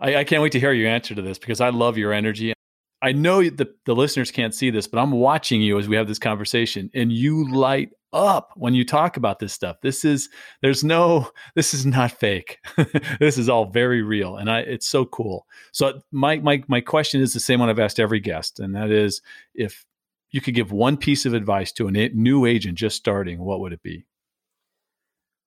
I, 0.00 0.16
I 0.16 0.24
can't 0.24 0.42
wait 0.42 0.52
to 0.52 0.60
hear 0.60 0.72
your 0.72 0.88
answer 0.88 1.14
to 1.14 1.22
this 1.22 1.38
because 1.38 1.60
I 1.60 1.68
love 1.68 1.98
your 1.98 2.12
energy. 2.12 2.54
I 3.00 3.12
know 3.12 3.42
the, 3.42 3.72
the 3.84 3.94
listeners 3.94 4.32
can't 4.32 4.54
see 4.54 4.70
this, 4.70 4.88
but 4.88 4.98
I'm 4.98 5.12
watching 5.12 5.60
you 5.60 5.78
as 5.78 5.86
we 5.86 5.94
have 5.96 6.08
this 6.08 6.18
conversation, 6.18 6.90
and 6.94 7.12
you 7.12 7.48
light 7.52 7.90
up 8.12 8.52
when 8.56 8.74
you 8.74 8.84
talk 8.84 9.16
about 9.16 9.38
this 9.38 9.52
stuff. 9.52 9.76
This 9.82 10.04
is 10.04 10.28
there's 10.62 10.84
no 10.84 11.30
this 11.54 11.74
is 11.74 11.86
not 11.86 12.12
fake. 12.12 12.58
this 13.20 13.38
is 13.38 13.48
all 13.48 13.66
very 13.66 14.02
real, 14.02 14.36
and 14.36 14.50
I 14.50 14.60
it's 14.60 14.86
so 14.86 15.04
cool. 15.04 15.46
So 15.72 16.00
my 16.12 16.38
my 16.38 16.62
my 16.68 16.80
question 16.80 17.20
is 17.20 17.32
the 17.32 17.40
same 17.40 17.60
one 17.60 17.68
I've 17.68 17.78
asked 17.78 18.00
every 18.00 18.20
guest, 18.20 18.60
and 18.60 18.74
that 18.74 18.90
is 18.90 19.20
if 19.54 19.84
you 20.30 20.40
could 20.40 20.54
give 20.54 20.72
one 20.72 20.96
piece 20.96 21.24
of 21.24 21.34
advice 21.34 21.72
to 21.72 21.88
a 21.88 21.90
new 21.90 22.44
agent 22.44 22.76
just 22.76 22.96
starting, 22.96 23.40
what 23.40 23.60
would 23.60 23.72
it 23.72 23.82
be? 23.82 24.04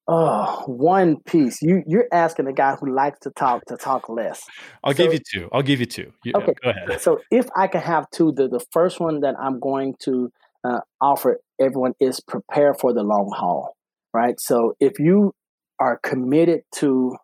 Oh, 0.07 0.63
one 0.65 1.17
piece. 1.21 1.61
You 1.61 1.83
you're 1.87 2.07
asking 2.11 2.47
a 2.47 2.53
guy 2.53 2.75
who 2.75 2.93
likes 2.93 3.19
to 3.19 3.29
talk 3.31 3.63
to 3.65 3.77
talk 3.77 4.09
less. 4.09 4.43
I'll 4.83 4.93
so, 4.93 5.03
give 5.03 5.13
you 5.13 5.19
two. 5.19 5.49
I'll 5.53 5.61
give 5.61 5.79
you 5.79 5.85
two. 5.85 6.11
You, 6.23 6.33
okay, 6.35 6.53
go 6.61 6.71
ahead. 6.71 6.99
So 7.01 7.21
if 7.29 7.47
I 7.55 7.67
can 7.67 7.81
have 7.81 8.09
two, 8.09 8.31
the 8.31 8.47
the 8.47 8.59
first 8.71 8.99
one 8.99 9.21
that 9.21 9.35
I'm 9.39 9.59
going 9.59 9.95
to 9.99 10.31
uh, 10.63 10.79
offer 10.99 11.39
everyone 11.61 11.93
is 11.99 12.19
prepare 12.19 12.73
for 12.73 12.93
the 12.93 13.03
long 13.03 13.31
haul, 13.35 13.75
right? 14.13 14.39
So 14.39 14.73
if 14.79 14.99
you 14.99 15.33
are 15.79 15.99
committed 16.01 16.61
to 16.75 17.15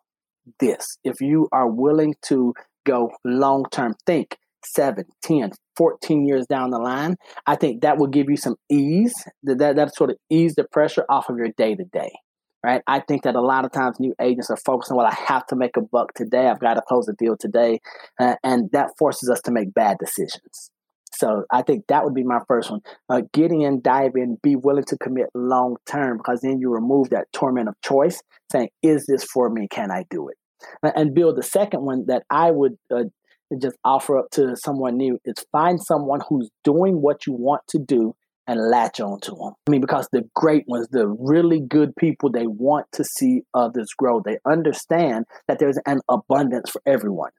this, 0.60 0.98
if 1.04 1.20
you 1.20 1.48
are 1.52 1.68
willing 1.68 2.14
to 2.26 2.54
go 2.86 3.10
long 3.24 3.66
term, 3.70 3.94
think 4.06 4.36
7, 4.64 5.04
10, 5.22 5.50
14 5.76 6.26
years 6.26 6.46
down 6.46 6.70
the 6.70 6.78
line, 6.78 7.16
I 7.46 7.56
think 7.56 7.82
that 7.82 7.98
will 7.98 8.08
give 8.08 8.28
you 8.28 8.36
some 8.36 8.56
ease. 8.70 9.14
That, 9.42 9.76
that, 9.76 9.94
sort 9.94 10.10
of 10.10 10.16
ease 10.30 10.54
the 10.54 10.64
pressure 10.64 11.04
off 11.08 11.28
of 11.28 11.36
your 11.36 11.50
day 11.56 11.74
to 11.74 11.84
day. 11.84 12.12
Right. 12.64 12.82
I 12.88 12.98
think 12.98 13.22
that 13.22 13.36
a 13.36 13.40
lot 13.40 13.64
of 13.64 13.70
times 13.70 14.00
new 14.00 14.14
agents 14.20 14.50
are 14.50 14.56
focusing, 14.56 14.96
well, 14.96 15.06
I 15.06 15.14
have 15.14 15.46
to 15.46 15.56
make 15.56 15.76
a 15.76 15.80
buck 15.80 16.12
today. 16.14 16.48
I've 16.48 16.58
got 16.58 16.74
to 16.74 16.82
close 16.82 17.08
a 17.08 17.12
deal 17.12 17.36
today. 17.38 17.80
Uh, 18.18 18.34
and 18.42 18.68
that 18.72 18.90
forces 18.98 19.30
us 19.30 19.40
to 19.42 19.52
make 19.52 19.72
bad 19.72 19.98
decisions. 19.98 20.72
So 21.14 21.44
I 21.50 21.62
think 21.62 21.84
that 21.88 22.04
would 22.04 22.14
be 22.14 22.24
my 22.24 22.40
first 22.46 22.70
one. 22.70 22.80
Uh, 23.08 23.22
getting 23.32 23.62
in, 23.62 23.80
dive 23.80 24.12
in, 24.14 24.38
be 24.42 24.56
willing 24.56 24.84
to 24.84 24.96
commit 24.98 25.26
long 25.34 25.76
term 25.86 26.18
because 26.18 26.40
then 26.42 26.58
you 26.60 26.72
remove 26.72 27.10
that 27.10 27.26
torment 27.32 27.68
of 27.68 27.74
choice, 27.82 28.22
saying, 28.52 28.68
"Is 28.82 29.06
this 29.06 29.24
for 29.24 29.50
me? 29.50 29.68
Can 29.70 29.90
I 29.90 30.04
do 30.10 30.28
it?" 30.28 30.36
And 30.82 31.14
build 31.14 31.36
the 31.36 31.42
second 31.42 31.84
one 31.84 32.06
that 32.06 32.24
I 32.30 32.50
would 32.50 32.76
uh, 32.94 33.04
just 33.60 33.76
offer 33.84 34.18
up 34.18 34.26
to 34.32 34.54
someone 34.56 34.96
new 34.96 35.18
is 35.24 35.44
find 35.52 35.80
someone 35.82 36.20
who's 36.28 36.50
doing 36.64 37.00
what 37.00 37.26
you 37.26 37.32
want 37.32 37.62
to 37.68 37.78
do 37.78 38.14
and 38.46 38.70
latch 38.70 38.98
on 38.98 39.20
to 39.20 39.30
them. 39.32 39.52
I 39.66 39.70
mean, 39.70 39.82
because 39.82 40.08
the 40.10 40.22
great 40.34 40.64
ones, 40.66 40.88
the 40.90 41.06
really 41.06 41.60
good 41.60 41.94
people, 41.96 42.30
they 42.30 42.46
want 42.46 42.86
to 42.92 43.04
see 43.04 43.42
others 43.52 43.88
grow. 43.96 44.22
They 44.24 44.38
understand 44.46 45.26
that 45.48 45.58
there's 45.58 45.78
an 45.86 46.00
abundance 46.08 46.70
for 46.70 46.80
everyone. 46.86 47.30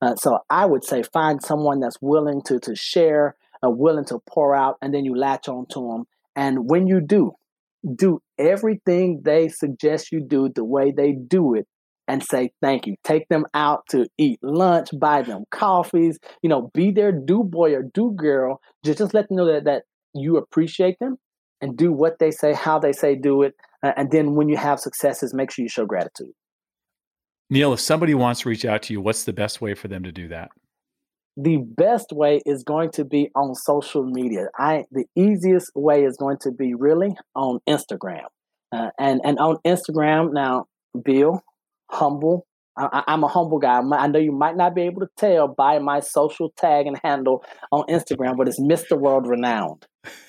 Uh, 0.00 0.16
so 0.16 0.38
I 0.48 0.66
would 0.66 0.84
say 0.84 1.02
find 1.02 1.42
someone 1.42 1.80
that's 1.80 1.98
willing 2.00 2.42
to 2.46 2.58
to 2.60 2.74
share, 2.74 3.36
uh, 3.64 3.70
willing 3.70 4.06
to 4.06 4.18
pour 4.28 4.54
out, 4.54 4.76
and 4.80 4.94
then 4.94 5.04
you 5.04 5.16
latch 5.16 5.48
on 5.48 5.66
to 5.70 5.80
them. 5.80 6.04
And 6.34 6.70
when 6.70 6.86
you 6.86 7.00
do, 7.00 7.32
do 7.96 8.20
everything 8.38 9.22
they 9.24 9.48
suggest 9.48 10.12
you 10.12 10.20
do 10.20 10.48
the 10.48 10.64
way 10.64 10.92
they 10.92 11.12
do 11.12 11.54
it 11.54 11.66
and 12.08 12.22
say 12.22 12.50
thank 12.60 12.86
you. 12.86 12.96
Take 13.04 13.28
them 13.28 13.44
out 13.54 13.84
to 13.90 14.06
eat 14.18 14.38
lunch, 14.42 14.88
buy 14.98 15.22
them 15.22 15.44
coffees, 15.50 16.18
you 16.42 16.48
know, 16.48 16.70
be 16.74 16.90
their 16.90 17.12
do 17.12 17.44
boy 17.44 17.74
or 17.74 17.82
do 17.82 18.12
girl. 18.16 18.60
Just, 18.84 18.98
just 18.98 19.14
let 19.14 19.28
them 19.28 19.36
know 19.36 19.46
that, 19.46 19.64
that 19.64 19.82
you 20.14 20.36
appreciate 20.36 20.98
them 20.98 21.18
and 21.60 21.76
do 21.76 21.92
what 21.92 22.18
they 22.18 22.30
say, 22.30 22.52
how 22.52 22.78
they 22.78 22.92
say 22.92 23.14
do 23.14 23.42
it. 23.42 23.54
Uh, 23.82 23.92
and 23.96 24.10
then 24.10 24.34
when 24.34 24.48
you 24.48 24.56
have 24.56 24.80
successes, 24.80 25.32
make 25.32 25.50
sure 25.50 25.62
you 25.62 25.68
show 25.68 25.86
gratitude. 25.86 26.32
Neal, 27.50 27.72
if 27.72 27.80
somebody 27.80 28.14
wants 28.14 28.42
to 28.42 28.48
reach 28.48 28.64
out 28.64 28.82
to 28.84 28.92
you, 28.92 29.00
what's 29.00 29.24
the 29.24 29.32
best 29.32 29.60
way 29.60 29.74
for 29.74 29.88
them 29.88 30.04
to 30.04 30.12
do 30.12 30.28
that? 30.28 30.50
The 31.36 31.56
best 31.58 32.12
way 32.12 32.40
is 32.46 32.62
going 32.62 32.92
to 32.92 33.04
be 33.04 33.30
on 33.34 33.54
social 33.54 34.04
media. 34.04 34.48
I 34.56 34.84
the 34.90 35.04
easiest 35.16 35.72
way 35.74 36.04
is 36.04 36.16
going 36.16 36.38
to 36.42 36.52
be 36.52 36.74
really 36.74 37.16
on 37.34 37.60
Instagram. 37.68 38.26
Uh, 38.72 38.90
and 38.98 39.20
and 39.24 39.38
on 39.38 39.56
Instagram 39.66 40.32
now, 40.32 40.66
Bill, 41.04 41.42
humble. 41.90 42.46
I, 42.92 43.14
am 43.14 43.24
a 43.24 43.28
humble 43.28 43.58
guy. 43.58 43.80
I 43.80 44.06
know 44.06 44.18
you 44.18 44.32
might 44.32 44.56
not 44.56 44.74
be 44.74 44.82
able 44.82 45.00
to 45.00 45.08
tell 45.16 45.48
by 45.48 45.78
my 45.78 46.00
social 46.00 46.52
tag 46.56 46.86
and 46.86 46.98
handle 47.02 47.44
on 47.72 47.84
Instagram, 47.88 48.36
but 48.36 48.48
it's 48.48 48.60
Mr. 48.60 48.98
World 48.98 49.26
Renowned, 49.26 49.86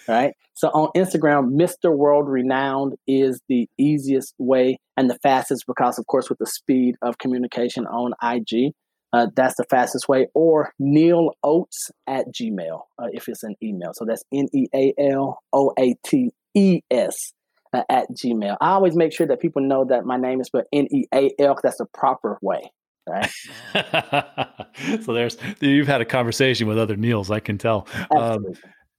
right? 0.08 0.34
So 0.54 0.70
on 0.70 0.90
Instagram, 0.96 1.52
Mr. 1.54 1.96
World 1.96 2.28
Renowned 2.28 2.96
is 3.08 3.42
the 3.48 3.68
easiest 3.78 4.34
way 4.38 4.78
and 4.98 5.10
the 5.10 5.18
fastest 5.24 5.66
because, 5.68 5.98
of 5.98 6.06
course, 6.08 6.30
with 6.30 6.40
the 6.40 6.46
speed 6.46 6.96
of 7.02 7.18
communication 7.18 7.86
on 7.86 8.14
IG, 8.22 8.74
uh, 9.14 9.28
that's 9.36 9.56
the 9.56 9.66
fastest 9.70 10.08
way. 10.08 10.28
Or 10.34 10.74
Neal 10.80 11.32
Oates 11.44 11.90
at 12.08 12.26
Gmail 12.34 12.82
uh, 13.00 13.08
if 13.12 13.28
it's 13.28 13.44
an 13.44 13.56
email. 13.62 13.92
So 13.94 14.06
that's 14.06 14.24
N 14.34 14.48
E 14.54 14.68
A 14.74 14.94
L 14.98 15.40
O 15.52 15.74
A 15.78 15.96
T 16.06 16.32
E 16.54 16.82
S 16.90 17.34
uh, 17.74 17.84
at 17.90 18.12
Gmail. 18.12 18.58
I 18.62 18.72
always 18.72 18.96
make 18.96 19.14
sure 19.14 19.28
that 19.28 19.40
people 19.40 19.62
know 19.62 19.86
that 19.86 20.06
my 20.06 20.18
name 20.18 20.42
is 20.42 20.48
spelled 20.48 20.66
N 20.74 20.88
E 20.92 21.06
A 21.14 21.32
L. 21.40 21.58
That's 21.62 21.78
the 21.78 21.86
proper 21.86 22.38
way. 22.42 22.72
Right. 23.08 23.32
so 25.04 25.14
there's 25.14 25.38
you've 25.60 25.88
had 25.88 26.02
a 26.02 26.06
conversation 26.06 26.68
with 26.68 26.78
other 26.78 26.96
Neils. 26.96 27.32
I 27.32 27.40
can 27.40 27.58
tell. 27.58 27.88
Um, 28.16 28.46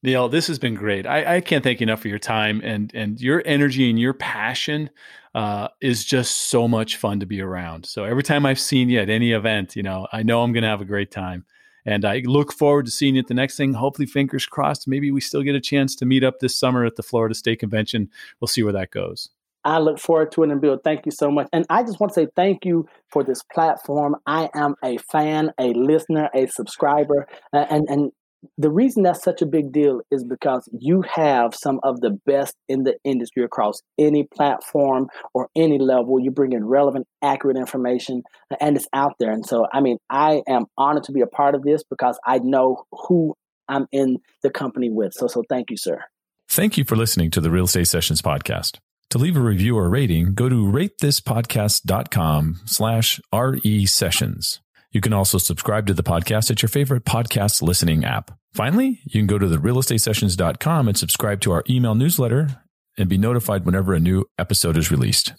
Neal, 0.02 0.28
this 0.28 0.48
has 0.48 0.58
been 0.58 0.74
great. 0.74 1.06
I, 1.06 1.37
I, 1.37 1.40
can't 1.40 1.62
thank 1.62 1.78
you 1.78 1.85
enough 1.85 2.00
for 2.00 2.08
your 2.08 2.18
time 2.18 2.61
and 2.64 2.92
and 2.94 3.20
your 3.20 3.42
energy 3.46 3.88
and 3.88 4.00
your 4.00 4.12
passion 4.12 4.90
uh, 5.35 5.68
is 5.80 6.04
just 6.04 6.51
so 6.51 6.66
much 6.66 6.97
fun 6.97 7.20
to 7.20 7.26
be 7.26 7.40
around. 7.40 7.86
So 7.86 8.05
every 8.05 8.24
time 8.24 8.44
I've 8.44 8.59
seen 8.59 8.88
you 8.88 8.99
at 8.99 9.09
any 9.09 9.32
event, 9.32 9.76
you 9.76 9.82
know, 9.82 10.09
I 10.12 10.24
know 10.24 10.42
I'm 10.42 10.53
going 10.53 10.64
to 10.64 10.68
have 10.68 10.80
a 10.80 10.86
great 10.86 11.11
time. 11.12 11.44
And 11.85 12.05
I 12.05 12.22
look 12.24 12.53
forward 12.53 12.87
to 12.87 12.93
seeing 12.93 13.16
you 13.16 13.20
at 13.20 13.26
the 13.26 13.35
next 13.35 13.57
thing. 13.57 13.74
Hopefully, 13.74 14.07
fingers 14.07 14.47
crossed, 14.47 14.87
maybe 14.87 15.11
we 15.11 15.20
still 15.20 15.43
get 15.43 15.55
a 15.55 15.61
chance 15.61 15.95
to 15.97 16.07
meet 16.07 16.24
up 16.24 16.39
this 16.39 16.59
summer 16.59 16.85
at 16.85 16.97
the 16.97 17.03
Florida 17.03 17.35
State 17.35 17.61
Convention. 17.61 18.11
We'll 18.41 18.49
see 18.49 18.62
where 18.62 18.72
that 18.72 18.91
goes. 18.91 19.30
I 19.64 19.78
look 19.78 19.99
forward 19.99 20.33
to 20.33 20.43
it 20.43 20.51
and 20.51 20.61
Bill, 20.61 20.78
thank 20.83 21.07
you 21.07 21.12
so 21.12 21.30
much. 21.30 21.49
And 21.53 21.64
I 21.70 21.83
just 21.83 22.01
want 22.01 22.12
to 22.12 22.20
say 22.20 22.26
thank 22.35 22.64
you 22.64 22.89
for 23.09 23.22
this 23.22 23.43
platform. 23.53 24.16
I 24.26 24.51
am 24.55 24.74
a 24.83 24.99
fan, 24.99 25.53
a 25.59 25.72
listener, 25.72 26.28
a 26.35 26.47
subscriber, 26.49 27.28
and 27.53 27.87
and 27.89 28.12
the 28.59 28.70
reason 28.70 29.03
that's 29.03 29.22
such 29.22 29.43
a 29.43 29.47
big 29.47 29.72
deal 29.72 30.01
is 30.11 30.24
because 30.24 30.68
you 30.72 31.03
have 31.03 31.55
some 31.55 31.80
of 31.82 32.01
the 32.01 32.18
best 32.26 32.55
in 32.68 32.82
the 32.82 32.97
industry 33.05 33.45
across 33.45 33.80
any 33.99 34.24
platform 34.24 35.09
or 35.34 35.49
any 35.57 35.78
level. 35.78 36.20
You 36.20 36.30
bring 36.30 36.53
in 36.53 36.64
relevant, 36.64 37.07
accurate 37.22 37.57
information, 37.57 38.22
and 38.61 38.76
it's 38.76 38.88
out 38.93 39.14
there. 39.18 39.30
And 39.30 39.47
so, 39.47 39.66
I 39.72 39.80
mean, 39.80 39.99
I 40.11 40.43
am 40.49 40.66
honored 40.76 41.05
to 41.05 41.12
be 41.12 41.20
a 41.20 41.26
part 41.26 41.55
of 41.55 41.62
this 41.62 41.82
because 41.88 42.18
I 42.26 42.38
know 42.38 42.84
who 42.93 43.34
I'm 43.68 43.86
in 43.93 44.18
the 44.43 44.51
company 44.51 44.90
with. 44.90 45.12
So, 45.14 45.28
so 45.28 45.43
thank 45.49 45.70
you, 45.70 45.76
sir. 45.76 46.01
Thank 46.49 46.76
you 46.76 46.84
for 46.84 46.97
listening 46.97 47.30
to 47.32 47.40
the 47.40 47.51
Real 47.51 47.64
Estate 47.64 47.88
Sessions 47.88 48.20
podcast. 48.20 48.78
To 49.11 49.18
leave 49.18 49.36
a 49.36 49.40
review 49.40 49.76
or 49.76 49.88
rating, 49.88 50.34
go 50.34 50.49
to 50.49 50.55
ratethispodcast.com 50.55 52.61
slash 52.64 53.20
RE 53.32 53.86
sessions. 53.86 54.61
You 54.93 55.01
can 55.01 55.12
also 55.12 55.38
subscribe 55.38 55.86
to 55.86 55.95
the 55.95 56.03
podcast 56.03 56.51
at 56.51 56.62
your 56.62 56.68
favorite 56.68 57.05
podcast 57.05 57.62
listening 57.62 58.05
app. 58.05 58.30
Finally, 58.53 59.01
you 59.05 59.20
can 59.20 59.26
go 59.26 59.38
to 59.38 59.49
the 59.49 59.57
realestatesessions.com 59.57 60.88
and 60.88 60.97
subscribe 60.97 61.40
to 61.40 61.53
our 61.53 61.64
email 61.68 61.95
newsletter 61.95 62.62
and 62.99 63.09
be 63.09 63.16
notified 63.16 63.64
whenever 63.64 63.95
a 63.95 64.01
new 64.01 64.26
episode 64.38 64.76
is 64.76 64.90
released. 64.90 65.32